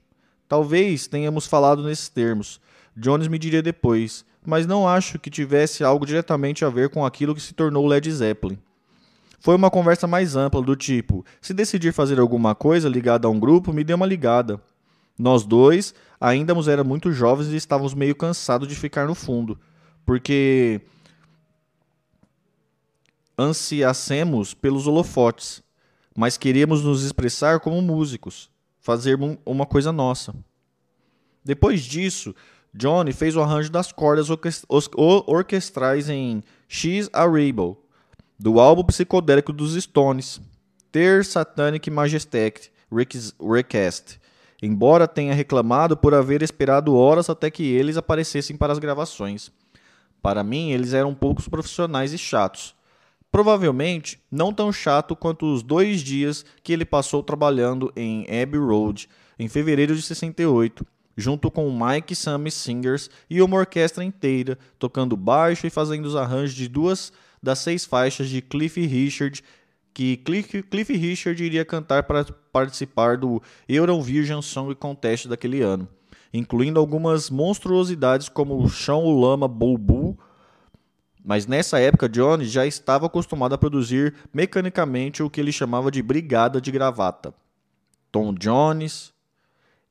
Talvez 0.48 1.08
tenhamos 1.08 1.48
falado 1.48 1.84
nesses 1.84 2.10
termos. 2.10 2.62
Jones 2.96 3.28
me 3.28 3.40
diria 3.40 3.64
depois, 3.64 4.24
mas 4.46 4.68
não 4.68 4.88
acho 4.88 5.18
que 5.18 5.32
tivesse 5.32 5.84
algo 5.84 6.06
diretamente 6.06 6.64
a 6.64 6.70
ver 6.70 6.90
com 6.90 7.04
aquilo 7.04 7.34
que 7.34 7.42
se 7.42 7.56
tornou 7.56 7.88
Led 7.88 8.12
Zeppelin. 8.12 8.60
Foi 9.44 9.58
uma 9.58 9.70
conversa 9.70 10.08
mais 10.08 10.38
ampla, 10.38 10.62
do 10.62 10.74
tipo: 10.74 11.26
se 11.42 11.54
decidir 11.54 11.92
fazer 11.92 12.18
alguma 12.18 12.56
coisa 12.56 12.88
ligada 12.88 13.28
a 13.28 13.30
um 13.30 13.38
grupo, 13.38 13.74
me 13.74 13.84
dê 13.84 13.94
uma 13.94 14.06
ligada. 14.06 14.58
Nós 15.20 15.44
dois 15.44 15.94
ainda 16.18 16.54
éramos 16.54 16.88
muito 16.88 17.12
jovens 17.12 17.50
e 17.50 17.58
estávamos 17.58 17.94
meio 17.94 18.16
cansados 18.16 18.70
de 18.70 18.74
ficar 18.74 19.06
no 19.06 19.14
fundo, 19.14 19.60
porque 20.06 20.80
ansiassemos 23.38 24.54
pelos 24.54 24.88
holofotes, 24.88 25.62
mas 26.16 26.38
queríamos 26.38 26.82
nos 26.82 27.04
expressar 27.04 27.60
como 27.60 27.82
músicos, 27.82 28.50
fazer 28.80 29.20
uma 29.46 29.66
coisa 29.66 29.92
nossa. 29.92 30.34
Depois 31.44 31.82
disso, 31.82 32.34
Johnny 32.74 33.12
fez 33.12 33.36
o 33.36 33.42
arranjo 33.42 33.70
das 33.70 33.92
cordas 33.92 34.30
orquestrais 35.28 36.08
em 36.08 36.42
a 37.12 37.28
Rebel, 37.28 37.83
do 38.44 38.60
álbum 38.60 38.84
psicodélico 38.84 39.54
dos 39.54 39.82
Stones, 39.82 40.42
Ter 40.92 41.24
Satanic 41.24 41.90
Majestic 41.90 42.72
Recast, 43.40 44.20
embora 44.62 45.08
tenha 45.08 45.34
reclamado 45.34 45.96
por 45.96 46.14
haver 46.14 46.42
esperado 46.44 46.94
horas 46.94 47.30
até 47.30 47.50
que 47.50 47.64
eles 47.64 47.96
aparecessem 47.96 48.58
para 48.58 48.74
as 48.74 48.80
gravações. 48.80 49.50
Para 50.22 50.44
mim, 50.44 50.72
eles 50.72 50.92
eram 50.92 51.16
poucos 51.16 51.48
profissionais 51.48 52.12
e 52.12 52.18
chatos. 52.18 52.76
Provavelmente 53.32 54.22
não 54.30 54.52
tão 54.52 54.74
chato 54.74 55.16
quanto 55.16 55.46
os 55.46 55.64
dois 55.64 56.02
dias 56.02 56.46
que 56.62 56.74
ele 56.74 56.84
passou 56.84 57.24
trabalhando 57.24 57.94
em 57.96 58.24
Abbey 58.24 58.60
Road 58.60 59.08
em 59.40 59.48
fevereiro 59.48 59.96
de 59.96 60.02
68, 60.02 60.86
junto 61.16 61.50
com 61.50 61.72
Mike 61.72 62.14
Sammy 62.14 62.52
Singers 62.52 63.10
e 63.30 63.42
uma 63.42 63.56
orquestra 63.56 64.04
inteira, 64.04 64.60
tocando 64.78 65.16
baixo 65.16 65.66
e 65.66 65.70
fazendo 65.70 66.08
os 66.08 66.16
arranjos 66.18 66.54
de 66.54 66.68
duas 66.68 67.14
das 67.44 67.60
seis 67.60 67.84
faixas 67.84 68.30
de 68.30 68.42
Cliff 68.42 68.80
Richard, 68.80 69.44
que 69.94 70.18
Cliff, 70.18 70.94
Richard 70.94 71.44
iria 71.44 71.66
cantar 71.66 72.04
para 72.04 72.24
participar 72.24 73.18
do 73.18 73.44
Eurovision 73.68 74.42
Song 74.42 74.74
Contest 74.74 75.28
daquele 75.28 75.62
ano, 75.62 75.88
incluindo 76.34 76.80
algumas 76.80 77.30
monstruosidades 77.30 78.30
como 78.30 78.64
o 78.64 78.70
Chão 78.70 79.20
Lama 79.20 79.48
Bobu. 79.48 80.18
Mas 81.24 81.46
nessa 81.46 81.80
época, 81.80 82.10
Johnny 82.10 82.46
já 82.46 82.66
estava 82.66 83.06
acostumado 83.06 83.54
a 83.54 83.58
produzir 83.58 84.16
mecanicamente 84.34 85.22
o 85.22 85.30
que 85.30 85.40
ele 85.40 85.52
chamava 85.52 85.92
de 85.92 86.02
brigada 86.02 86.60
de 86.60 86.72
gravata. 86.72 87.34
Tom 88.12 88.34
Jones, 88.34 89.14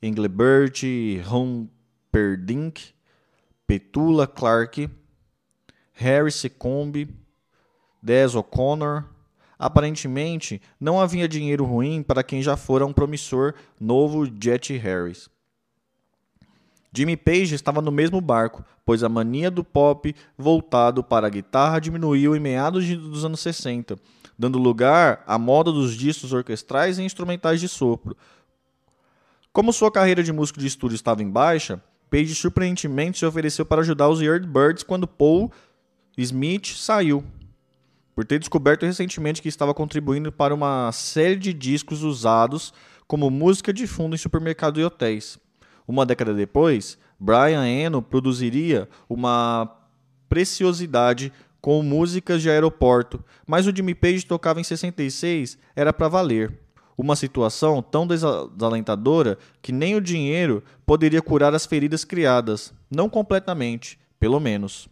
Engelbert 0.02 0.82
Humperdinck, 1.30 2.92
Petula 3.66 4.26
Clark, 4.26 4.90
Harry 5.92 6.32
Secombe, 6.32 7.21
Des 8.02 8.34
O'Connor. 8.34 9.04
Aparentemente, 9.58 10.60
não 10.80 11.00
havia 11.00 11.28
dinheiro 11.28 11.64
ruim 11.64 12.02
para 12.02 12.24
quem 12.24 12.42
já 12.42 12.56
fora 12.56 12.84
um 12.84 12.92
promissor 12.92 13.54
novo 13.78 14.26
Jet 14.26 14.76
Harris. 14.76 15.30
Jimmy 16.92 17.16
Page 17.16 17.54
estava 17.54 17.80
no 17.80 17.90
mesmo 17.90 18.20
barco, 18.20 18.62
pois 18.84 19.02
a 19.02 19.08
mania 19.08 19.50
do 19.50 19.64
pop 19.64 20.14
voltado 20.36 21.02
para 21.02 21.26
a 21.26 21.30
guitarra 21.30 21.78
diminuiu 21.78 22.36
em 22.36 22.40
meados 22.40 22.86
dos 22.98 23.24
anos 23.24 23.40
60, 23.40 23.96
dando 24.38 24.58
lugar 24.58 25.22
à 25.26 25.38
moda 25.38 25.72
dos 25.72 25.94
discos 25.94 26.34
orquestrais 26.34 26.98
e 26.98 27.02
instrumentais 27.02 27.60
de 27.60 27.68
sopro. 27.68 28.14
Como 29.52 29.72
sua 29.72 29.90
carreira 29.90 30.22
de 30.22 30.32
músico 30.32 30.60
de 30.60 30.66
estúdio 30.66 30.96
estava 30.96 31.22
em 31.22 31.30
baixa, 31.30 31.82
Page 32.10 32.34
surpreendentemente 32.34 33.18
se 33.18 33.24
ofereceu 33.24 33.64
para 33.64 33.80
ajudar 33.80 34.08
os 34.10 34.20
Yardbirds 34.20 34.82
quando 34.82 35.08
Paul 35.08 35.50
Smith 36.18 36.74
saiu, 36.76 37.24
por 38.14 38.24
ter 38.24 38.38
descoberto 38.38 38.84
recentemente 38.84 39.40
que 39.40 39.48
estava 39.48 39.74
contribuindo 39.74 40.30
para 40.30 40.54
uma 40.54 40.90
série 40.92 41.36
de 41.36 41.52
discos 41.52 42.02
usados 42.02 42.72
como 43.06 43.30
música 43.30 43.72
de 43.72 43.86
fundo 43.86 44.14
em 44.14 44.18
supermercados 44.18 44.80
e 44.80 44.84
hotéis. 44.84 45.38
Uma 45.86 46.06
década 46.06 46.32
depois, 46.32 46.98
Brian 47.18 47.66
Eno 47.66 48.02
produziria 48.02 48.88
uma 49.08 49.70
preciosidade 50.28 51.32
com 51.60 51.82
músicas 51.82 52.42
de 52.42 52.50
aeroporto, 52.50 53.24
mas 53.46 53.66
o 53.66 53.74
Jimmy 53.74 53.94
Page 53.94 54.26
tocava 54.26 54.60
em 54.60 54.64
66 54.64 55.56
era 55.76 55.92
para 55.92 56.08
valer. 56.08 56.58
Uma 56.96 57.16
situação 57.16 57.82
tão 57.82 58.06
desalentadora 58.06 59.38
que 59.62 59.72
nem 59.72 59.94
o 59.94 60.00
dinheiro 60.00 60.62
poderia 60.84 61.22
curar 61.22 61.54
as 61.54 61.64
feridas 61.64 62.04
criadas, 62.04 62.72
não 62.90 63.08
completamente, 63.08 63.98
pelo 64.18 64.38
menos. 64.38 64.88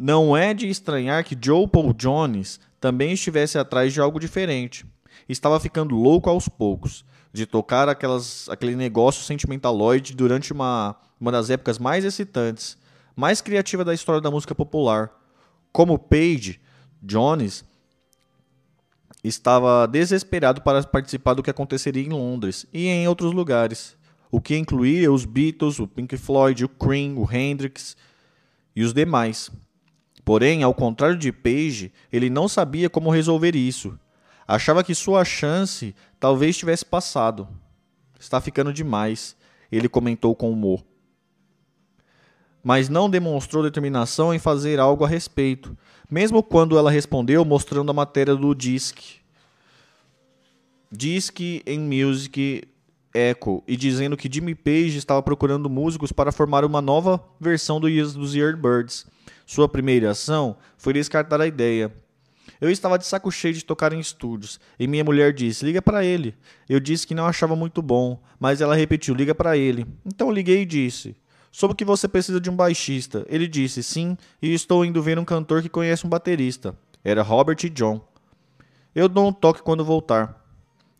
Não 0.00 0.36
é 0.36 0.54
de 0.54 0.68
estranhar 0.68 1.24
que 1.24 1.36
Joe 1.36 1.66
Paul 1.66 1.92
Jones 1.92 2.60
também 2.80 3.14
estivesse 3.14 3.58
atrás 3.58 3.92
de 3.92 4.00
algo 4.00 4.20
diferente. 4.20 4.86
Estava 5.28 5.58
ficando 5.58 5.96
louco 5.96 6.30
aos 6.30 6.48
poucos 6.48 7.04
de 7.32 7.44
tocar 7.44 7.88
aquelas, 7.88 8.48
aquele 8.48 8.76
negócio 8.76 9.24
sentimentaloide 9.24 10.14
durante 10.14 10.52
uma, 10.52 10.94
uma 11.20 11.32
das 11.32 11.50
épocas 11.50 11.80
mais 11.80 12.04
excitantes, 12.04 12.78
mais 13.16 13.40
criativa 13.40 13.84
da 13.84 13.92
história 13.92 14.20
da 14.20 14.30
música 14.30 14.54
popular. 14.54 15.10
Como 15.72 15.98
Page, 15.98 16.60
Jones 17.02 17.64
estava 19.24 19.84
desesperado 19.88 20.62
para 20.62 20.80
participar 20.84 21.34
do 21.34 21.42
que 21.42 21.50
aconteceria 21.50 22.04
em 22.04 22.10
Londres 22.10 22.66
e 22.72 22.86
em 22.86 23.08
outros 23.08 23.32
lugares, 23.32 23.96
o 24.30 24.40
que 24.40 24.56
incluía 24.56 25.10
os 25.10 25.24
Beatles, 25.24 25.80
o 25.80 25.88
Pink 25.88 26.16
Floyd, 26.16 26.64
o 26.64 26.68
Cream, 26.68 27.18
o 27.18 27.28
Hendrix 27.28 27.96
e 28.76 28.84
os 28.84 28.94
demais. 28.94 29.50
Porém, 30.28 30.62
ao 30.62 30.74
contrário 30.74 31.16
de 31.16 31.32
Page, 31.32 31.90
ele 32.12 32.28
não 32.28 32.48
sabia 32.48 32.90
como 32.90 33.08
resolver 33.08 33.56
isso. 33.56 33.98
Achava 34.46 34.84
que 34.84 34.94
sua 34.94 35.24
chance 35.24 35.94
talvez 36.20 36.54
tivesse 36.54 36.84
passado. 36.84 37.48
Está 38.20 38.38
ficando 38.38 38.70
demais, 38.70 39.34
ele 39.72 39.88
comentou 39.88 40.34
com 40.36 40.52
humor. 40.52 40.84
Mas 42.62 42.90
não 42.90 43.08
demonstrou 43.08 43.62
determinação 43.62 44.34
em 44.34 44.38
fazer 44.38 44.78
algo 44.78 45.02
a 45.02 45.08
respeito, 45.08 45.74
mesmo 46.10 46.42
quando 46.42 46.76
ela 46.76 46.90
respondeu 46.90 47.42
mostrando 47.42 47.90
a 47.90 47.94
matéria 47.94 48.36
do 48.36 48.54
Disc. 48.54 48.98
Disc 50.92 51.40
em 51.40 51.78
Music 51.80 52.68
Echo 53.14 53.62
e 53.66 53.78
dizendo 53.78 54.14
que 54.14 54.28
Jimmy 54.30 54.54
Page 54.54 54.98
estava 54.98 55.22
procurando 55.22 55.70
músicos 55.70 56.12
para 56.12 56.30
formar 56.30 56.66
uma 56.66 56.82
nova 56.82 57.18
versão 57.40 57.80
dos 57.80 58.34
Yardbirds 58.34 59.06
sua 59.48 59.66
primeira 59.66 60.10
ação 60.10 60.58
foi 60.76 60.92
descartar 60.92 61.40
a 61.40 61.46
ideia. 61.46 61.90
Eu 62.60 62.70
estava 62.70 62.98
de 62.98 63.06
saco 63.06 63.32
cheio 63.32 63.54
de 63.54 63.64
tocar 63.64 63.94
em 63.94 63.98
estúdios, 63.98 64.60
e 64.78 64.86
minha 64.86 65.02
mulher 65.02 65.32
disse: 65.32 65.64
"Liga 65.64 65.80
para 65.80 66.04
ele". 66.04 66.34
Eu 66.68 66.78
disse 66.78 67.06
que 67.06 67.14
não 67.14 67.24
achava 67.24 67.56
muito 67.56 67.80
bom, 67.80 68.22
mas 68.38 68.60
ela 68.60 68.74
repetiu: 68.74 69.14
"Liga 69.14 69.34
para 69.34 69.56
ele". 69.56 69.86
Então 70.04 70.30
liguei 70.30 70.62
e 70.62 70.66
disse: 70.66 71.16
"Soube 71.50 71.74
que 71.74 71.84
você 71.84 72.06
precisa 72.06 72.38
de 72.38 72.50
um 72.50 72.54
baixista". 72.54 73.24
Ele 73.26 73.48
disse: 73.48 73.82
"Sim, 73.82 74.18
e 74.42 74.52
estou 74.52 74.84
indo 74.84 75.02
ver 75.02 75.18
um 75.18 75.24
cantor 75.24 75.62
que 75.62 75.70
conhece 75.70 76.06
um 76.06 76.10
baterista". 76.10 76.76
Era 77.02 77.22
Robert 77.22 77.56
John. 77.70 78.06
Eu 78.94 79.08
dou 79.08 79.28
um 79.28 79.32
toque 79.32 79.62
quando 79.62 79.82
voltar. 79.82 80.46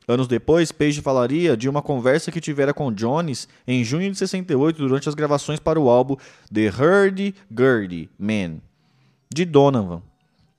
Anos 0.08 0.26
depois, 0.26 0.72
Page 0.72 1.02
falaria 1.02 1.54
de 1.54 1.68
uma 1.68 1.82
conversa 1.82 2.32
que 2.32 2.40
tivera 2.40 2.72
com 2.72 2.90
Jones 2.90 3.46
em 3.66 3.84
junho 3.84 4.10
de 4.10 4.16
68 4.16 4.78
durante 4.78 5.06
as 5.06 5.14
gravações 5.14 5.60
para 5.60 5.78
o 5.78 5.90
álbum 5.90 6.16
The 6.50 6.68
Hurdy 6.70 7.34
Gurdy 7.50 8.08
Man, 8.18 8.56
de 9.30 9.44
Donovan. 9.44 10.00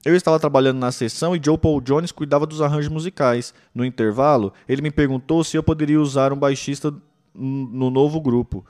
Eu 0.06 0.16
estava 0.16 0.40
trabalhando 0.40 0.78
na 0.78 0.92
sessão 0.92 1.36
e 1.36 1.42
Joe 1.44 1.58
Paul 1.58 1.82
Jones 1.82 2.12
cuidava 2.12 2.46
dos 2.46 2.62
arranjos 2.62 2.92
musicais. 2.92 3.52
No 3.74 3.84
intervalo, 3.84 4.54
ele 4.68 4.84
me 4.84 4.92
perguntou 4.92 5.44
se 5.44 5.58
eu 5.58 5.64
poderia 5.64 6.00
usar 6.00 6.32
um 6.32 6.38
baixista 6.38 6.94
no 7.34 7.90
novo 7.90 8.22
grupo. 8.22 8.64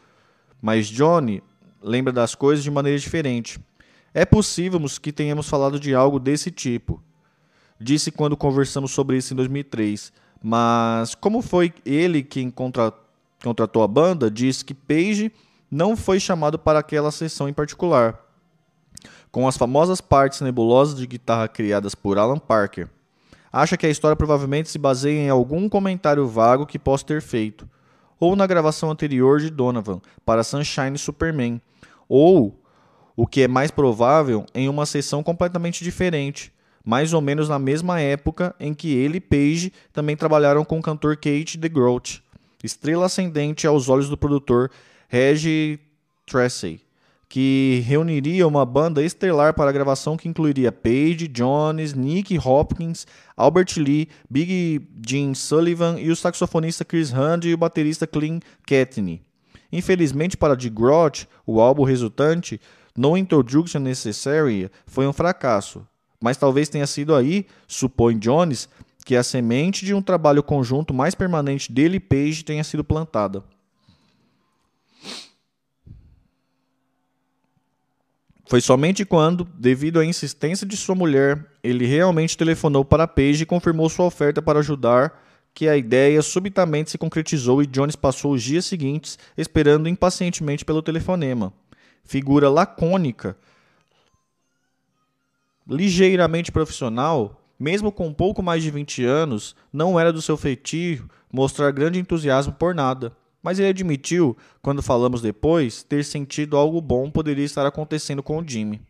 Mas 0.62 0.88
Johnny 0.88 1.44
lembra 1.84 2.14
das 2.14 2.36
coisas 2.36 2.64
de 2.64 2.72
maneira 2.72 2.98
diferente. 2.98 3.60
É 4.14 4.26
possível 4.26 4.82
que 5.02 5.12
tenhamos 5.12 5.50
falado 5.50 5.78
de 5.78 5.94
algo 5.94 6.20
desse 6.20 6.50
tipo. 6.50 7.04
Disse 7.80 8.12
quando 8.12 8.36
conversamos 8.38 8.92
sobre 8.92 9.18
isso 9.18 9.34
em 9.34 9.38
2003. 9.38 10.12
Mas 10.42 11.16
como 11.16 11.42
foi 11.42 11.74
ele 11.86 12.24
quem 12.24 12.50
contra, 12.50 12.94
contratou 13.44 13.84
a 13.84 13.88
banda, 13.88 14.32
diz 14.32 14.64
que 14.64 14.74
Page 14.74 15.32
não 15.70 15.96
foi 15.96 16.20
chamado 16.20 16.58
para 16.58 16.80
aquela 16.80 17.12
sessão 17.12 17.48
em 17.48 17.54
particular, 17.54 18.20
com 19.32 19.48
as 19.48 19.58
famosas 19.58 20.02
partes 20.02 20.42
nebulosas 20.42 20.98
de 20.98 21.06
guitarra 21.06 21.48
criadas 21.48 21.94
por 21.94 22.18
Alan 22.18 22.40
Parker. 22.40 22.90
Acha 23.52 23.78
que 23.78 23.86
a 23.86 23.90
história 23.90 24.16
provavelmente 24.16 24.70
se 24.70 24.78
baseia 24.78 25.20
em 25.20 25.30
algum 25.30 25.68
comentário 25.68 26.28
vago 26.28 26.66
que 26.66 26.80
possa 26.80 27.06
ter 27.06 27.22
feito, 27.22 27.70
ou 28.20 28.36
na 28.36 28.48
gravação 28.48 28.92
anterior 28.92 29.40
de 29.40 29.50
Donovan 29.50 30.02
para 30.26 30.44
Sunshine 30.44 30.98
Superman, 30.98 31.62
ou, 32.08 32.60
o 33.16 33.28
que 33.28 33.44
é 33.44 33.48
mais 33.48 33.72
provável, 33.72 34.46
em 34.54 34.70
uma 34.70 34.86
sessão 34.86 35.22
completamente 35.22 35.84
diferente, 35.84 36.54
mais 36.90 37.14
ou 37.14 37.22
menos 37.22 37.48
na 37.48 37.60
mesma 37.60 38.02
época 38.02 38.56
em 38.60 38.74
que 38.74 38.92
ele 38.92 39.18
e 39.18 39.22
Page 39.22 39.72
também 39.94 40.18
trabalharam 40.18 40.66
com 40.66 40.80
o 40.80 40.82
cantor 40.82 41.16
Kate 41.18 41.56
DeGroat, 41.56 42.24
estrela 42.64 43.06
ascendente 43.06 43.68
aos 43.68 43.90
olhos 43.90 44.10
do 44.10 44.18
produtor 44.18 44.72
Reggie 45.08 45.80
Tracy, 46.26 46.82
que 47.30 47.84
reuniria 47.86 48.48
uma 48.48 48.66
banda 48.66 49.04
estelar 49.04 49.54
para 49.54 49.70
a 49.70 49.72
gravação 49.72 50.18
que 50.18 50.28
incluiria 50.28 50.72
Page, 50.72 51.28
Jones, 51.28 51.94
Nick 51.94 52.36
Hopkins, 52.40 53.06
Albert 53.38 53.76
Lee, 53.78 54.10
Big 54.28 54.82
Jim 55.08 55.36
Sullivan 55.36 56.00
e 56.00 56.10
o 56.10 56.16
saxofonista 56.16 56.84
Chris 56.84 57.14
Hunt 57.14 57.46
e 57.46 57.54
o 57.54 57.58
baterista 57.58 58.08
Clint 58.08 58.42
Ketney. 58.66 59.22
Infelizmente 59.72 60.36
para 60.36 60.56
DeGroat, 60.56 61.30
o 61.46 61.62
álbum 61.62 61.84
resultante, 61.84 62.60
No 62.98 63.16
Introduction 63.16 63.80
Necessary, 63.80 64.72
foi 64.88 65.06
um 65.06 65.14
fracasso, 65.14 65.86
mas 66.22 66.38
talvez 66.38 66.70
tenha 66.70 66.86
sido 66.86 67.16
aí, 67.16 67.46
supõe 67.68 68.18
Jones, 68.18 68.68
que 69.06 69.16
a 69.16 69.24
semente 69.24 69.86
de 69.86 69.94
um 69.94 70.02
trabalho 70.02 70.44
conjunto 70.44 70.94
mais 70.94 71.16
permanente 71.16 71.72
dele 71.72 71.98
e 71.98 72.00
Page 72.00 72.44
tenha 72.44 72.64
sido 72.64 72.84
plantada. 72.84 73.44
Foi 78.50 78.60
somente 78.60 79.06
quando, 79.06 79.48
devido 79.54 80.00
à 80.00 80.06
insistência 80.06 80.66
de 80.66 80.76
sua 80.76 80.96
mulher, 80.96 81.46
ele 81.64 81.86
realmente 81.86 82.36
telefonou 82.36 82.84
para 82.84 83.08
Page 83.08 83.44
e 83.44 83.46
confirmou 83.46 83.88
sua 83.90 84.06
oferta 84.06 84.42
para 84.42 84.58
ajudar 84.60 85.24
que 85.54 85.68
a 85.68 85.78
ideia 85.78 86.22
subitamente 86.22 86.90
se 86.90 86.98
concretizou 86.98 87.62
e 87.62 87.68
Jones 87.68 87.96
passou 87.96 88.34
os 88.34 88.42
dias 88.42 88.66
seguintes 88.66 89.20
esperando 89.38 89.88
impacientemente 89.88 90.66
pelo 90.66 90.82
telefonema. 90.82 91.54
Figura 92.04 92.50
lacônica 92.50 93.38
ligeiramente 95.70 96.52
profissional, 96.52 97.40
mesmo 97.60 97.92
com 97.92 98.12
pouco 98.12 98.42
mais 98.42 98.64
de 98.64 98.72
20 98.72 99.06
anos, 99.06 99.56
não 99.72 100.00
era 100.00 100.12
do 100.12 100.22
seu 100.22 100.36
feitio 100.36 101.10
mostrar 101.32 101.72
grande 101.72 102.00
entusiasmo 102.00 102.54
por 102.54 102.74
nada. 102.74 103.16
Mas 103.42 103.60
ele 103.60 103.70
admitiu, 103.70 104.36
quando 104.62 104.82
falamos 104.82 105.22
depois, 105.22 105.84
ter 105.84 106.04
sentido 106.04 106.58
algo 106.58 106.82
bom 106.82 107.10
poderia 107.10 107.46
estar 107.46 107.66
acontecendo 107.66 108.24
com 108.24 108.40
o 108.40 108.48
Jimmy. 108.48 108.82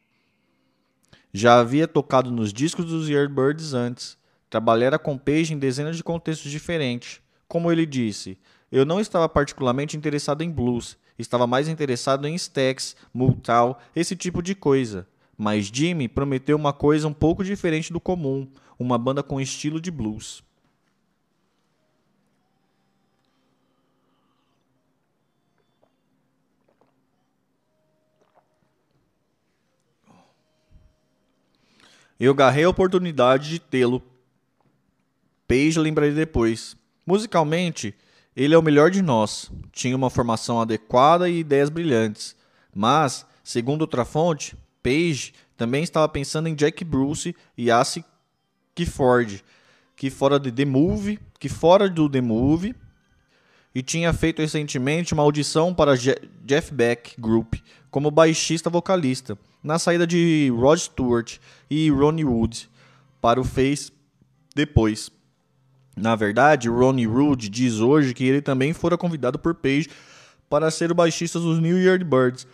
Já 1.32 1.60
havia 1.60 1.88
tocado 1.88 2.32
nos 2.32 2.52
discos 2.52 2.86
dos 2.86 3.08
Yardbirds 3.10 3.74
antes. 3.74 4.18
Trabalhara 4.50 4.98
com 4.98 5.18
Page 5.18 5.54
em 5.54 5.60
dezenas 5.60 5.96
de 5.96 6.04
contextos 6.04 6.50
diferentes. 6.50 7.22
Como 7.48 7.72
ele 7.72 7.86
disse, 7.86 8.40
eu 8.72 8.86
não 8.86 9.00
estava 9.00 9.30
particularmente 9.30 9.96
interessado 9.96 10.44
em 10.44 10.50
blues, 10.50 10.98
estava 11.20 11.46
mais 11.46 11.68
interessado 11.68 12.28
em 12.28 12.34
Stax, 12.34 12.96
Motown, 13.14 13.76
esse 13.96 14.16
tipo 14.16 14.42
de 14.42 14.56
coisa. 14.56 15.08
Mas 15.42 15.68
Jimmy 15.68 16.10
prometeu 16.10 16.58
uma 16.58 16.74
coisa 16.74 17.08
um 17.08 17.14
pouco 17.14 17.46
diferente 17.46 17.94
do 17.94 18.00
comum, 18.02 18.46
uma 18.78 18.98
banda 18.98 19.24
com 19.24 19.40
estilo 19.40 19.80
de 19.80 19.90
blues. 19.90 20.44
Eu 32.20 32.36
garrei 32.36 32.66
a 32.66 32.70
oportunidade 32.70 33.48
de 33.48 33.60
tê-lo. 33.60 34.04
Page 35.48 35.80
lembraria 35.80 36.14
depois. 36.14 36.76
Musicalmente, 37.06 37.96
Ele 38.36 38.54
é 38.54 38.58
o 38.58 38.62
melhor 38.62 38.92
de 38.92 39.02
nós. 39.02 39.50
Tinha 39.72 39.96
uma 39.96 40.10
formação 40.10 40.60
adequada 40.60 41.30
e 41.30 41.40
ideias 41.40 41.70
brilhantes. 41.70 42.36
Mas, 42.76 43.26
segundo 43.42 43.84
outra 43.84 44.04
fonte, 44.04 44.58
Page 44.82 45.34
também 45.58 45.84
estava 45.84 46.08
pensando 46.08 46.48
em 46.48 46.56
Jack 46.56 46.84
Bruce 46.84 47.36
e 47.58 47.70
Ace 47.70 48.04
Ford, 48.86 49.42
que 49.96 50.10
fora 50.10 50.40
de 50.40 50.52
The 50.52 50.66
Movie, 50.66 51.20
que 51.38 51.50
fora 51.50 51.90
do 51.90 52.10
The 52.10 52.22
Movie, 52.22 52.76
e 53.74 53.84
tinha 53.84 54.12
feito 54.14 54.42
recentemente 54.42 55.14
uma 55.14 55.24
audição 55.24 55.74
para 55.74 55.96
Jeff 55.96 56.74
Beck 56.74 57.20
Group 57.20 57.56
como 57.92 58.10
baixista 58.10 58.70
vocalista, 58.70 59.38
na 59.64 59.78
saída 59.78 60.08
de 60.08 60.52
Rod 60.56 60.80
Stewart 60.80 61.38
e 61.70 61.90
Ronnie 61.90 62.26
Wood 62.26 62.70
para 63.22 63.40
o 63.40 63.44
Face 63.44 63.92
depois. 64.56 65.12
Na 65.96 66.16
verdade, 66.16 66.70
Ronnie 66.70 67.08
Wood 67.08 67.50
diz 67.50 67.80
hoje 67.80 68.14
que 68.14 68.24
ele 68.24 68.42
também 68.42 68.74
fora 68.74 68.98
convidado 68.98 69.38
por 69.38 69.54
Page 69.54 69.90
para 70.50 70.72
ser 70.72 70.92
o 70.92 70.96
baixista 70.96 71.40
dos 71.40 71.60
New 71.60 71.78
Yardbirds. 71.78 72.48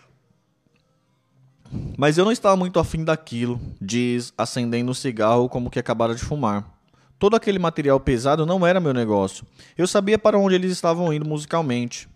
Mas 1.98 2.18
eu 2.18 2.26
não 2.26 2.32
estava 2.32 2.56
muito 2.56 2.80
afim 2.80 3.04
daquilo, 3.04 3.60
diz, 3.82 4.34
acendendo 4.38 4.92
um 4.92 4.94
cigarro 4.94 5.50
como 5.50 5.70
que 5.70 5.80
acabara 5.80 6.14
de 6.14 6.24
fumar. 6.24 6.70
Todo 7.18 7.36
aquele 7.36 7.58
material 7.58 8.00
pesado 8.00 8.46
não 8.46 8.66
era 8.66 8.80
meu 8.80 8.94
negócio. 8.94 9.46
Eu 9.78 9.88
sabia 9.88 10.20
para 10.20 10.38
onde 10.38 10.56
eles 10.56 10.72
estavam 10.72 11.12
indo 11.14 11.28
musicalmente. 11.28 12.08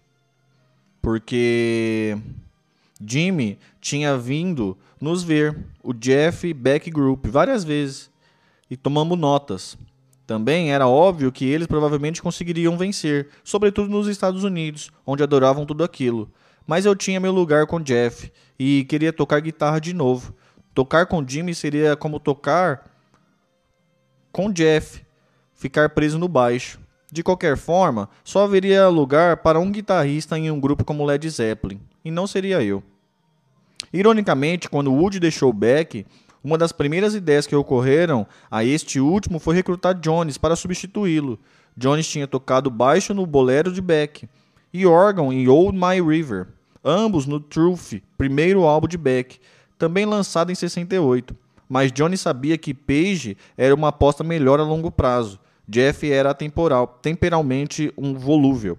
Porque 1.02 2.18
Jimmy 3.06 3.58
tinha 3.80 4.18
vindo 4.18 4.78
nos 5.00 5.24
ver, 5.24 5.58
o 5.82 5.94
Jeff 5.94 6.54
Beck 6.54 6.92
Group, 6.92 7.28
várias 7.28 7.64
vezes, 7.64 8.12
e 8.70 8.76
tomamos 8.76 9.18
notas. 9.18 9.78
Também 10.28 10.72
era 10.72 10.88
óbvio 10.88 11.32
que 11.32 11.46
eles 11.46 11.66
provavelmente 11.66 12.22
conseguiriam 12.22 12.78
vencer, 12.78 13.30
sobretudo 13.44 13.90
nos 13.90 14.08
Estados 14.08 14.44
Unidos, 14.44 14.92
onde 15.06 15.24
adoravam 15.24 15.66
tudo 15.66 15.84
aquilo. 15.84 16.30
Mas 16.70 16.86
eu 16.86 16.96
tinha 16.96 17.20
meu 17.20 17.32
lugar 17.32 17.66
com 17.66 17.80
Jeff 17.80 18.32
e 18.60 18.84
queria 18.84 19.12
tocar 19.12 19.42
guitarra 19.42 19.82
de 19.82 19.92
novo. 19.92 20.36
Tocar 20.72 21.08
com 21.08 21.28
Jimmy 21.28 21.56
seria 21.56 21.96
como 21.96 22.20
tocar 22.20 22.88
com 24.32 24.52
Jeff, 24.52 25.04
ficar 25.56 25.90
preso 25.90 26.20
no 26.20 26.28
baixo. 26.28 26.80
De 27.12 27.24
qualquer 27.24 27.58
forma, 27.58 28.08
só 28.24 28.44
haveria 28.44 28.88
lugar 28.88 29.38
para 29.38 29.60
um 29.60 29.72
guitarrista 29.72 30.38
em 30.38 30.52
um 30.52 30.60
grupo 30.60 30.86
como 30.86 31.04
Led 31.04 31.28
Zeppelin, 31.28 31.82
e 32.06 32.12
não 32.12 32.28
seria 32.28 32.62
eu. 32.62 32.84
Ironicamente, 33.92 34.70
quando 34.70 34.94
Wood 34.94 35.20
deixou 35.20 35.52
Beck, 35.52 36.06
uma 36.44 36.56
das 36.56 36.72
primeiras 36.72 37.16
ideias 37.16 37.48
que 37.48 37.56
ocorreram 37.56 38.28
a 38.52 38.64
este 38.64 39.00
último 39.00 39.40
foi 39.40 39.56
recrutar 39.56 39.96
Jones 39.96 40.38
para 40.38 40.56
substituí-lo. 40.56 41.40
Jones 41.76 42.08
tinha 42.08 42.28
tocado 42.28 42.70
baixo 42.70 43.12
no 43.12 43.26
Bolero 43.26 43.74
de 43.74 43.82
Beck 43.82 44.30
e 44.72 44.86
órgão 44.86 45.34
em 45.34 45.48
Old 45.48 45.76
My 45.76 46.00
River, 46.00 46.59
ambos 46.84 47.26
no 47.26 47.40
Truth, 47.40 48.02
primeiro 48.18 48.64
álbum 48.64 48.88
de 48.88 48.98
Beck, 48.98 49.40
também 49.78 50.06
lançado 50.06 50.52
em 50.52 50.56
68. 50.56 51.36
Mas 51.68 51.92
Jones 51.92 52.22
sabia 52.22 52.58
que 52.58 52.74
Page 52.74 53.38
era 53.56 53.76
uma 53.76 53.90
aposta 53.90 54.24
melhor 54.24 54.60
a 54.60 54.64
longo 54.64 54.92
prazo. 54.92 55.40
Jeff 55.68 56.12
era 56.12 56.32
atemporal, 56.32 56.88
temperalmente 57.02 57.94
um 57.96 58.16
volúvel. 58.16 58.78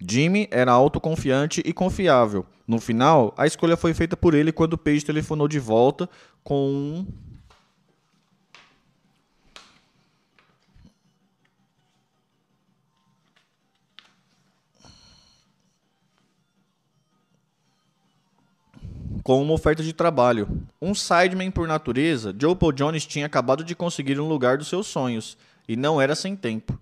Jimmy 0.00 0.48
era 0.50 0.72
autoconfiante 0.72 1.62
e 1.64 1.72
confiável. 1.72 2.46
No 2.66 2.80
final, 2.80 3.34
a 3.36 3.46
escolha 3.46 3.76
foi 3.76 3.94
feita 3.94 4.16
por 4.16 4.34
ele 4.34 4.52
quando 4.52 4.76
Page 4.78 5.04
telefonou 5.04 5.46
de 5.46 5.58
volta 5.58 6.08
com 6.42 7.06
com 19.26 19.42
uma 19.42 19.54
oferta 19.54 19.82
de 19.82 19.92
trabalho. 19.92 20.46
Um 20.80 20.94
sideman 20.94 21.50
por 21.50 21.66
natureza, 21.66 22.32
Joe 22.40 22.54
Paul 22.54 22.70
Jones 22.70 23.04
tinha 23.04 23.26
acabado 23.26 23.64
de 23.64 23.74
conseguir 23.74 24.20
um 24.20 24.28
lugar 24.28 24.56
dos 24.56 24.68
seus 24.68 24.86
sonhos, 24.86 25.36
e 25.66 25.74
não 25.74 26.00
era 26.00 26.14
sem 26.14 26.36
tempo. 26.36 26.78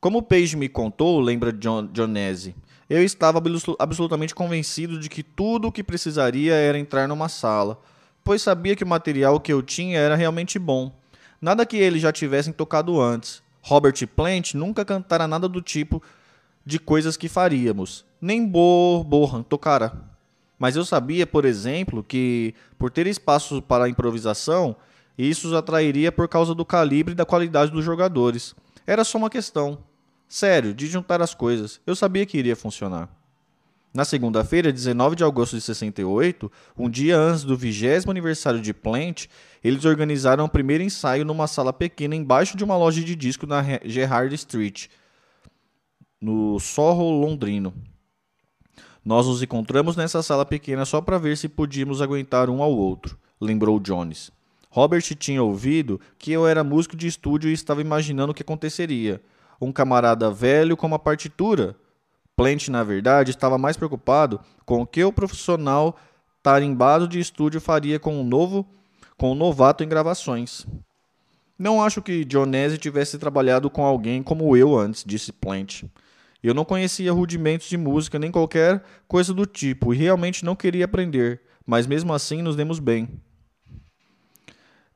Como 0.00 0.20
Page 0.20 0.56
me 0.56 0.68
contou, 0.68 1.20
lembra 1.20 1.52
John, 1.52 1.88
eu 2.88 3.04
estava 3.04 3.40
absolutamente 3.78 4.34
convencido 4.34 4.98
de 4.98 5.08
que 5.08 5.22
tudo 5.22 5.68
o 5.68 5.72
que 5.72 5.84
precisaria 5.84 6.54
era 6.54 6.76
entrar 6.76 7.06
numa 7.06 7.28
sala, 7.28 7.80
pois 8.24 8.42
sabia 8.42 8.74
que 8.74 8.82
o 8.82 8.88
material 8.88 9.38
que 9.38 9.52
eu 9.52 9.62
tinha 9.62 9.96
era 9.96 10.16
realmente 10.16 10.58
bom. 10.58 10.90
Nada 11.40 11.64
que 11.64 11.76
eles 11.76 12.02
já 12.02 12.10
tivessem 12.10 12.52
tocado 12.52 13.00
antes. 13.00 13.44
Robert 13.62 13.94
Plant 14.08 14.54
nunca 14.54 14.84
cantara 14.84 15.28
nada 15.28 15.48
do 15.48 15.62
tipo 15.62 16.02
de 16.66 16.80
coisas 16.80 17.16
que 17.16 17.28
faríamos. 17.28 18.04
Nem 18.20 18.44
Bo 18.44 19.04
Bohan 19.04 19.44
tocara. 19.44 20.09
Mas 20.60 20.76
eu 20.76 20.84
sabia, 20.84 21.26
por 21.26 21.46
exemplo, 21.46 22.04
que 22.04 22.54
por 22.78 22.90
ter 22.90 23.06
espaço 23.06 23.62
para 23.62 23.88
improvisação, 23.88 24.76
isso 25.16 25.48
os 25.48 25.54
atrairia 25.54 26.12
por 26.12 26.28
causa 26.28 26.54
do 26.54 26.66
calibre 26.66 27.12
e 27.12 27.16
da 27.16 27.24
qualidade 27.24 27.72
dos 27.72 27.82
jogadores. 27.82 28.54
Era 28.86 29.02
só 29.02 29.16
uma 29.16 29.30
questão. 29.30 29.78
Sério, 30.28 30.74
de 30.74 30.86
juntar 30.86 31.22
as 31.22 31.34
coisas. 31.34 31.80
Eu 31.86 31.96
sabia 31.96 32.26
que 32.26 32.36
iria 32.36 32.54
funcionar. 32.54 33.08
Na 33.92 34.04
segunda-feira, 34.04 34.70
19 34.70 35.16
de 35.16 35.24
agosto 35.24 35.56
de 35.56 35.62
68, 35.62 36.52
um 36.78 36.90
dia 36.90 37.16
antes 37.18 37.42
do 37.42 37.56
vigésimo 37.56 38.10
aniversário 38.10 38.60
de 38.60 38.74
Plant, 38.74 39.28
eles 39.64 39.86
organizaram 39.86 40.44
o 40.44 40.48
primeiro 40.48 40.84
ensaio 40.84 41.24
numa 41.24 41.46
sala 41.46 41.72
pequena 41.72 42.14
embaixo 42.14 42.54
de 42.54 42.62
uma 42.62 42.76
loja 42.76 43.02
de 43.02 43.16
disco 43.16 43.46
na 43.46 43.62
Gerrard 43.82 44.34
Street, 44.34 44.88
no 46.20 46.60
Soho 46.60 47.18
londrino. 47.18 47.72
Nós 49.04 49.26
nos 49.26 49.42
encontramos 49.42 49.96
nessa 49.96 50.22
sala 50.22 50.44
pequena 50.44 50.84
só 50.84 51.00
para 51.00 51.18
ver 51.18 51.36
se 51.36 51.48
podíamos 51.48 52.02
aguentar 52.02 52.50
um 52.50 52.62
ao 52.62 52.72
outro, 52.72 53.18
lembrou 53.40 53.80
Jones. 53.80 54.30
Robert 54.70 55.02
tinha 55.16 55.42
ouvido 55.42 56.00
que 56.18 56.30
eu 56.30 56.46
era 56.46 56.62
músico 56.62 56.96
de 56.96 57.06
estúdio 57.06 57.50
e 57.50 57.52
estava 57.52 57.80
imaginando 57.80 58.32
o 58.32 58.34
que 58.34 58.42
aconteceria 58.42 59.20
um 59.60 59.70
camarada 59.70 60.30
velho 60.30 60.76
com 60.76 60.86
uma 60.86 60.98
partitura. 60.98 61.76
Plant, 62.34 62.68
na 62.68 62.82
verdade, 62.82 63.30
estava 63.30 63.58
mais 63.58 63.76
preocupado 63.76 64.40
com 64.64 64.80
o 64.80 64.86
que 64.86 65.04
o 65.04 65.12
profissional 65.12 65.96
tarimbado 66.42 67.06
de 67.06 67.20
estúdio 67.20 67.60
faria 67.60 67.98
com 67.98 68.18
um 68.18 68.24
novo, 68.24 68.66
com 69.18 69.32
um 69.32 69.34
novato 69.34 69.84
em 69.84 69.88
gravações. 69.88 70.66
Não 71.58 71.82
acho 71.82 72.00
que 72.00 72.24
Dionese 72.24 72.78
tivesse 72.78 73.18
trabalhado 73.18 73.68
com 73.68 73.84
alguém 73.84 74.22
como 74.22 74.56
eu 74.56 74.78
antes, 74.78 75.04
disse 75.04 75.30
Plant. 75.30 75.84
Eu 76.42 76.54
não 76.54 76.64
conhecia 76.64 77.12
rudimentos 77.12 77.68
de 77.68 77.76
música 77.76 78.18
nem 78.18 78.30
qualquer 78.30 78.82
coisa 79.06 79.34
do 79.34 79.44
tipo 79.44 79.92
e 79.92 79.96
realmente 79.96 80.44
não 80.44 80.56
queria 80.56 80.86
aprender, 80.86 81.42
mas 81.66 81.86
mesmo 81.86 82.12
assim 82.14 82.40
nos 82.40 82.56
demos 82.56 82.78
bem. 82.78 83.20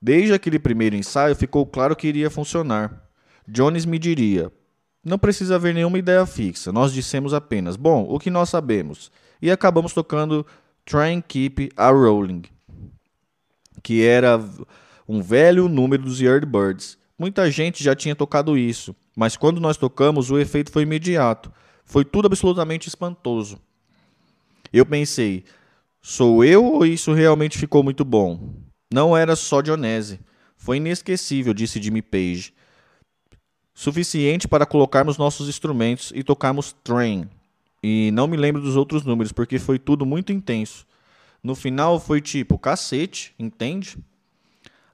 Desde 0.00 0.32
aquele 0.34 0.58
primeiro 0.58 0.96
ensaio 0.96 1.34
ficou 1.34 1.64
claro 1.66 1.96
que 1.96 2.06
iria 2.06 2.30
funcionar. 2.30 3.08
Jones 3.46 3.84
me 3.84 3.98
diria: 3.98 4.50
Não 5.04 5.18
precisa 5.18 5.56
haver 5.56 5.74
nenhuma 5.74 5.98
ideia 5.98 6.24
fixa. 6.26 6.72
Nós 6.72 6.92
dissemos 6.92 7.32
apenas: 7.32 7.76
Bom, 7.76 8.06
o 8.08 8.18
que 8.18 8.30
nós 8.30 8.48
sabemos. 8.48 9.10
E 9.40 9.50
acabamos 9.50 9.92
tocando 9.92 10.46
Train 10.84 11.22
Keep 11.22 11.70
a 11.76 11.90
Rolling, 11.90 12.42
que 13.82 14.04
era 14.04 14.38
um 15.08 15.22
velho 15.22 15.68
número 15.68 16.02
dos 16.02 16.20
Yardbirds. 16.20 16.98
Muita 17.18 17.50
gente 17.50 17.82
já 17.82 17.94
tinha 17.94 18.14
tocado 18.14 18.58
isso, 18.58 18.94
mas 19.16 19.36
quando 19.36 19.60
nós 19.60 19.76
tocamos, 19.76 20.30
o 20.30 20.38
efeito 20.38 20.72
foi 20.72 20.82
imediato. 20.82 21.52
Foi 21.84 22.04
tudo 22.04 22.26
absolutamente 22.26 22.88
espantoso. 22.88 23.58
Eu 24.72 24.84
pensei: 24.86 25.44
sou 26.00 26.44
eu 26.44 26.64
ou 26.64 26.86
isso 26.86 27.12
realmente 27.12 27.58
ficou 27.58 27.82
muito 27.82 28.04
bom? 28.04 28.54
Não 28.92 29.16
era 29.16 29.36
só 29.36 29.60
Dionese. 29.60 30.20
Foi 30.56 30.78
inesquecível, 30.78 31.52
disse 31.52 31.82
Jimmy 31.82 32.02
Page 32.02 32.54
suficiente 33.74 34.46
para 34.46 34.64
colocarmos 34.64 35.18
nossos 35.18 35.48
instrumentos 35.48 36.12
e 36.14 36.22
tocarmos 36.22 36.74
Train. 36.84 37.28
E 37.82 38.10
não 38.12 38.26
me 38.26 38.36
lembro 38.36 38.62
dos 38.62 38.76
outros 38.76 39.04
números, 39.04 39.32
porque 39.32 39.58
foi 39.58 39.78
tudo 39.78 40.06
muito 40.06 40.32
intenso. 40.32 40.86
No 41.42 41.54
final 41.54 42.00
foi 42.00 42.20
tipo, 42.20 42.56
cacete, 42.56 43.34
entende? 43.38 43.98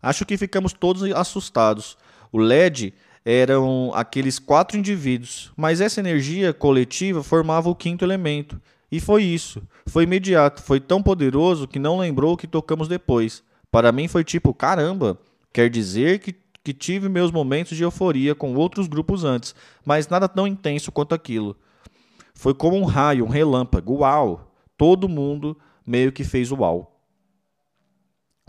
Acho 0.02 0.24
que 0.24 0.36
ficamos 0.36 0.72
todos 0.72 1.02
assustados. 1.12 1.96
O 2.32 2.38
LED 2.38 2.94
eram 3.24 3.92
aqueles 3.94 4.38
quatro 4.38 4.78
indivíduos, 4.78 5.52
mas 5.56 5.80
essa 5.80 6.00
energia 6.00 6.52
coletiva 6.52 7.22
formava 7.22 7.68
o 7.68 7.74
quinto 7.74 8.04
elemento. 8.04 8.60
E 8.90 8.98
foi 8.98 9.22
isso. 9.22 9.62
Foi 9.86 10.04
imediato, 10.04 10.62
foi 10.62 10.80
tão 10.80 11.02
poderoso 11.02 11.68
que 11.68 11.78
não 11.78 11.98
lembrou 11.98 12.32
o 12.32 12.36
que 12.36 12.46
tocamos 12.46 12.88
depois. 12.88 13.42
Para 13.70 13.92
mim 13.92 14.08
foi 14.08 14.24
tipo, 14.24 14.52
caramba, 14.52 15.18
quer 15.52 15.70
dizer 15.70 16.18
que 16.18 16.34
que 16.62 16.74
tive 16.74 17.08
meus 17.08 17.30
momentos 17.30 17.76
de 17.76 17.82
euforia 17.82 18.34
com 18.34 18.54
outros 18.54 18.86
grupos 18.86 19.24
antes, 19.24 19.54
mas 19.84 20.08
nada 20.08 20.28
tão 20.28 20.46
intenso 20.46 20.92
quanto 20.92 21.14
aquilo. 21.14 21.56
Foi 22.34 22.54
como 22.54 22.76
um 22.76 22.84
raio, 22.84 23.24
um 23.24 23.28
relâmpago. 23.28 24.00
Uau! 24.00 24.52
Todo 24.76 25.08
mundo 25.08 25.56
meio 25.86 26.12
que 26.12 26.24
fez 26.24 26.50
uau. 26.52 26.99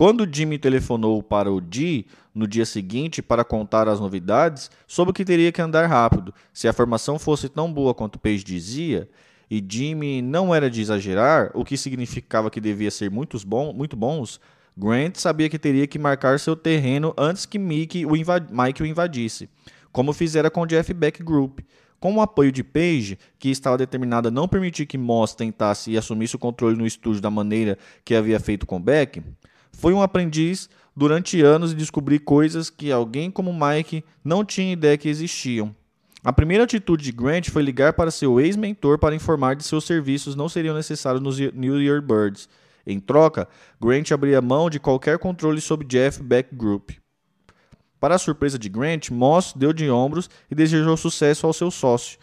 Quando 0.01 0.27
Jimmy 0.27 0.57
telefonou 0.57 1.21
para 1.21 1.51
o 1.51 1.61
Dee 1.61 2.07
no 2.33 2.47
dia 2.47 2.65
seguinte 2.65 3.21
para 3.21 3.43
contar 3.43 3.87
as 3.87 3.99
novidades, 3.99 4.71
soube 4.87 5.13
que 5.13 5.23
teria 5.23 5.51
que 5.51 5.61
andar 5.61 5.85
rápido. 5.85 6.33
Se 6.51 6.67
a 6.67 6.73
formação 6.73 7.19
fosse 7.19 7.47
tão 7.47 7.71
boa 7.71 7.93
quanto 7.93 8.17
Page 8.17 8.43
dizia, 8.43 9.07
e 9.47 9.63
Jimmy 9.63 10.23
não 10.23 10.55
era 10.55 10.71
de 10.71 10.81
exagerar, 10.81 11.51
o 11.53 11.63
que 11.63 11.77
significava 11.77 12.49
que 12.49 12.59
devia 12.59 12.89
ser 12.89 13.11
muitos 13.11 13.43
bom, 13.43 13.71
muito 13.73 13.95
bons, 13.95 14.41
Grant 14.75 15.17
sabia 15.17 15.47
que 15.47 15.59
teria 15.59 15.85
que 15.85 15.99
marcar 15.99 16.39
seu 16.39 16.55
terreno 16.55 17.13
antes 17.15 17.45
que 17.45 17.59
Mickey 17.59 18.03
o 18.03 18.09
Mike 18.09 18.81
o 18.81 18.87
invadisse, 18.87 19.47
como 19.91 20.13
fizera 20.13 20.49
com 20.49 20.61
o 20.61 20.65
Jeff 20.65 20.91
Beck 20.95 21.21
Group. 21.21 21.59
Com 21.99 22.15
o 22.15 22.21
apoio 22.21 22.51
de 22.51 22.63
Page, 22.63 23.19
que 23.37 23.51
estava 23.51 23.77
determinada 23.77 24.29
a 24.29 24.31
não 24.31 24.47
permitir 24.47 24.87
que 24.87 24.97
Moss 24.97 25.35
tentasse 25.35 25.91
e 25.91 25.97
assumisse 25.99 26.35
o 26.35 26.39
controle 26.39 26.75
no 26.75 26.87
estúdio 26.87 27.21
da 27.21 27.29
maneira 27.29 27.77
que 28.03 28.15
havia 28.15 28.39
feito 28.39 28.65
com 28.65 28.81
Beck, 28.81 29.21
foi 29.73 29.93
um 29.93 30.01
aprendiz 30.01 30.69
durante 30.95 31.41
anos 31.41 31.71
e 31.71 31.75
descobri 31.75 32.19
coisas 32.19 32.69
que 32.69 32.91
alguém 32.91 33.31
como 33.31 33.53
Mike 33.53 34.03
não 34.23 34.43
tinha 34.43 34.73
ideia 34.73 34.97
que 34.97 35.09
existiam. 35.09 35.75
A 36.23 36.31
primeira 36.31 36.65
atitude 36.65 37.03
de 37.03 37.11
Grant 37.11 37.49
foi 37.49 37.63
ligar 37.63 37.93
para 37.93 38.11
seu 38.11 38.39
ex-mentor 38.39 38.99
para 38.99 39.15
informar 39.15 39.55
de 39.55 39.63
seus 39.63 39.85
serviços 39.85 40.35
não 40.35 40.47
seriam 40.47 40.75
necessários 40.75 41.21
nos 41.21 41.39
New 41.39 41.81
Year 41.81 42.01
Birds. 42.01 42.47
Em 42.85 42.99
troca, 42.99 43.47
Grant 43.79 44.11
abria 44.11 44.41
mão 44.41 44.69
de 44.69 44.79
qualquer 44.79 45.17
controle 45.17 45.59
sobre 45.59 45.87
Jeff 45.87 46.21
Beck 46.21 46.53
Group. 46.53 46.91
Para 47.99 48.15
a 48.15 48.19
surpresa 48.19 48.57
de 48.57 48.69
Grant, 48.69 49.09
Moss 49.09 49.53
deu 49.55 49.73
de 49.73 49.89
ombros 49.89 50.29
e 50.49 50.55
desejou 50.55 50.97
sucesso 50.97 51.47
ao 51.47 51.53
seu 51.53 51.71
sócio. 51.71 52.19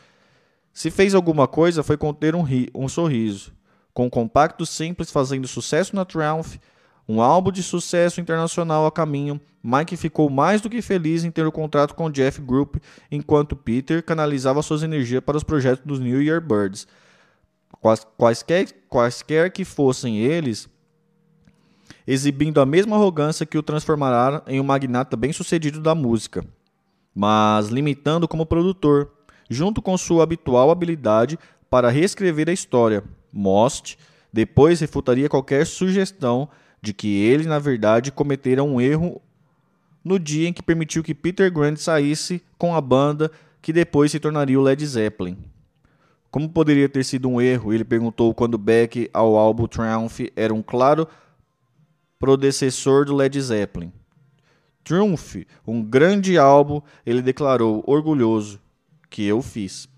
Se 0.72 0.90
fez 0.90 1.14
alguma 1.14 1.48
coisa, 1.48 1.82
foi 1.82 1.96
conter 1.96 2.34
um, 2.36 2.44
um 2.74 2.88
sorriso. 2.88 3.52
Com 3.92 4.06
um 4.06 4.10
compacto 4.10 4.64
simples 4.64 5.10
fazendo 5.10 5.48
sucesso 5.48 5.96
na 5.96 6.04
Triumph, 6.04 6.56
um 7.08 7.22
álbum 7.22 7.50
de 7.50 7.62
sucesso 7.62 8.20
internacional 8.20 8.84
a 8.84 8.92
caminho, 8.92 9.40
Mike 9.62 9.96
ficou 9.96 10.28
mais 10.28 10.60
do 10.60 10.68
que 10.68 10.82
feliz 10.82 11.24
em 11.24 11.30
ter 11.30 11.46
o 11.46 11.52
contrato 11.52 11.94
com 11.94 12.04
o 12.04 12.12
Jeff 12.12 12.40
Group, 12.40 12.76
enquanto 13.10 13.56
Peter 13.56 14.02
canalizava 14.02 14.62
suas 14.62 14.82
energias 14.82 15.22
para 15.24 15.36
os 15.36 15.42
projetos 15.42 15.84
dos 15.86 15.98
New 15.98 16.22
Year 16.22 16.40
Birds. 16.40 16.86
Quaisquer, 18.16 18.68
quaisquer 18.88 19.50
que 19.50 19.64
fossem 19.64 20.18
eles, 20.18 20.68
exibindo 22.06 22.60
a 22.60 22.66
mesma 22.66 22.96
arrogância 22.96 23.46
que 23.46 23.58
o 23.58 23.62
transformará 23.62 24.42
em 24.46 24.60
um 24.60 24.64
magnata 24.64 25.16
bem-sucedido 25.16 25.80
da 25.80 25.94
música, 25.94 26.44
mas 27.14 27.68
limitando 27.68 28.28
como 28.28 28.46
produtor, 28.46 29.10
junto 29.48 29.80
com 29.80 29.96
sua 29.96 30.24
habitual 30.24 30.70
habilidade 30.70 31.38
para 31.70 31.88
reescrever 31.88 32.48
a 32.48 32.52
história. 32.52 33.02
Most 33.32 33.98
depois 34.32 34.80
refutaria 34.80 35.28
qualquer 35.28 35.66
sugestão 35.66 36.48
de 36.80 36.92
que 36.92 37.22
ele, 37.22 37.48
na 37.48 37.58
verdade, 37.58 38.12
cometera 38.12 38.62
um 38.62 38.80
erro 38.80 39.20
no 40.04 40.18
dia 40.18 40.48
em 40.48 40.52
que 40.52 40.62
permitiu 40.62 41.02
que 41.02 41.14
Peter 41.14 41.52
Grant 41.52 41.76
saísse 41.76 42.42
com 42.56 42.74
a 42.74 42.80
banda 42.80 43.30
que 43.60 43.72
depois 43.72 44.10
se 44.10 44.20
tornaria 44.20 44.58
o 44.58 44.62
Led 44.62 44.84
Zeppelin. 44.86 45.36
Como 46.30 46.48
poderia 46.48 46.88
ter 46.88 47.04
sido 47.04 47.28
um 47.28 47.40
erro? 47.40 47.72
Ele 47.72 47.84
perguntou 47.84 48.34
quando 48.34 48.58
Beck, 48.58 49.10
ao 49.12 49.36
álbum 49.36 49.66
Triumph, 49.66 50.20
era 50.36 50.52
um 50.52 50.62
claro 50.62 51.08
predecessor 52.18 53.04
do 53.04 53.14
Led 53.14 53.40
Zeppelin. 53.40 53.92
Triumph, 54.84 55.36
um 55.66 55.82
grande 55.82 56.38
álbum, 56.38 56.80
ele 57.04 57.22
declarou 57.22 57.82
orgulhoso 57.86 58.60
que 59.10 59.24
eu 59.24 59.42
fiz. 59.42 59.88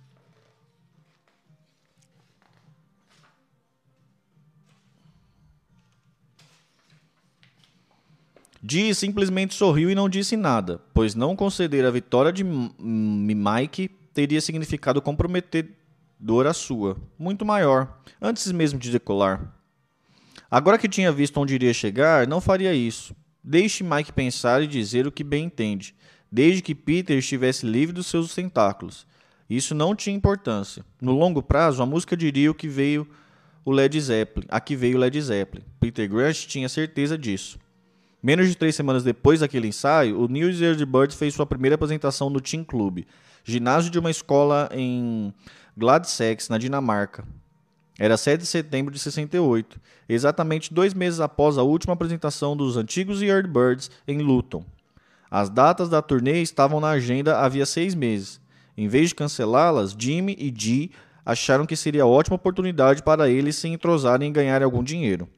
Dee 8.62 8.94
simplesmente 8.94 9.54
sorriu 9.54 9.90
e 9.90 9.94
não 9.94 10.08
disse 10.08 10.36
nada, 10.36 10.80
pois 10.92 11.14
não 11.14 11.34
conceder 11.34 11.84
a 11.84 11.90
vitória 11.90 12.30
de 12.30 12.44
Mike 12.44 13.90
teria 14.12 14.40
significado 14.40 15.00
comprometedor 15.00 16.46
a 16.46 16.52
sua, 16.52 16.96
muito 17.18 17.44
maior, 17.44 18.00
antes 18.20 18.52
mesmo 18.52 18.78
de 18.78 18.90
decolar. 18.90 19.54
Agora 20.50 20.76
que 20.76 20.88
tinha 20.88 21.10
visto 21.10 21.40
onde 21.40 21.54
iria 21.54 21.72
chegar, 21.72 22.26
não 22.26 22.40
faria 22.40 22.74
isso. 22.74 23.14
Deixe 23.42 23.82
Mike 23.82 24.12
pensar 24.12 24.62
e 24.62 24.66
dizer 24.66 25.06
o 25.06 25.12
que 25.12 25.24
bem 25.24 25.44
entende, 25.44 25.94
desde 26.30 26.60
que 26.60 26.74
Peter 26.74 27.16
estivesse 27.16 27.64
livre 27.64 27.94
dos 27.94 28.08
seus 28.08 28.34
tentáculos. 28.34 29.06
Isso 29.48 29.74
não 29.74 29.96
tinha 29.96 30.14
importância. 30.14 30.84
No 31.00 31.12
longo 31.12 31.42
prazo, 31.42 31.82
a 31.82 31.86
música 31.86 32.14
diria 32.16 32.50
o 32.50 32.54
que 32.54 32.68
veio 32.68 33.08
o 33.64 33.72
Led 33.72 33.98
Zeppelin, 33.98 34.46
a 34.50 34.60
que 34.60 34.76
veio 34.76 34.96
o 34.96 35.00
Led 35.00 35.18
Zeppelin. 35.20 35.64
Peter 35.80 36.06
Grant 36.08 36.46
tinha 36.46 36.68
certeza 36.68 37.16
disso. 37.16 37.58
Menos 38.22 38.48
de 38.48 38.54
três 38.54 38.74
semanas 38.74 39.02
depois 39.02 39.40
daquele 39.40 39.68
ensaio, 39.68 40.20
o 40.20 40.28
New 40.28 40.50
Year's 40.50 40.82
Birds 40.84 41.16
fez 41.16 41.34
sua 41.34 41.46
primeira 41.46 41.74
apresentação 41.74 42.28
no 42.28 42.40
Team 42.40 42.62
Club, 42.62 43.04
ginásio 43.42 43.90
de 43.90 43.98
uma 43.98 44.10
escola 44.10 44.68
em 44.72 45.32
Gladsaxe, 45.74 46.50
na 46.50 46.58
Dinamarca. 46.58 47.24
Era 47.98 48.18
7 48.18 48.40
de 48.40 48.46
setembro 48.46 48.92
de 48.92 48.98
68, 48.98 49.80
exatamente 50.08 50.72
dois 50.72 50.92
meses 50.92 51.20
após 51.20 51.56
a 51.56 51.62
última 51.62 51.94
apresentação 51.94 52.54
dos 52.54 52.76
antigos 52.76 53.22
Yardbirds 53.22 53.90
em 54.06 54.18
Luton. 54.18 54.64
As 55.30 55.48
datas 55.48 55.88
da 55.88 56.02
turnê 56.02 56.42
estavam 56.42 56.80
na 56.80 56.90
agenda 56.90 57.38
havia 57.38 57.64
seis 57.64 57.94
meses. 57.94 58.40
Em 58.76 58.88
vez 58.88 59.10
de 59.10 59.14
cancelá-las, 59.14 59.94
Jimmy 59.98 60.36
e 60.38 60.50
Dee 60.50 60.90
acharam 61.24 61.64
que 61.64 61.76
seria 61.76 62.06
ótima 62.06 62.36
oportunidade 62.36 63.02
para 63.02 63.30
eles 63.30 63.56
se 63.56 63.68
entrosarem 63.68 64.28
e 64.28 64.32
ganharem 64.32 64.64
algum 64.64 64.82
dinheiro. 64.82 65.28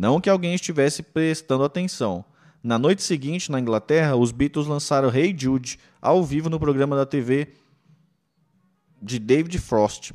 Não 0.00 0.18
que 0.18 0.30
alguém 0.30 0.54
estivesse 0.54 1.02
prestando 1.02 1.62
atenção. 1.62 2.24
Na 2.62 2.78
noite 2.78 3.02
seguinte, 3.02 3.52
na 3.52 3.60
Inglaterra, 3.60 4.16
os 4.16 4.32
Beatles 4.32 4.66
lançaram 4.66 5.14
Hey 5.14 5.36
Jude 5.38 5.78
ao 6.00 6.24
vivo 6.24 6.48
no 6.48 6.58
programa 6.58 6.96
da 6.96 7.04
TV 7.04 7.48
de 9.02 9.18
David 9.18 9.58
Frost. 9.58 10.12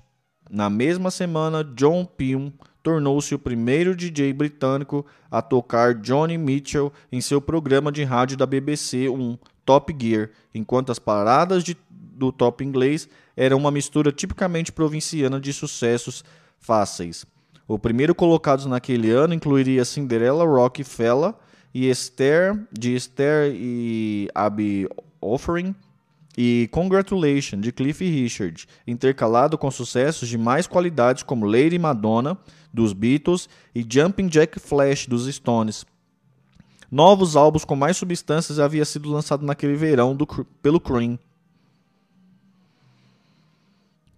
Na 0.50 0.72
mesma 0.72 1.12
semana, 1.12 1.64
John 1.64 2.04
Peel 2.04 2.52
tornou-se 2.82 3.36
o 3.36 3.38
primeiro 3.38 3.96
DJ 3.96 4.34
britânico 4.34 5.06
a 5.30 5.40
tocar 5.40 5.94
Johnny 5.94 6.36
Mitchell 6.36 6.92
em 7.12 7.22
seu 7.22 7.40
programa 7.40 7.92
de 7.92 8.04
rádio 8.04 8.38
da 8.38 8.48
BBC 8.48 9.08
1, 9.08 9.38
Top 9.64 9.96
Gear, 10.02 10.32
enquanto 10.52 10.92
as 10.92 10.98
paradas 10.98 11.64
de, 11.64 11.78
do 11.92 12.32
top 12.32 12.64
inglês 12.64 13.08
eram 13.38 13.58
uma 13.58 13.70
mistura 13.70 14.12
tipicamente 14.12 14.72
provinciana 14.72 15.40
de 15.40 15.54
sucessos 15.54 16.24
fáceis. 16.58 17.24
O 17.68 17.80
primeiro 17.80 18.14
colocado 18.14 18.68
naquele 18.70 19.10
ano 19.10 19.34
incluiria 19.34 19.84
Cinderella 19.84 20.46
Rockefeller 20.46 21.34
e 21.74 21.90
Esther, 21.90 22.58
de 22.72 22.96
Esther 22.96 23.52
e 23.56 24.30
Abby 24.36 24.88
Offering, 25.20 25.74
e 26.38 26.70
Congratulations, 26.72 27.62
de 27.62 27.72
Cliff 27.72 28.04
Richard, 28.04 28.68
intercalado 28.86 29.58
com 29.58 29.72
sucessos 29.72 30.30
de 30.30 30.38
mais 30.38 30.68
qualidades 30.68 31.24
como 31.24 31.46
Lady 31.46 31.80
Madonna, 31.80 32.38
dos 32.74 32.94
Beatles, 32.94 33.50
e 33.74 33.86
Jumping 33.88 34.28
Jack 34.28 34.60
Flash, 34.60 35.08
dos 35.08 35.26
Stones. 35.34 35.86
Novos 36.92 37.36
álbuns 37.36 37.66
com 37.66 37.76
mais 37.76 37.98
substâncias 37.98 38.60
haviam 38.60 38.86
sido 38.86 39.10
lançados 39.10 39.46
naquele 39.46 39.76
verão 39.76 40.16
do, 40.16 40.28
pelo 40.62 40.80
Cream. 40.80 41.18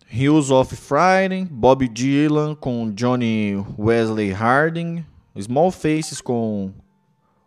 Hills 0.09 0.49
of 0.51 0.73
Friday, 0.73 1.43
Bob 1.43 1.83
Dylan 1.83 2.55
com 2.55 2.93
Johnny 2.95 3.57
Wesley 3.77 4.31
Harding, 4.31 5.05
Small 5.37 5.69
Faces 5.69 6.21
com 6.21 6.73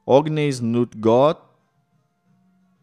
Agnes 0.07 0.61
Nutgott, 0.61 1.39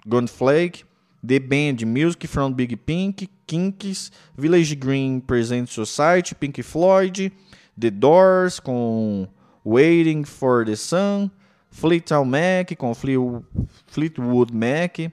Gunflake, 0.08 0.84
The 1.24 1.40
Band 1.40 1.86
Music 1.86 2.28
from 2.28 2.54
Big 2.54 2.76
Pink, 2.76 3.30
Kinks, 3.46 4.12
Village 4.36 4.76
Green 4.80 5.22
Present 5.22 5.70
Society, 5.70 6.34
Pink 6.34 6.64
Floyd, 6.64 7.32
The 7.78 7.92
Doors 7.92 8.60
com 8.60 9.28
Waiting 9.64 10.24
for 10.26 10.66
the 10.66 10.76
Sun, 10.76 11.30
Fleetwood 11.70 12.28
Mac 12.28 12.76
com 12.76 12.96
Fleetwood 12.96 14.52
Mac, 14.52 15.12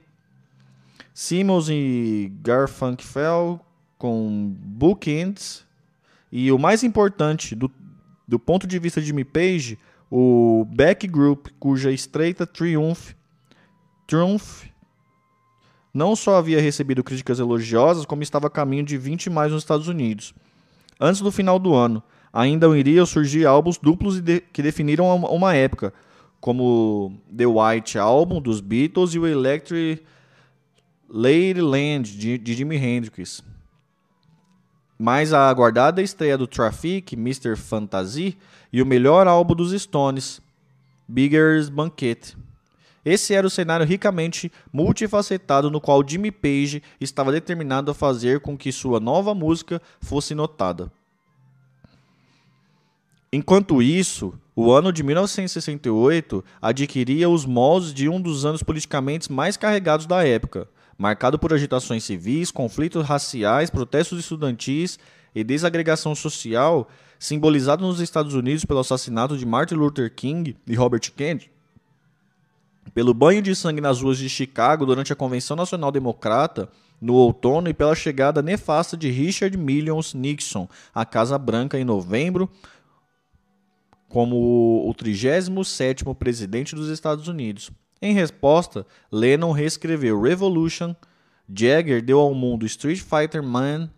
Simmons 1.13 1.69
e 1.69 2.31
Garfunkel 2.41 3.59
com 3.97 4.53
bookends 4.59 5.65
e 6.31 6.51
o 6.51 6.59
mais 6.59 6.83
importante 6.83 7.55
do, 7.55 7.71
do 8.27 8.37
ponto 8.37 8.67
de 8.67 8.77
vista 8.79 8.99
de 8.99 9.07
Jimmy 9.07 9.23
Page, 9.23 9.79
o 10.11 10.65
Back 10.69 11.07
Group, 11.07 11.47
cuja 11.59 11.91
estreita 11.91 12.45
Triumph, 12.45 13.13
Triumph 14.07 14.65
não 15.93 16.13
só 16.13 16.35
havia 16.35 16.59
recebido 16.59 17.03
críticas 17.03 17.39
elogiosas, 17.39 18.05
como 18.05 18.21
estava 18.21 18.47
a 18.47 18.49
caminho 18.49 18.83
de 18.83 18.97
20 18.97 19.29
mais 19.29 19.53
nos 19.53 19.63
Estados 19.63 19.87
Unidos. 19.87 20.33
Antes 20.99 21.21
do 21.21 21.31
final 21.31 21.57
do 21.57 21.73
ano, 21.73 22.03
ainda 22.33 22.67
iriam 22.77 23.05
surgir 23.05 23.45
álbuns 23.45 23.77
duplos 23.77 24.21
que 24.51 24.61
definiram 24.61 25.15
uma, 25.15 25.55
época, 25.55 25.93
como 26.41 27.17
The 27.35 27.45
White 27.45 27.97
Album 27.97 28.41
dos 28.41 28.59
Beatles 28.59 29.13
e 29.13 29.19
o 29.19 29.25
Electric 29.25 30.03
Ladyland 31.09 32.03
de 32.03 32.53
Jimi 32.53 32.75
Hendrix. 32.75 33.41
Mas 34.97 35.33
a 35.33 35.49
aguardada 35.49 36.01
estreia 36.01 36.37
do 36.37 36.47
Traffic, 36.47 37.15
Mr. 37.15 37.55
Fantasy, 37.55 38.37
e 38.71 38.81
o 38.81 38.85
melhor 38.85 39.27
álbum 39.27 39.55
dos 39.55 39.71
Stones, 39.81 40.41
Bigger's 41.07 41.69
Banquet. 41.69 42.35
Esse 43.05 43.35
era 43.35 43.45
o 43.45 43.49
cenário 43.51 43.85
ricamente 43.85 44.51
multifacetado 44.73 45.69
no 45.69 45.79
qual 45.79 46.03
Jimmy 46.05 46.31
Page 46.31 46.81
estava 46.99 47.31
determinado 47.31 47.91
a 47.91 47.93
fazer 47.93 48.39
com 48.39 48.57
que 48.57 48.71
sua 48.71 48.99
nova 48.99 49.35
música 49.35 49.79
fosse 50.01 50.33
notada. 50.33 50.91
Enquanto 53.31 53.81
isso, 53.81 54.33
o 54.55 54.71
ano 54.71 54.91
de 54.91 55.03
1968 55.03 56.43
adquiria 56.61 57.29
os 57.29 57.45
moldes 57.45 57.93
de 57.93 58.09
um 58.09 58.19
dos 58.19 58.45
anos 58.45 58.63
politicamente 58.63 59.31
mais 59.31 59.57
carregados 59.57 60.05
da 60.05 60.25
época, 60.25 60.67
marcado 60.97 61.37
por 61.37 61.53
agitações 61.53 62.03
civis, 62.03 62.51
conflitos 62.51 63.05
raciais, 63.05 63.69
protestos 63.69 64.19
estudantis 64.19 64.97
e 65.33 65.43
desagregação 65.43 66.15
social, 66.15 66.87
simbolizado 67.19 67.85
nos 67.85 67.99
Estados 67.99 68.33
Unidos 68.33 68.65
pelo 68.65 68.79
assassinato 68.79 69.37
de 69.37 69.45
Martin 69.45 69.75
Luther 69.75 70.13
King 70.13 70.55
e 70.65 70.75
Robert 70.75 71.11
Kennedy, 71.15 71.51
pelo 72.93 73.13
banho 73.13 73.41
de 73.41 73.55
sangue 73.55 73.81
nas 73.81 74.01
ruas 74.01 74.17
de 74.17 74.29
Chicago 74.29 74.85
durante 74.85 75.11
a 75.11 75.15
Convenção 75.15 75.57
Nacional 75.57 75.91
Democrata 75.91 76.69
no 77.01 77.13
outono 77.15 77.69
e 77.69 77.73
pela 77.73 77.95
chegada 77.95 78.41
nefasta 78.41 78.95
de 78.95 79.09
Richard 79.09 79.57
Millions 79.57 80.13
Nixon 80.13 80.67
à 80.93 81.05
Casa 81.05 81.37
Branca 81.37 81.77
em 81.77 81.83
novembro 81.83 82.49
como 84.07 84.87
o 84.87 84.93
37º 84.93 86.15
presidente 86.15 86.73
dos 86.73 86.89
Estados 86.89 87.27
Unidos. 87.27 87.69
Em 88.01 88.13
resposta, 88.13 88.85
Lennon 89.11 89.51
reescreveu 89.51 90.21
Revolution, 90.21 90.95
Jagger 91.53 92.03
deu 92.03 92.19
ao 92.19 92.33
mundo 92.33 92.65
Street 92.65 92.99
Fighter 92.99 93.41
Man 93.41 93.89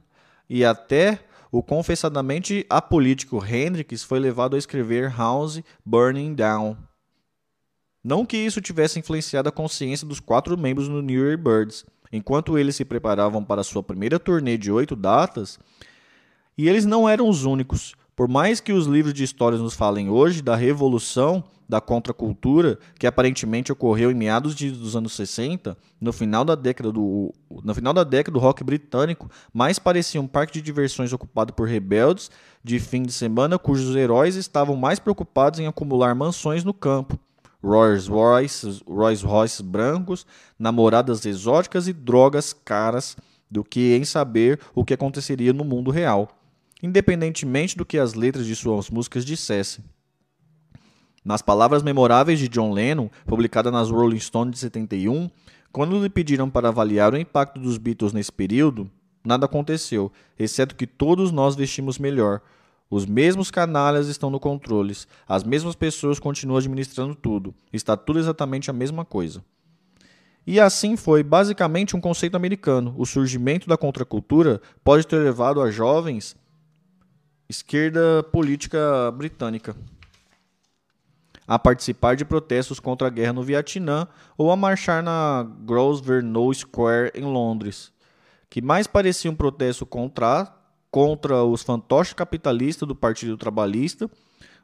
e 0.49 0.63
até 0.63 1.19
o 1.51 1.63
confessadamente 1.63 2.65
apolítico 2.69 3.43
Hendrix 3.43 4.03
foi 4.03 4.19
levado 4.19 4.55
a 4.55 4.59
escrever 4.59 5.09
House 5.15 5.61
Burning 5.85 6.35
Down. 6.35 6.77
Não 8.03 8.25
que 8.25 8.37
isso 8.37 8.61
tivesse 8.61 8.99
influenciado 8.99 9.49
a 9.49 9.51
consciência 9.51 10.07
dos 10.07 10.19
quatro 10.19 10.57
membros 10.57 10.87
do 10.87 11.01
New 11.01 11.25
Year 11.25 11.37
Birds, 11.37 11.85
enquanto 12.11 12.57
eles 12.57 12.75
se 12.75 12.85
preparavam 12.85 13.43
para 13.43 13.63
sua 13.63 13.83
primeira 13.83 14.19
turnê 14.19 14.57
de 14.57 14.71
oito 14.71 14.95
datas, 14.95 15.59
e 16.57 16.69
eles 16.69 16.85
não 16.85 17.07
eram 17.07 17.27
os 17.27 17.43
únicos. 17.43 17.95
Por 18.17 18.27
mais 18.27 18.59
que 18.59 18.73
os 18.73 18.87
livros 18.87 19.13
de 19.13 19.23
histórias 19.23 19.61
nos 19.61 19.75
falem 19.75 20.09
hoje 20.09 20.41
da 20.41 20.55
revolução 20.55 21.43
da 21.69 21.79
contracultura 21.79 22.79
que 22.97 23.05
aparentemente 23.05 23.71
ocorreu 23.71 24.09
em 24.09 24.15
meados 24.15 24.55
de, 24.55 24.71
dos 24.71 24.95
anos 24.95 25.13
60, 25.13 25.77
no 26.01 26.11
final 26.11 26.43
da 26.43 26.55
década 26.55 26.91
do 26.91 27.31
no 27.63 27.75
final 27.75 27.93
da 27.93 28.03
década 28.03 28.33
do 28.33 28.39
rock 28.39 28.63
britânico, 28.63 29.29
mais 29.53 29.77
parecia 29.77 30.19
um 30.19 30.25
parque 30.25 30.53
de 30.53 30.63
diversões 30.63 31.13
ocupado 31.13 31.53
por 31.53 31.67
rebeldes 31.67 32.31
de 32.63 32.79
fim 32.79 33.03
de 33.03 33.13
semana 33.13 33.59
cujos 33.59 33.95
heróis 33.95 34.35
estavam 34.35 34.75
mais 34.75 34.97
preocupados 34.97 35.59
em 35.59 35.67
acumular 35.67 36.15
mansões 36.15 36.63
no 36.63 36.73
campo, 36.73 37.19
Rolls 37.63 38.09
Royce, 38.09 38.81
Rolls 38.87 39.23
Royce 39.23 39.61
brancos, 39.61 40.25
namoradas 40.57 41.23
exóticas 41.23 41.87
e 41.87 41.93
drogas 41.93 42.51
caras 42.51 43.15
do 43.51 43.63
que 43.63 43.95
em 43.95 44.03
saber 44.03 44.59
o 44.73 44.83
que 44.83 44.95
aconteceria 44.95 45.53
no 45.53 45.63
mundo 45.63 45.91
real 45.91 46.36
independentemente 46.81 47.77
do 47.77 47.85
que 47.85 47.97
as 47.97 48.13
letras 48.13 48.45
de 48.45 48.55
suas 48.55 48.89
músicas 48.89 49.25
dissessem. 49.25 49.83
Nas 51.23 51.41
palavras 51.41 51.83
memoráveis 51.83 52.39
de 52.39 52.47
John 52.47 52.71
Lennon, 52.71 53.09
publicada 53.25 53.69
nas 53.69 53.89
Rolling 53.89 54.19
Stone 54.19 54.51
de 54.51 54.59
71, 54.59 55.29
quando 55.71 56.01
lhe 56.01 56.09
pediram 56.09 56.49
para 56.49 56.69
avaliar 56.69 57.13
o 57.13 57.17
impacto 57.17 57.59
dos 57.59 57.77
Beatles 57.77 58.13
nesse 58.13 58.31
período, 58.31 58.89
nada 59.25 59.45
aconteceu, 59.45 60.11
exceto 60.39 60.75
que 60.75 60.87
todos 60.87 61.31
nós 61.31 61.55
vestimos 61.55 61.99
melhor. 61.99 62.41
Os 62.89 63.05
mesmos 63.05 63.51
canalhas 63.51 64.07
estão 64.07 64.29
no 64.29 64.39
controle, 64.39 64.95
as 65.27 65.43
mesmas 65.43 65.75
pessoas 65.75 66.19
continuam 66.19 66.57
administrando 66.57 67.13
tudo, 67.13 67.53
está 67.73 67.97
tudo 67.97 68.19
exatamente 68.19 68.69
a 68.69 68.73
mesma 68.73 69.03
coisa. 69.03 69.43
E 70.45 70.61
assim 70.61 70.95
foi 70.95 71.23
basicamente 71.23 71.93
um 71.93 71.99
conceito 71.99 72.37
americano. 72.37 72.95
O 72.97 73.05
surgimento 73.05 73.67
da 73.67 73.75
contracultura 73.75 74.61
pode 74.81 75.05
ter 75.05 75.17
levado 75.17 75.61
a 75.61 75.69
jovens 75.69 76.37
esquerda 77.49 78.23
política 78.31 79.11
britânica 79.11 79.75
a 81.47 81.57
participar 81.57 82.15
de 82.15 82.25
protestos 82.25 82.79
contra 82.79 83.07
a 83.07 83.09
guerra 83.09 83.33
no 83.33 83.41
Vietnã 83.41 84.05
ou 84.37 84.51
a 84.51 84.55
marchar 84.55 85.01
na 85.01 85.47
Grosvenor 85.61 86.53
Square 86.53 87.11
em 87.15 87.23
Londres, 87.23 87.93
que 88.49 88.61
mais 88.61 88.85
parecia 88.85 89.31
um 89.31 89.35
protesto 89.35 89.85
contra, 89.85 90.53
contra 90.91 91.43
os 91.43 91.63
fantoches 91.63 92.13
capitalistas 92.13 92.85
do 92.85 92.95
Partido 92.95 93.37
Trabalhista 93.37 94.11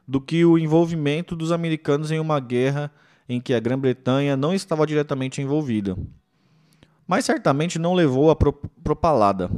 do 0.06 0.20
que 0.20 0.44
o 0.44 0.58
envolvimento 0.58 1.34
dos 1.34 1.50
americanos 1.50 2.10
em 2.10 2.18
uma 2.18 2.38
guerra 2.38 2.90
em 3.26 3.40
que 3.40 3.54
a 3.54 3.60
Grã-Bretanha 3.60 4.36
não 4.36 4.52
estava 4.52 4.86
diretamente 4.86 5.40
envolvida. 5.40 5.96
Mas 7.06 7.24
certamente 7.24 7.78
não 7.78 7.94
levou 7.94 8.30
a 8.30 8.36
propalada. 8.36 9.50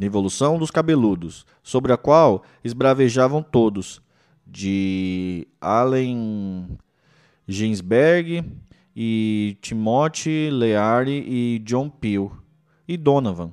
Revolução 0.00 0.58
dos 0.58 0.70
Cabeludos, 0.70 1.44
sobre 1.62 1.92
a 1.92 1.96
qual 1.98 2.42
esbravejavam 2.64 3.42
todos, 3.42 4.00
de 4.46 5.46
Allen 5.60 6.78
Ginsberg 7.46 8.42
e 8.96 9.58
Timothy 9.60 10.48
Leary 10.50 11.24
e 11.28 11.58
John 11.60 11.90
Peel 11.90 12.32
e 12.88 12.96
Donovan. 12.96 13.50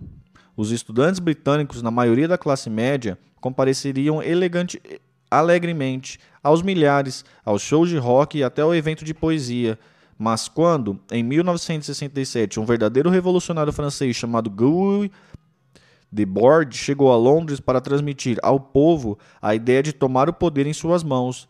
Os 0.55 0.71
estudantes 0.71 1.19
britânicos, 1.19 1.81
na 1.81 1.91
maioria 1.91 2.29
da 2.29 2.37
classe 2.37 2.69
média, 2.69 3.19
compareceriam 3.41 4.23
elegante, 4.23 4.81
alegremente 5.29 6.17
aos 6.41 6.61
milhares, 6.61 7.25
aos 7.43 7.61
shows 7.61 7.89
de 7.89 7.97
rock 7.97 8.37
e 8.37 8.43
até 8.43 8.61
ao 8.61 8.73
evento 8.73 9.03
de 9.03 9.13
poesia. 9.13 9.77
Mas 10.17 10.47
quando, 10.47 10.99
em 11.11 11.21
1967, 11.21 12.59
um 12.59 12.65
verdadeiro 12.65 13.09
revolucionário 13.09 13.71
francês 13.71 14.15
chamado 14.15 14.49
Guy 14.49 15.11
The 16.15 16.25
Board 16.25 16.75
chegou 16.75 17.11
a 17.11 17.17
Londres 17.17 17.59
para 17.59 17.81
transmitir 17.81 18.37
ao 18.41 18.59
povo 18.59 19.17
a 19.41 19.53
ideia 19.53 19.83
de 19.83 19.93
tomar 19.93 20.29
o 20.29 20.33
poder 20.33 20.65
em 20.65 20.73
suas 20.73 21.03
mãos. 21.03 21.47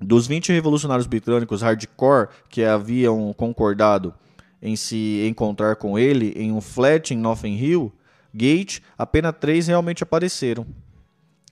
Dos 0.00 0.26
20 0.26 0.52
revolucionários 0.52 1.06
britânicos 1.06 1.62
hardcore 1.62 2.28
que 2.48 2.64
haviam 2.64 3.32
concordado 3.32 4.14
em 4.60 4.76
se 4.76 5.26
encontrar 5.28 5.76
com 5.76 5.98
ele 5.98 6.32
em 6.36 6.52
um 6.52 6.60
flat 6.60 7.12
em 7.12 7.16
Notting 7.16 7.56
Hill, 7.56 7.92
Gate, 8.32 8.80
apenas 8.96 9.34
três 9.38 9.66
realmente 9.66 10.02
apareceram. 10.02 10.66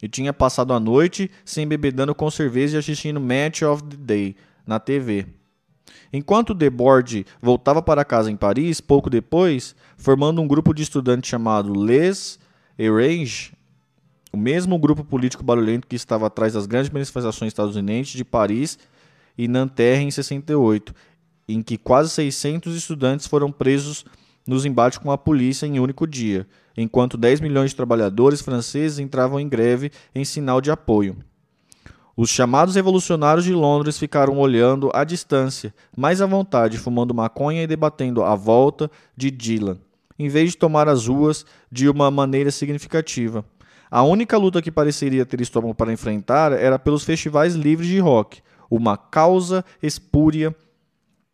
E 0.03 0.09
tinha 0.09 0.33
passado 0.33 0.73
a 0.73 0.81
noite 0.81 1.31
se 1.45 1.61
embebedando 1.61 2.15
com 2.15 2.31
cerveja 2.31 2.77
e 2.77 2.81
assistindo 2.81 3.21
Match 3.21 3.63
of 3.63 3.83
the 3.83 3.97
Day 3.97 4.37
na 4.67 4.79
TV. 4.79 5.27
Enquanto 6.13 6.55
Debord 6.55 7.25
voltava 7.41 7.81
para 7.81 8.05
casa 8.05 8.31
em 8.31 8.37
Paris, 8.37 8.81
pouco 8.81 9.09
depois, 9.09 9.77
formando 9.97 10.43
um 10.43 10.49
grupo 10.49 10.75
de 10.75 10.83
estudantes 10.83 11.31
chamado 11.31 11.73
Les 11.73 12.39
Erange, 12.79 13.53
o 14.33 14.37
mesmo 14.37 14.79
grupo 14.79 15.05
político 15.05 15.45
barulhento 15.45 15.87
que 15.87 15.97
estava 15.97 16.27
atrás 16.27 16.55
das 16.55 16.67
grandes 16.67 16.91
manifestações 16.91 17.49
estadunidenses 17.49 18.13
de 18.13 18.25
Paris 18.25 18.79
e 19.37 19.47
Nanterre 19.47 20.05
em 20.05 20.11
68, 20.11 20.95
em 21.49 21.63
que 21.63 21.77
quase 21.77 22.11
600 22.11 22.75
estudantes 22.75 23.27
foram 23.27 23.51
presos 23.51 24.05
nos 24.47 24.65
embates 24.65 24.99
com 24.99 25.11
a 25.11 25.19
polícia 25.19 25.67
em 25.67 25.79
um 25.79 25.83
único 25.83 26.07
dia, 26.07 26.47
enquanto 26.77 27.17
10 27.17 27.41
milhões 27.41 27.71
de 27.71 27.77
trabalhadores 27.77 28.41
franceses 28.41 28.99
entravam 28.99 29.39
em 29.39 29.49
greve 29.49 29.93
em 30.15 30.25
sinal 30.25 30.61
de 30.61 30.71
apoio. 30.71 31.17
Os 32.23 32.29
chamados 32.29 32.75
revolucionários 32.75 33.47
de 33.47 33.55
Londres 33.55 33.97
ficaram 33.97 34.39
olhando 34.39 34.91
à 34.93 35.05
distância, 35.05 35.73
mais 35.97 36.21
à 36.21 36.27
vontade, 36.27 36.77
fumando 36.77 37.15
maconha 37.15 37.63
e 37.63 37.67
debatendo 37.67 38.23
a 38.23 38.35
volta 38.35 38.91
de 39.17 39.31
Dylan, 39.31 39.79
em 40.19 40.29
vez 40.29 40.51
de 40.51 40.59
tomar 40.59 40.87
as 40.87 41.07
ruas 41.07 41.47
de 41.73 41.89
uma 41.89 42.11
maneira 42.11 42.51
significativa. 42.51 43.43
A 43.91 44.03
única 44.03 44.37
luta 44.37 44.61
que 44.61 44.71
pareceria 44.71 45.25
ter 45.25 45.41
estômago 45.41 45.75
para 45.75 45.95
enfrentar 45.95 46.53
era 46.53 46.79
pelos 46.79 47.05
festivais 47.05 47.55
livres 47.55 47.89
de 47.89 47.99
rock, 48.01 48.43
uma 48.71 48.99
causa 48.99 49.65
espúria 49.83 50.55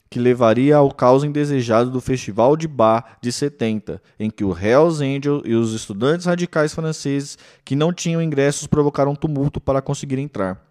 que 0.09 0.21
levaria 0.21 0.77
ao 0.77 0.93
caos 0.93 1.25
indesejado 1.25 1.91
do 1.91 2.01
Festival 2.01 2.57
de 2.57 2.69
Bar 2.69 3.19
de 3.21 3.33
70, 3.33 4.01
em 4.21 4.31
que 4.31 4.45
o 4.45 4.57
Hells 4.57 5.03
Angels 5.03 5.43
e 5.45 5.55
os 5.55 5.73
estudantes 5.73 6.27
radicais 6.27 6.73
franceses 6.73 7.37
que 7.65 7.75
não 7.75 7.93
tinham 7.93 8.23
ingressos 8.23 8.69
provocaram 8.69 9.17
tumulto 9.17 9.61
para 9.61 9.83
conseguir 9.83 10.21
entrar. 10.21 10.65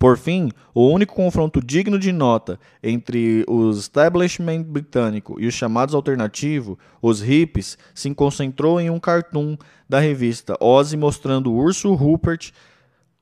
Por 0.00 0.16
fim, 0.16 0.50
o 0.74 0.88
único 0.88 1.14
confronto 1.14 1.60
digno 1.60 1.98
de 1.98 2.10
nota 2.10 2.58
entre 2.82 3.44
o 3.46 3.70
establishment 3.70 4.62
britânico 4.62 5.38
e 5.38 5.46
os 5.46 5.52
chamados 5.52 5.94
alternativos, 5.94 6.78
os 7.02 7.20
hippies, 7.20 7.76
se 7.94 8.14
concentrou 8.14 8.80
em 8.80 8.88
um 8.88 8.98
cartoon 8.98 9.58
da 9.86 10.00
revista 10.00 10.56
Ozzy 10.58 10.96
mostrando 10.96 11.52
o 11.52 11.54
urso 11.54 11.92
Rupert 11.92 12.50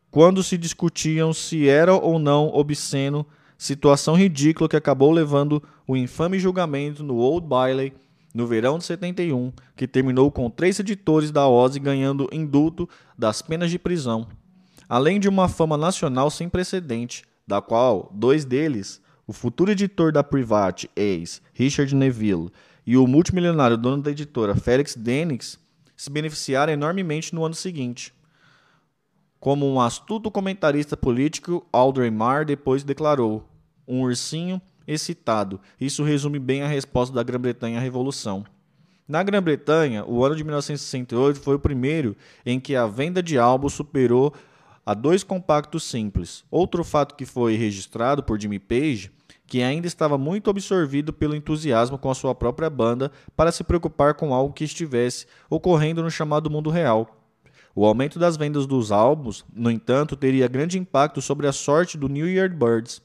quando 0.08 0.40
se 0.40 0.56
discutiam 0.56 1.32
se 1.32 1.68
era 1.68 1.92
ou 1.94 2.16
não 2.16 2.46
obsceno, 2.54 3.26
situação 3.58 4.14
ridícula 4.14 4.68
que 4.68 4.76
acabou 4.76 5.10
levando 5.10 5.60
o 5.84 5.96
infame 5.96 6.38
julgamento 6.38 7.02
no 7.02 7.16
Old 7.16 7.44
Bailey 7.44 7.92
no 8.32 8.46
verão 8.46 8.78
de 8.78 8.84
71, 8.84 9.52
que 9.74 9.88
terminou 9.88 10.30
com 10.30 10.48
três 10.48 10.78
editores 10.78 11.32
da 11.32 11.48
Ozzy 11.48 11.80
ganhando 11.80 12.28
indulto 12.30 12.88
das 13.18 13.42
penas 13.42 13.68
de 13.68 13.80
prisão 13.80 14.28
além 14.88 15.20
de 15.20 15.28
uma 15.28 15.48
fama 15.48 15.76
nacional 15.76 16.30
sem 16.30 16.48
precedente, 16.48 17.24
da 17.46 17.60
qual 17.60 18.10
dois 18.14 18.44
deles, 18.44 19.00
o 19.26 19.32
futuro 19.32 19.70
editor 19.70 20.10
da 20.10 20.24
Privat, 20.24 20.86
ex, 20.96 21.42
Richard 21.52 21.94
Neville, 21.94 22.50
e 22.86 22.96
o 22.96 23.06
multimilionário 23.06 23.76
dono 23.76 24.02
da 24.02 24.10
editora, 24.10 24.54
Felix 24.54 24.96
Denix, 24.96 25.58
se 25.94 26.08
beneficiaram 26.08 26.72
enormemente 26.72 27.34
no 27.34 27.44
ano 27.44 27.54
seguinte. 27.54 28.14
Como 29.38 29.66
um 29.66 29.80
astuto 29.80 30.30
comentarista 30.30 30.96
político, 30.96 31.66
Audrey 31.70 32.10
Marr 32.10 32.46
depois 32.46 32.82
declarou: 32.82 33.46
um 33.86 34.02
ursinho 34.02 34.60
excitado. 34.86 35.60
Isso 35.78 36.02
resume 36.02 36.38
bem 36.38 36.62
a 36.62 36.66
resposta 36.66 37.14
da 37.14 37.22
Grã-Bretanha 37.22 37.78
à 37.78 37.80
Revolução. 37.82 38.44
Na 39.06 39.22
Grã-Bretanha, 39.22 40.04
o 40.06 40.24
ano 40.24 40.34
de 40.34 40.42
1968 40.44 41.40
foi 41.40 41.56
o 41.56 41.58
primeiro 41.58 42.16
em 42.44 42.58
que 42.58 42.74
a 42.74 42.86
venda 42.86 43.22
de 43.22 43.38
álbuns 43.38 43.74
superou 43.74 44.34
a 44.88 44.94
dois 44.94 45.22
compactos 45.22 45.84
simples. 45.84 46.42
Outro 46.50 46.82
fato 46.82 47.14
que 47.14 47.26
foi 47.26 47.56
registrado 47.56 48.22
por 48.22 48.40
Jimmy 48.40 48.58
Page, 48.58 49.12
que 49.46 49.60
ainda 49.60 49.86
estava 49.86 50.16
muito 50.16 50.48
absorvido 50.48 51.12
pelo 51.12 51.36
entusiasmo 51.36 51.98
com 51.98 52.10
a 52.10 52.14
sua 52.14 52.34
própria 52.34 52.70
banda 52.70 53.12
para 53.36 53.52
se 53.52 53.62
preocupar 53.62 54.14
com 54.14 54.32
algo 54.32 54.54
que 54.54 54.64
estivesse 54.64 55.26
ocorrendo 55.50 56.02
no 56.02 56.10
chamado 56.10 56.48
mundo 56.48 56.70
real. 56.70 57.22
O 57.74 57.84
aumento 57.84 58.18
das 58.18 58.38
vendas 58.38 58.66
dos 58.66 58.90
álbuns, 58.90 59.44
no 59.54 59.70
entanto, 59.70 60.16
teria 60.16 60.48
grande 60.48 60.78
impacto 60.78 61.20
sobre 61.20 61.46
a 61.46 61.52
sorte 61.52 61.98
do 61.98 62.08
New 62.08 62.26
Year 62.26 62.48
Birds. 62.48 63.02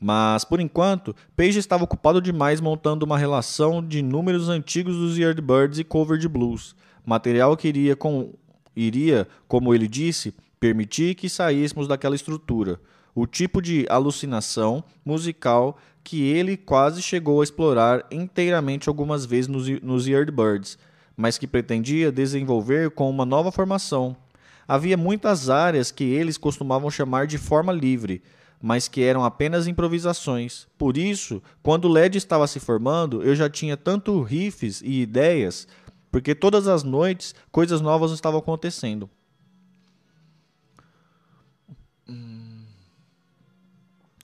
Mas, 0.00 0.46
por 0.46 0.60
enquanto, 0.60 1.14
Page 1.36 1.58
estava 1.58 1.84
ocupado 1.84 2.22
demais 2.22 2.58
montando 2.58 3.04
uma 3.04 3.18
relação 3.18 3.86
de 3.86 4.00
números 4.00 4.48
antigos 4.48 4.96
dos 4.96 5.18
Yardbirds 5.18 5.78
e 5.78 5.84
cover 5.84 6.16
de 6.16 6.26
blues, 6.26 6.74
material 7.04 7.54
que 7.54 7.68
iria, 7.68 7.94
com, 7.94 8.32
iria, 8.76 9.26
como 9.48 9.74
ele 9.74 9.88
disse, 9.88 10.34
permitir 10.60 11.14
que 11.14 11.28
saíssemos 11.28 11.88
daquela 11.88 12.14
estrutura, 12.14 12.78
o 13.14 13.26
tipo 13.26 13.62
de 13.62 13.86
alucinação 13.88 14.84
musical 15.04 15.78
que 16.04 16.22
ele 16.22 16.56
quase 16.56 17.02
chegou 17.02 17.40
a 17.40 17.44
explorar 17.44 18.06
inteiramente 18.10 18.88
algumas 18.88 19.24
vezes 19.24 19.48
nos, 19.48 19.68
nos 19.82 20.06
Yardbirds, 20.06 20.78
mas 21.16 21.38
que 21.38 21.46
pretendia 21.46 22.12
desenvolver 22.12 22.90
com 22.90 23.08
uma 23.08 23.24
nova 23.24 23.50
formação. 23.50 24.14
Havia 24.68 24.96
muitas 24.96 25.48
áreas 25.48 25.90
que 25.90 26.04
eles 26.04 26.36
costumavam 26.36 26.90
chamar 26.90 27.26
de 27.26 27.38
forma 27.38 27.72
livre, 27.72 28.22
mas 28.60 28.88
que 28.88 29.02
eram 29.02 29.24
apenas 29.24 29.66
improvisações. 29.66 30.66
Por 30.76 30.96
isso, 30.96 31.42
quando 31.62 31.86
o 31.86 31.92
LED 31.92 32.18
estava 32.18 32.46
se 32.46 32.60
formando, 32.60 33.22
eu 33.22 33.34
já 33.34 33.48
tinha 33.48 33.76
tanto 33.76 34.20
riffs 34.22 34.82
e 34.82 35.00
ideias, 35.00 35.66
porque 36.16 36.34
todas 36.34 36.66
as 36.66 36.82
noites 36.82 37.34
coisas 37.52 37.82
novas 37.82 38.10
estavam 38.10 38.40
acontecendo. 38.40 39.10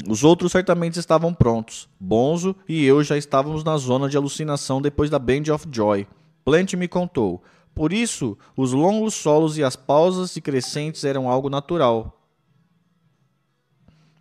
Os 0.09 0.24
outros 0.24 0.52
certamente 0.52 0.98
estavam 0.98 1.35
prontos. 1.35 1.90
Bonzo 2.01 2.56
e 2.66 2.82
eu 2.82 3.05
já 3.05 3.19
estávamos 3.19 3.62
na 3.62 3.77
zona 3.77 4.09
de 4.09 4.16
alucinação 4.16 4.81
depois 4.81 5.10
da 5.10 5.19
Band 5.19 5.52
of 5.52 5.69
Joy. 5.70 6.09
Plant 6.43 6.73
me 6.73 6.89
contou. 6.89 7.43
Por 7.74 7.93
isso, 7.93 8.39
os 8.56 8.73
longos 8.73 9.12
solos 9.12 9.59
e 9.59 9.62
as 9.62 9.77
pausas 9.77 10.35
e 10.35 10.40
crescentes 10.40 11.05
eram 11.05 11.28
algo 11.28 11.51
natural 11.51 12.19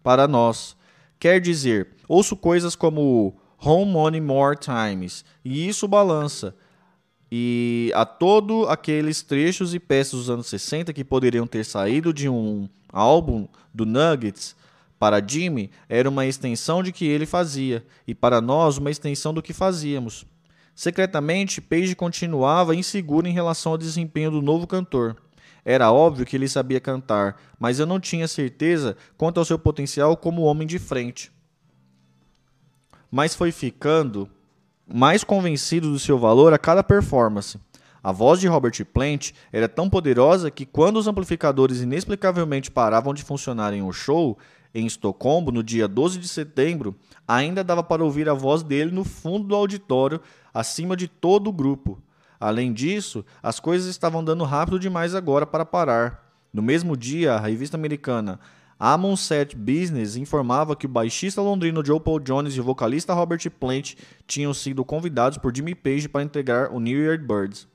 para 0.03 0.27
nós. 0.27 0.75
Quer 1.17 1.39
dizer, 1.39 1.95
ouço 2.05 2.35
coisas 2.35 2.75
como 2.75 3.39
Home 3.63 3.93
Money 3.93 4.19
More 4.19 4.57
Times, 4.57 5.23
e 5.45 5.69
isso 5.69 5.87
balança. 5.87 6.53
E 7.31 7.91
a 7.95 8.05
todo 8.05 8.67
aqueles 8.67 9.21
trechos 9.21 9.73
e 9.73 9.79
peças 9.79 10.19
dos 10.19 10.29
anos 10.29 10.47
60 10.47 10.91
que 10.91 11.03
poderiam 11.03 11.47
ter 11.47 11.63
saído 11.63 12.13
de 12.13 12.27
um 12.27 12.67
álbum 12.91 13.47
do 13.73 13.85
Nuggets, 13.85 14.53
para 14.99 15.25
Jimmy 15.25 15.71
era 15.87 16.09
uma 16.09 16.25
extensão 16.25 16.83
de 16.83 16.91
que 16.91 17.05
ele 17.05 17.25
fazia, 17.25 17.85
e 18.05 18.13
para 18.13 18.41
nós 18.41 18.77
uma 18.77 18.91
extensão 18.91 19.33
do 19.33 19.41
que 19.41 19.53
fazíamos. 19.53 20.25
Secretamente, 20.75 21.61
Page 21.61 21.95
continuava 21.95 22.75
inseguro 22.75 23.27
em 23.27 23.33
relação 23.33 23.71
ao 23.71 23.77
desempenho 23.77 24.31
do 24.31 24.41
novo 24.41 24.67
cantor. 24.67 25.15
Era 25.63 25.91
óbvio 25.91 26.25
que 26.25 26.35
ele 26.35 26.49
sabia 26.49 26.79
cantar, 26.79 27.39
mas 27.57 27.79
eu 27.79 27.85
não 27.85 27.99
tinha 27.99 28.27
certeza 28.27 28.97
quanto 29.17 29.39
ao 29.39 29.45
seu 29.45 29.57
potencial 29.57 30.17
como 30.17 30.41
homem 30.41 30.67
de 30.67 30.79
frente. 30.79 31.31
Mas 33.09 33.35
foi 33.35 33.51
ficando 33.51 34.29
mais 34.93 35.23
convencido 35.23 35.91
do 35.91 35.99
seu 35.99 36.17
valor 36.17 36.53
a 36.53 36.57
cada 36.57 36.83
performance. 36.83 37.59
A 38.03 38.11
voz 38.11 38.39
de 38.39 38.47
Robert 38.47 38.83
Plant 38.85 39.31
era 39.51 39.69
tão 39.69 39.89
poderosa 39.89 40.49
que, 40.49 40.65
quando 40.65 40.97
os 40.97 41.07
amplificadores 41.07 41.81
inexplicavelmente 41.81 42.71
paravam 42.71 43.13
de 43.13 43.23
funcionar 43.23 43.73
em 43.73 43.81
um 43.81 43.91
show, 43.91 44.37
em 44.73 44.85
Estocolmo, 44.85 45.51
no 45.51 45.61
dia 45.61 45.87
12 45.87 46.17
de 46.17 46.27
setembro, 46.27 46.95
ainda 47.27 47.63
dava 47.63 47.83
para 47.83 48.03
ouvir 48.03 48.27
a 48.27 48.33
voz 48.33 48.63
dele 48.63 48.91
no 48.91 49.03
fundo 49.03 49.47
do 49.47 49.55
auditório, 49.55 50.19
acima 50.53 50.97
de 50.97 51.07
todo 51.07 51.47
o 51.47 51.53
grupo. 51.53 52.01
Além 52.39 52.73
disso, 52.73 53.23
as 53.43 53.59
coisas 53.59 53.87
estavam 53.87 54.23
dando 54.23 54.43
rápido 54.43 54.79
demais 54.79 55.13
agora 55.13 55.45
para 55.45 55.65
parar. 55.65 56.27
No 56.51 56.61
mesmo 56.61 56.97
dia, 56.97 57.35
a 57.35 57.39
revista 57.39 57.77
americana 57.77 58.39
Amon 58.83 59.15
Set 59.15 59.55
Business 59.55 60.15
informava 60.15 60.75
que 60.75 60.87
o 60.87 60.89
baixista 60.89 61.39
londrino 61.39 61.85
Joe 61.85 61.99
Paul 61.99 62.19
Jones 62.19 62.55
e 62.55 62.59
o 62.59 62.63
vocalista 62.63 63.13
Robert 63.13 63.47
Plant 63.51 63.93
tinham 64.25 64.55
sido 64.55 64.83
convidados 64.83 65.37
por 65.37 65.55
Jimmy 65.55 65.75
Page 65.75 66.09
para 66.09 66.23
integrar 66.23 66.73
o 66.73 66.79
New 66.79 66.97
Year 66.97 67.23
Birds. 67.23 67.67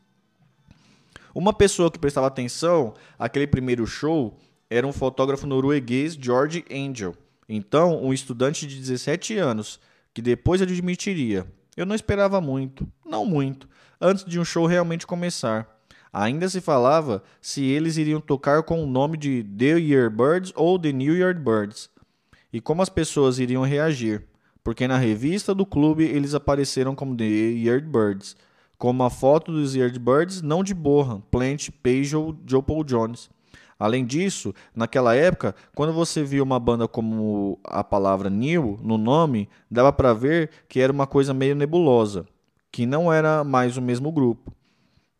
Uma 1.32 1.52
pessoa 1.52 1.92
que 1.92 1.98
prestava 2.00 2.26
atenção 2.26 2.92
àquele 3.16 3.46
primeiro 3.46 3.86
show 3.86 4.36
era 4.68 4.84
um 4.84 4.92
fotógrafo 4.92 5.46
norueguês 5.46 6.18
George 6.20 6.64
Angel, 6.68 7.14
então 7.48 8.02
um 8.02 8.12
estudante 8.12 8.66
de 8.66 8.76
17 8.76 9.38
anos, 9.38 9.78
que 10.12 10.20
depois 10.20 10.60
admitiria: 10.60 11.46
Eu 11.76 11.86
não 11.86 11.94
esperava 11.94 12.40
muito, 12.40 12.84
não 13.04 13.24
muito, 13.24 13.68
antes 14.00 14.24
de 14.24 14.40
um 14.40 14.44
show 14.44 14.66
realmente 14.66 15.06
começar. 15.06 15.75
Ainda 16.18 16.48
se 16.48 16.62
falava 16.62 17.22
se 17.42 17.62
eles 17.62 17.98
iriam 17.98 18.22
tocar 18.22 18.62
com 18.62 18.82
o 18.82 18.86
nome 18.86 19.18
de 19.18 19.44
The 19.44 19.78
Yearbirds 19.78 20.50
ou 20.56 20.78
The 20.78 20.90
New 20.90 21.14
Yardbirds 21.14 21.90
e 22.50 22.58
como 22.58 22.80
as 22.80 22.88
pessoas 22.88 23.38
iriam 23.38 23.62
reagir, 23.62 24.26
porque 24.64 24.88
na 24.88 24.96
revista 24.96 25.54
do 25.54 25.66
clube 25.66 26.04
eles 26.04 26.32
apareceram 26.32 26.94
como 26.94 27.14
The 27.14 27.26
Yardbirds, 27.26 28.34
com 28.78 28.88
uma 28.88 29.10
foto 29.10 29.52
dos 29.52 29.74
Yardbirds 29.74 30.40
não 30.40 30.64
de 30.64 30.72
Bohan, 30.72 31.20
Plant, 31.30 31.68
Page 31.82 32.16
ou 32.16 32.34
Joe 32.46 32.62
Paul 32.62 32.82
Jones. 32.82 33.28
Além 33.78 34.06
disso, 34.06 34.54
naquela 34.74 35.14
época, 35.14 35.54
quando 35.74 35.92
você 35.92 36.24
via 36.24 36.42
uma 36.42 36.58
banda 36.58 36.88
como 36.88 37.60
a 37.62 37.84
palavra 37.84 38.30
New 38.30 38.80
no 38.82 38.96
nome, 38.96 39.50
dava 39.70 39.92
para 39.92 40.14
ver 40.14 40.48
que 40.66 40.80
era 40.80 40.90
uma 40.90 41.06
coisa 41.06 41.34
meio 41.34 41.54
nebulosa 41.54 42.24
que 42.72 42.86
não 42.86 43.12
era 43.12 43.44
mais 43.44 43.76
o 43.76 43.82
mesmo 43.82 44.10
grupo. 44.10 44.52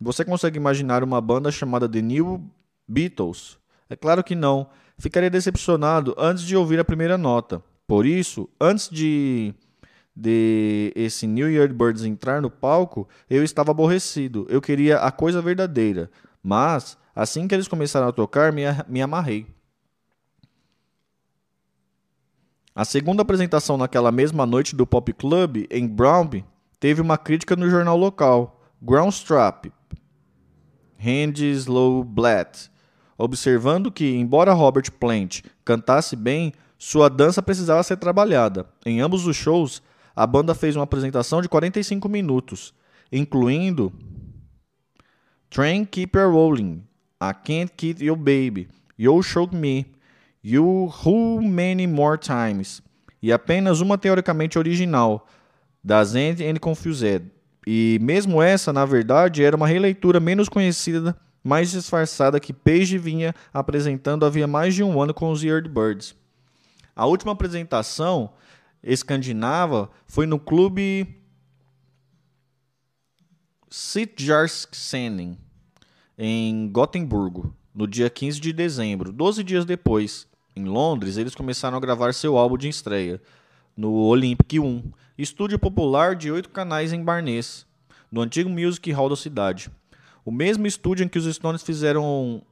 Você 0.01 0.24
consegue 0.24 0.59
imaginar 0.59 1.02
uma 1.02 1.20
banda 1.20 1.51
chamada 1.51 1.89
The 1.89 2.02
New 2.02 2.51
Beatles? 2.86 3.59
É 3.89 3.97
claro 3.97 4.23
que 4.23 4.35
não. 4.35 4.68
Ficaria 4.98 5.31
decepcionado 5.31 6.14
antes 6.18 6.44
de 6.44 6.56
ouvir 6.56 6.78
a 6.78 6.85
primeira 6.85 7.16
nota. 7.16 7.62
Por 7.86 8.05
isso, 8.05 8.48
antes 8.60 8.89
de, 8.90 9.55
de 10.14 10.93
esse 10.94 11.27
New 11.27 11.51
Yardbirds 11.51 12.05
entrar 12.05 12.43
no 12.43 12.51
palco, 12.51 13.09
eu 13.28 13.43
estava 13.43 13.70
aborrecido. 13.70 14.47
Eu 14.51 14.60
queria 14.60 14.98
a 14.98 15.10
coisa 15.10 15.40
verdadeira. 15.40 16.10
Mas, 16.43 16.98
assim 17.14 17.48
que 17.48 17.55
eles 17.55 17.68
começaram 17.68 18.09
a 18.09 18.12
tocar, 18.12 18.52
me, 18.52 18.62
me 18.89 19.01
amarrei. 19.01 19.47
A 22.74 22.85
segunda 22.85 23.23
apresentação 23.23 23.78
naquela 23.78 24.12
mesma 24.12 24.44
noite 24.44 24.77
do 24.77 24.86
Pop 24.86 25.10
Club, 25.14 25.64
em 25.70 25.89
Brownby, 25.89 26.44
teve 26.78 27.01
uma 27.01 27.16
crítica 27.16 27.56
no 27.56 27.70
jornal 27.70 27.97
local, 27.97 28.60
Groundstrap, 28.82 29.73
Slow 30.98 32.05
Blatt, 32.05 32.70
observando 33.18 33.90
que, 33.90 34.16
embora 34.16 34.52
Robert 34.52 34.90
Plant 34.98 35.43
cantasse 35.64 36.16
bem, 36.16 36.52
sua 36.78 37.09
dança 37.09 37.43
precisava 37.43 37.82
ser 37.82 37.97
trabalhada. 37.97 38.66
Em 38.85 39.01
ambos 39.01 39.27
os 39.27 39.36
shows, 39.36 39.82
a 40.14 40.27
banda 40.27 40.55
fez 40.55 40.77
uma 40.77 40.85
apresentação 40.85 41.40
de 41.40 41.48
45 41.48 42.09
minutos, 42.09 42.74
incluindo 43.10 43.93
Train 45.51 45.85
Keep 45.85 46.18
Your 46.18 46.32
Rolling, 46.32 46.82
I 47.20 47.32
Can't 47.32 47.73
Keep 47.77 48.05
Your 48.05 48.16
Baby, 48.16 48.68
You 48.98 49.23
Shook 49.23 49.55
Me, 49.55 49.86
You 50.44 50.93
Who 51.05 51.43
Many 51.43 51.86
More 51.86 52.18
Times, 52.18 52.82
e 53.23 53.32
apenas 53.32 53.81
uma 53.81 53.97
teoricamente 53.97 54.59
original, 54.59 55.27
das 55.82 56.14
End 56.14 56.44
and 56.44 56.59
Confused. 56.60 57.35
E 57.66 57.98
mesmo 58.01 58.40
essa, 58.40 58.72
na 58.72 58.84
verdade, 58.84 59.43
era 59.43 59.56
uma 59.56 59.66
releitura 59.66 60.20
menos 60.20 60.48
conhecida, 60.48 61.16
mais 61.43 61.70
disfarçada 61.70 62.38
que 62.38 62.52
Page 62.52 62.97
vinha 62.97 63.34
apresentando 63.52 64.24
havia 64.24 64.47
mais 64.47 64.74
de 64.74 64.84
um 64.84 65.01
ano 65.02 65.12
com 65.12 65.32
os 65.32 65.43
Yardbirds. 65.43 66.14
A 66.94 67.06
última 67.06 67.32
apresentação 67.32 68.32
escandinava 68.82 69.90
foi 70.06 70.26
no 70.26 70.38
clube 70.38 71.20
Sitjarsksenen, 73.68 75.36
em 76.16 76.68
Gotemburgo, 76.68 77.55
no 77.74 77.86
dia 77.86 78.09
15 78.09 78.40
de 78.40 78.52
dezembro, 78.52 79.12
12 79.12 79.43
dias 79.43 79.64
depois. 79.64 80.26
em 80.55 80.64
Londres, 80.64 81.16
eles 81.18 81.34
começaram 81.34 81.76
a 81.76 81.80
gravar 81.80 82.14
seu 82.14 82.38
álbum 82.38 82.56
de 82.56 82.68
estreia, 82.68 83.20
no 83.76 83.93
Olympic 83.93 84.59
1, 84.59 84.90
estúdio 85.18 85.59
popular 85.59 86.14
de 86.14 86.30
oito 86.30 86.48
canais 86.51 86.93
em 86.93 87.02
Barnes, 87.02 87.66
no 88.10 88.20
antigo 88.20 88.51
Music 88.51 88.90
Hall 88.93 89.09
da 89.09 89.16
cidade. 89.16 89.70
O 90.24 90.30
mesmo 90.30 90.66
estúdio 90.66 91.05
em 91.05 91.09
que 91.09 91.18
os 91.18 91.34
Stones 91.34 91.62
fizeram 91.62 92.43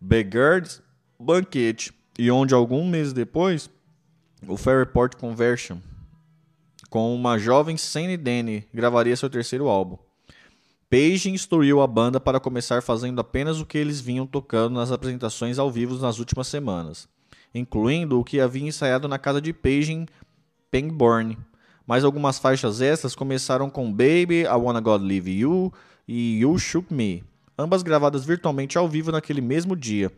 Beggar's 0.00 0.82
Banquete 1.18 1.92
e 2.18 2.30
onde 2.30 2.52
alguns 2.52 2.86
meses 2.86 3.12
depois 3.12 3.70
o 4.46 4.56
Fairport 4.56 5.16
Conversion 5.16 5.78
com 6.92 7.14
uma 7.14 7.38
jovem 7.38 7.78
Sandy 7.78 8.18
Denny 8.18 8.68
gravaria 8.74 9.16
seu 9.16 9.30
terceiro 9.30 9.66
álbum. 9.66 9.96
Page 10.90 11.30
instruiu 11.30 11.80
a 11.80 11.86
banda 11.86 12.20
para 12.20 12.38
começar 12.38 12.82
fazendo 12.82 13.18
apenas 13.18 13.58
o 13.58 13.64
que 13.64 13.78
eles 13.78 13.98
vinham 13.98 14.26
tocando 14.26 14.74
nas 14.74 14.92
apresentações 14.92 15.58
ao 15.58 15.70
vivo 15.70 15.96
nas 15.96 16.18
últimas 16.18 16.48
semanas, 16.48 17.08
incluindo 17.54 18.20
o 18.20 18.24
que 18.24 18.40
havia 18.40 18.68
ensaiado 18.68 19.08
na 19.08 19.18
casa 19.18 19.40
de 19.40 19.54
Page 19.54 20.04
em 20.72 20.88
Pangbourne. 20.88 21.38
Mas 21.86 22.04
algumas 22.04 22.38
faixas 22.38 22.80
extras 22.80 23.14
começaram 23.14 23.68
com 23.68 23.90
Baby, 23.90 24.42
I 24.42 24.56
Wanna 24.56 24.80
God 24.80 25.02
Leave 25.02 25.30
You 25.30 25.72
e 26.06 26.38
You 26.40 26.58
Shook 26.58 26.92
Me, 26.92 27.24
ambas 27.58 27.82
gravadas 27.82 28.24
virtualmente 28.24 28.78
ao 28.78 28.88
vivo 28.88 29.12
naquele 29.12 29.40
mesmo 29.40 29.76
dia. 29.76 30.10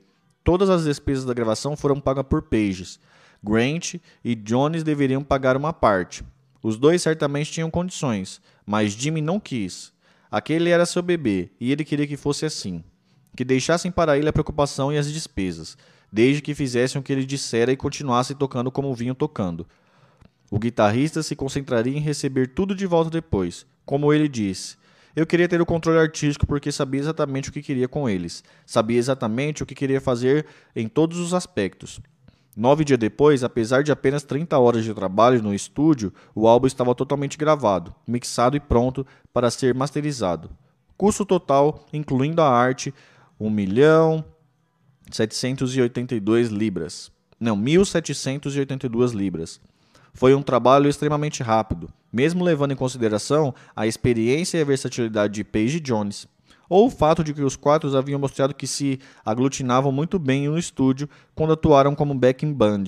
Todas 0.44 0.68
as 0.68 0.85
despesas 0.85 1.24
da 1.24 1.35
gravação 1.35 1.76
foram 1.76 1.98
pagas 2.01 2.26
por 2.28 2.43
Pages. 2.43 3.01
Grant 3.43 3.94
e 4.24 4.35
Jones 4.35 4.82
deveriam 4.82 5.24
pagar 5.24 5.56
uma 5.56 5.72
parte. 5.72 6.22
Os 6.62 6.78
dois 6.78 7.02
certamente 7.02 7.52
tinham 7.52 7.70
condições, 7.70 8.40
mas 8.64 8.93
Jimmy 8.93 9.20
não 9.20 9.40
quis. 9.40 9.93
Aquele 10.31 10.70
era 10.70 10.86
seu 10.86 11.02
bebê 11.02 11.51
e 11.60 11.70
ele 11.72 11.85
queria 11.85 12.06
que 12.06 12.16
fosse 12.16 12.47
assim. 12.47 12.82
Que 13.36 13.44
deixassem 13.44 13.90
para 13.90 14.16
ele 14.16 14.28
a 14.28 14.32
preocupação 14.32 14.93
e 14.93 14.98
as 14.98 15.10
despesas, 15.12 15.76
desde 16.12 16.40
que 16.40 16.55
fizessem 16.55 17.01
o 17.01 17.05
que 17.05 17.12
ele 17.12 17.26
dissera 17.26 17.72
e 17.72 17.76
continuassem 17.76 18.36
tocando 18.36 18.70
como 18.70 18.94
vinham 18.94 19.14
tocando. 19.14 19.66
O 20.55 20.59
guitarrista 20.60 21.20
se 21.20 21.35
concentraria 21.35 21.98
em 21.98 22.01
receber 22.01 22.47
tudo 22.47 22.76
de 22.76 22.86
volta 22.86 23.10
depois, 23.10 23.66
como 23.85 24.12
ele 24.12 24.28
disse. 24.28 24.76
Eu 25.16 25.26
queria 25.26 25.48
ter 25.48 25.60
o 25.60 25.66
controle 25.66 25.98
artístico 25.98 26.47
porque 26.47 26.70
sabia 26.70 27.01
exatamente 27.01 27.48
o 27.48 27.52
que 27.52 27.60
queria 27.60 27.89
com 27.89 28.09
eles. 28.09 28.44
Sabia 28.64 28.97
exatamente 28.97 29.64
o 29.64 29.66
que 29.66 29.74
queria 29.74 30.01
fazer 30.01 30.47
em 30.76 30.86
todos 30.86 31.18
os 31.18 31.35
aspectos. 31.35 32.01
Nove 32.56 32.85
dias 32.85 33.01
depois, 33.01 33.43
apesar 33.43 33.82
de 33.82 33.90
apenas 33.90 34.22
30 34.22 34.56
horas 34.56 34.85
de 34.85 34.94
trabalho 34.94 35.43
no 35.43 35.52
estúdio, 35.52 36.14
o 36.32 36.47
álbum 36.47 36.68
estava 36.68 36.94
totalmente 36.94 37.36
gravado, 37.36 37.93
mixado 38.06 38.56
e 38.56 38.60
pronto 38.60 39.05
para 39.32 39.51
ser 39.51 39.74
masterizado. 39.74 40.51
Custo 40.97 41.26
total, 41.26 41.85
incluindo 41.93 42.40
a 42.40 42.48
arte, 42.48 42.94
1 43.40 43.51
milhão 43.51 44.24
782 45.10 46.51
libras. 46.51 47.10
Não, 47.40 47.56
1.782 47.56 49.12
libras. 49.12 49.60
Foi 50.15 50.35
um 50.35 50.43
trabalho 50.43 50.89
extremamente 50.89 51.43
rápido, 51.43 51.91
mesmo 52.12 52.45
levando 52.45 52.73
em 52.73 52.77
consideração 52.77 53.55
a 53.74 53.86
experiência 53.86 54.59
e 54.59 54.62
a 54.62 54.65
versatilidade 54.65 55.35
de 55.35 55.45
Page 55.45 55.81
Jones 55.81 56.27
ou 56.69 56.86
o 56.86 56.91
fato 56.91 57.23
de 57.23 57.32
que 57.32 57.43
os 57.43 57.57
quatro 57.57 57.95
haviam 57.97 58.19
mostrado 58.19 58.55
que 58.55 58.66
se 58.66 58.99
aglutinavam 59.24 59.93
muito 59.93 60.19
bem 60.19 60.49
no 60.49 60.59
estúdio 60.59 61.09
quando 61.35 61.53
atuaram 61.53 61.95
como 61.95 62.15
backing 62.15 62.53
band, 62.53 62.85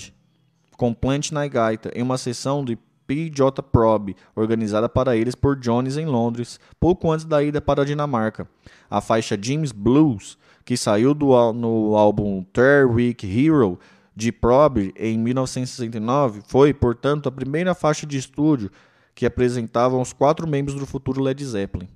com 0.76 0.94
Plant 0.94 1.30
na 1.30 1.46
gaita, 1.46 1.90
em 1.94 2.02
uma 2.02 2.18
sessão 2.18 2.64
de 2.64 2.78
PJ 3.06 3.62
Probe, 3.62 4.16
organizada 4.34 4.88
para 4.88 5.16
eles 5.16 5.34
por 5.34 5.56
Jones 5.56 5.96
em 5.96 6.06
Londres, 6.06 6.58
pouco 6.80 7.10
antes 7.10 7.24
da 7.24 7.42
ida 7.42 7.60
para 7.60 7.82
a 7.82 7.84
Dinamarca. 7.84 8.48
A 8.90 9.00
faixa 9.00 9.38
James 9.40 9.70
Blues, 9.70 10.36
que 10.64 10.76
saiu 10.76 11.14
do, 11.14 11.52
no 11.52 11.94
álbum 11.96 12.44
Third 12.52 12.92
Week 12.92 13.24
Hero 13.24 13.78
de 14.16 14.32
Probe 14.32 14.94
em 14.96 15.18
1969, 15.18 16.40
foi, 16.48 16.72
portanto, 16.72 17.28
a 17.28 17.32
primeira 17.32 17.74
faixa 17.74 18.06
de 18.06 18.16
estúdio 18.16 18.70
que 19.14 19.26
apresentava 19.26 19.96
os 19.98 20.14
quatro 20.14 20.48
membros 20.48 20.78
do 20.78 20.86
futuro 20.86 21.22
Led 21.22 21.44
Zeppelin. 21.44 21.88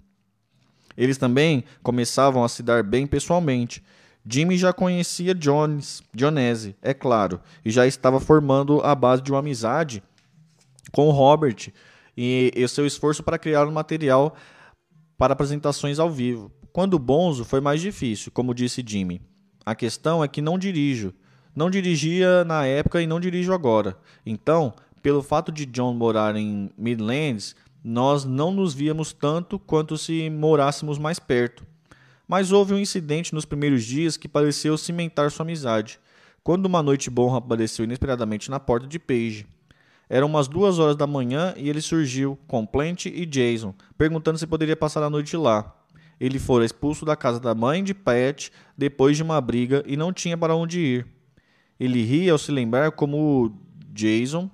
Eles 0.96 1.16
também 1.16 1.64
começavam 1.82 2.44
a 2.44 2.48
se 2.48 2.62
dar 2.62 2.82
bem 2.82 3.06
pessoalmente. 3.06 3.82
Jimmy 4.28 4.58
já 4.58 4.70
conhecia 4.70 5.34
Jones, 5.34 6.02
Dionese, 6.12 6.76
é 6.82 6.92
claro, 6.92 7.40
e 7.64 7.70
já 7.70 7.86
estava 7.86 8.20
formando 8.20 8.82
a 8.82 8.94
base 8.94 9.22
de 9.22 9.32
uma 9.32 9.38
amizade 9.38 10.02
com 10.92 11.10
Robert 11.10 11.72
e, 12.14 12.52
e 12.54 12.68
seu 12.68 12.86
esforço 12.86 13.22
para 13.22 13.38
criar 13.38 13.66
um 13.66 13.72
material 13.72 14.36
para 15.16 15.32
apresentações 15.32 15.98
ao 15.98 16.10
vivo. 16.10 16.52
Quando 16.70 16.98
Bonzo 16.98 17.46
foi 17.46 17.62
mais 17.62 17.80
difícil, 17.80 18.30
como 18.30 18.54
disse 18.54 18.84
Jimmy. 18.86 19.22
A 19.64 19.74
questão 19.74 20.22
é 20.22 20.28
que 20.28 20.42
não 20.42 20.58
dirijo. 20.58 21.14
Não 21.60 21.68
dirigia 21.68 22.42
na 22.42 22.64
época 22.64 23.02
e 23.02 23.06
não 23.06 23.20
dirijo 23.20 23.52
agora. 23.52 23.94
Então, 24.24 24.72
pelo 25.02 25.22
fato 25.22 25.52
de 25.52 25.66
John 25.66 25.92
morar 25.92 26.34
em 26.34 26.70
Midlands, 26.74 27.54
nós 27.84 28.24
não 28.24 28.50
nos 28.50 28.72
víamos 28.72 29.12
tanto 29.12 29.58
quanto 29.58 29.98
se 29.98 30.30
morássemos 30.30 30.96
mais 30.96 31.18
perto. 31.18 31.62
Mas 32.26 32.50
houve 32.50 32.72
um 32.72 32.78
incidente 32.78 33.34
nos 33.34 33.44
primeiros 33.44 33.84
dias 33.84 34.16
que 34.16 34.26
pareceu 34.26 34.78
cimentar 34.78 35.30
sua 35.30 35.44
amizade, 35.44 36.00
quando 36.42 36.64
uma 36.64 36.82
noite 36.82 37.10
bom 37.10 37.36
apareceu 37.36 37.84
inesperadamente 37.84 38.50
na 38.50 38.58
porta 38.58 38.86
de 38.86 38.98
Paige. 38.98 39.46
Eram 40.08 40.28
umas 40.28 40.48
duas 40.48 40.78
horas 40.78 40.96
da 40.96 41.06
manhã 41.06 41.52
e 41.58 41.68
ele 41.68 41.82
surgiu, 41.82 42.38
com 42.48 42.64
Plant 42.64 43.04
e 43.04 43.26
Jason, 43.26 43.74
perguntando 43.98 44.38
se 44.38 44.46
poderia 44.46 44.76
passar 44.76 45.02
a 45.02 45.10
noite 45.10 45.36
lá. 45.36 45.76
Ele 46.18 46.38
fora 46.38 46.64
expulso 46.64 47.04
da 47.04 47.16
casa 47.16 47.38
da 47.38 47.54
mãe 47.54 47.84
de 47.84 47.92
Pat 47.92 48.48
depois 48.78 49.14
de 49.14 49.22
uma 49.22 49.38
briga 49.42 49.84
e 49.86 49.94
não 49.94 50.10
tinha 50.10 50.38
para 50.38 50.56
onde 50.56 50.80
ir. 50.80 51.19
Ele 51.80 52.04
ria 52.04 52.30
ao 52.32 52.38
se 52.38 52.52
lembrar 52.52 52.92
como 52.92 53.58
Jason 53.92 54.48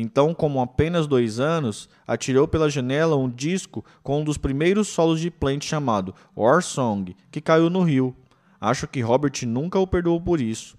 então, 0.00 0.32
com 0.32 0.60
apenas 0.62 1.08
dois 1.08 1.40
anos, 1.40 1.88
atirou 2.06 2.46
pela 2.46 2.70
janela 2.70 3.16
um 3.16 3.28
disco 3.28 3.84
com 4.00 4.20
um 4.20 4.24
dos 4.24 4.38
primeiros 4.38 4.86
solos 4.86 5.20
de 5.20 5.28
Plant 5.28 5.64
chamado 5.64 6.14
War 6.36 6.62
Song, 6.62 7.16
que 7.32 7.40
caiu 7.40 7.68
no 7.68 7.82
rio. 7.82 8.14
Acho 8.60 8.86
que 8.86 9.00
Robert 9.00 9.32
nunca 9.44 9.76
o 9.76 9.88
perdoou 9.88 10.20
por 10.20 10.40
isso, 10.40 10.78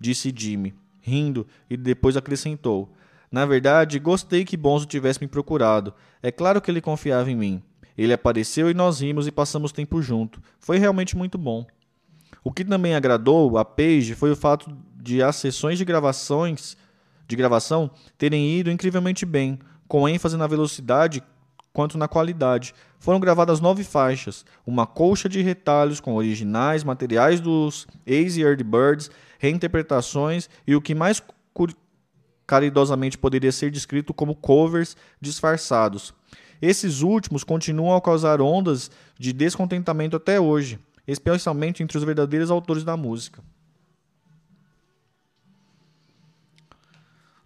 disse 0.00 0.34
Jimmy, 0.36 0.74
rindo, 1.00 1.46
e 1.70 1.76
depois 1.76 2.16
acrescentou: 2.16 2.92
Na 3.30 3.46
verdade, 3.46 4.00
gostei 4.00 4.44
que 4.44 4.56
Bonzo 4.56 4.86
tivesse 4.86 5.20
me 5.20 5.28
procurado. 5.28 5.94
É 6.20 6.32
claro 6.32 6.60
que 6.60 6.68
ele 6.68 6.80
confiava 6.80 7.30
em 7.30 7.36
mim. 7.36 7.62
Ele 7.96 8.12
apareceu 8.12 8.68
e 8.68 8.74
nós 8.74 9.00
rimos 9.00 9.28
e 9.28 9.30
passamos 9.30 9.70
tempo 9.70 10.02
junto. 10.02 10.42
Foi 10.58 10.78
realmente 10.78 11.16
muito 11.16 11.38
bom. 11.38 11.64
O 12.42 12.50
que 12.50 12.64
também 12.64 12.96
agradou 12.96 13.56
a 13.56 13.64
Paige 13.64 14.16
foi 14.16 14.32
o 14.32 14.36
fato 14.36 14.76
de 15.00 15.22
as 15.22 15.36
sessões 15.36 15.78
de 15.78 15.84
gravações 15.84 16.76
de 17.26 17.36
gravação 17.36 17.90
terem 18.16 18.58
ido 18.58 18.70
incrivelmente 18.70 19.26
bem, 19.26 19.58
com 19.86 20.08
ênfase 20.08 20.36
na 20.36 20.46
velocidade 20.46 21.22
quanto 21.72 21.98
na 21.98 22.08
qualidade. 22.08 22.74
Foram 22.98 23.20
gravadas 23.20 23.60
nove 23.60 23.84
faixas, 23.84 24.44
uma 24.66 24.86
colcha 24.86 25.28
de 25.28 25.40
retalhos 25.42 26.00
com 26.00 26.14
originais, 26.14 26.82
materiais 26.82 27.40
dos 27.40 27.86
Easy 28.06 28.42
Early 28.42 28.64
Birds, 28.64 29.10
reinterpretações 29.38 30.48
e 30.66 30.74
o 30.74 30.80
que 30.80 30.94
mais 30.94 31.22
caridosamente 32.46 33.18
poderia 33.18 33.52
ser 33.52 33.70
descrito 33.70 34.14
como 34.14 34.34
covers 34.34 34.96
disfarçados. 35.20 36.14
Esses 36.60 37.02
últimos 37.02 37.44
continuam 37.44 37.94
a 37.94 38.00
causar 38.00 38.40
ondas 38.40 38.90
de 39.18 39.32
descontentamento 39.32 40.16
até 40.16 40.40
hoje, 40.40 40.78
especialmente 41.06 41.82
entre 41.82 41.98
os 41.98 42.04
verdadeiros 42.04 42.50
autores 42.50 42.82
da 42.82 42.96
música. 42.96 43.42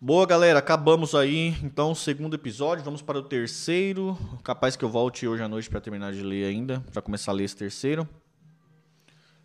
Boa, 0.05 0.27
galera, 0.27 0.59
acabamos 0.59 1.15
aí. 1.15 1.55
Então, 1.63 1.95
segundo 1.95 2.35
episódio, 2.35 2.85
vamos 2.85 3.01
para 3.01 3.21
o 3.21 3.23
terceiro. 3.23 4.19
Capaz 4.43 4.75
que 4.75 4.85
eu 4.85 4.89
volte 4.89 5.29
hoje 5.29 5.45
à 5.45 5.49
noite 5.49 5.71
para 5.71 5.81
terminar 5.81 6.13
de 6.13 6.25
ler 6.25 6.45
ainda, 6.45 6.81
para 6.93 7.01
começar 7.01 7.31
a 7.31 7.35
ler 7.37 7.45
esse 7.45 7.55
terceiro. 7.55 8.09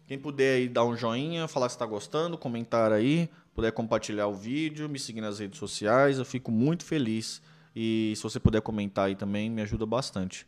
Quem 0.08 0.18
puder 0.18 0.56
aí 0.56 0.68
dar 0.68 0.84
um 0.84 0.98
joinha, 0.98 1.48
falar 1.48 1.70
se 1.70 1.76
está 1.76 1.86
gostando, 1.86 2.40
comentar 2.40 2.92
aí, 2.92 3.30
puder 3.54 3.72
compartilhar 3.72 4.26
o 4.26 4.34
vídeo, 4.34 4.90
me 4.90 4.98
seguir 4.98 5.22
nas 5.22 5.38
redes 5.38 5.60
sociais, 5.60 6.18
eu 6.18 6.26
fico 6.26 6.50
muito 6.50 6.84
feliz. 6.84 7.40
E 7.76 8.14
se 8.16 8.24
você 8.24 8.40
puder 8.40 8.62
comentar 8.62 9.10
aí 9.10 9.16
também, 9.16 9.52
me 9.52 9.62
ajuda 9.62 9.86
bastante. 9.86 10.48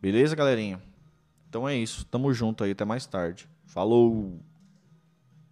Beleza, 0.00 0.34
galerinha? 0.34 0.80
Então 1.46 1.68
é 1.68 1.76
isso. 1.76 2.06
Tamo 2.06 2.32
junto 2.32 2.64
aí, 2.64 2.70
até 2.70 2.86
mais 2.86 3.04
tarde. 3.04 3.46
Falou! 3.66 4.40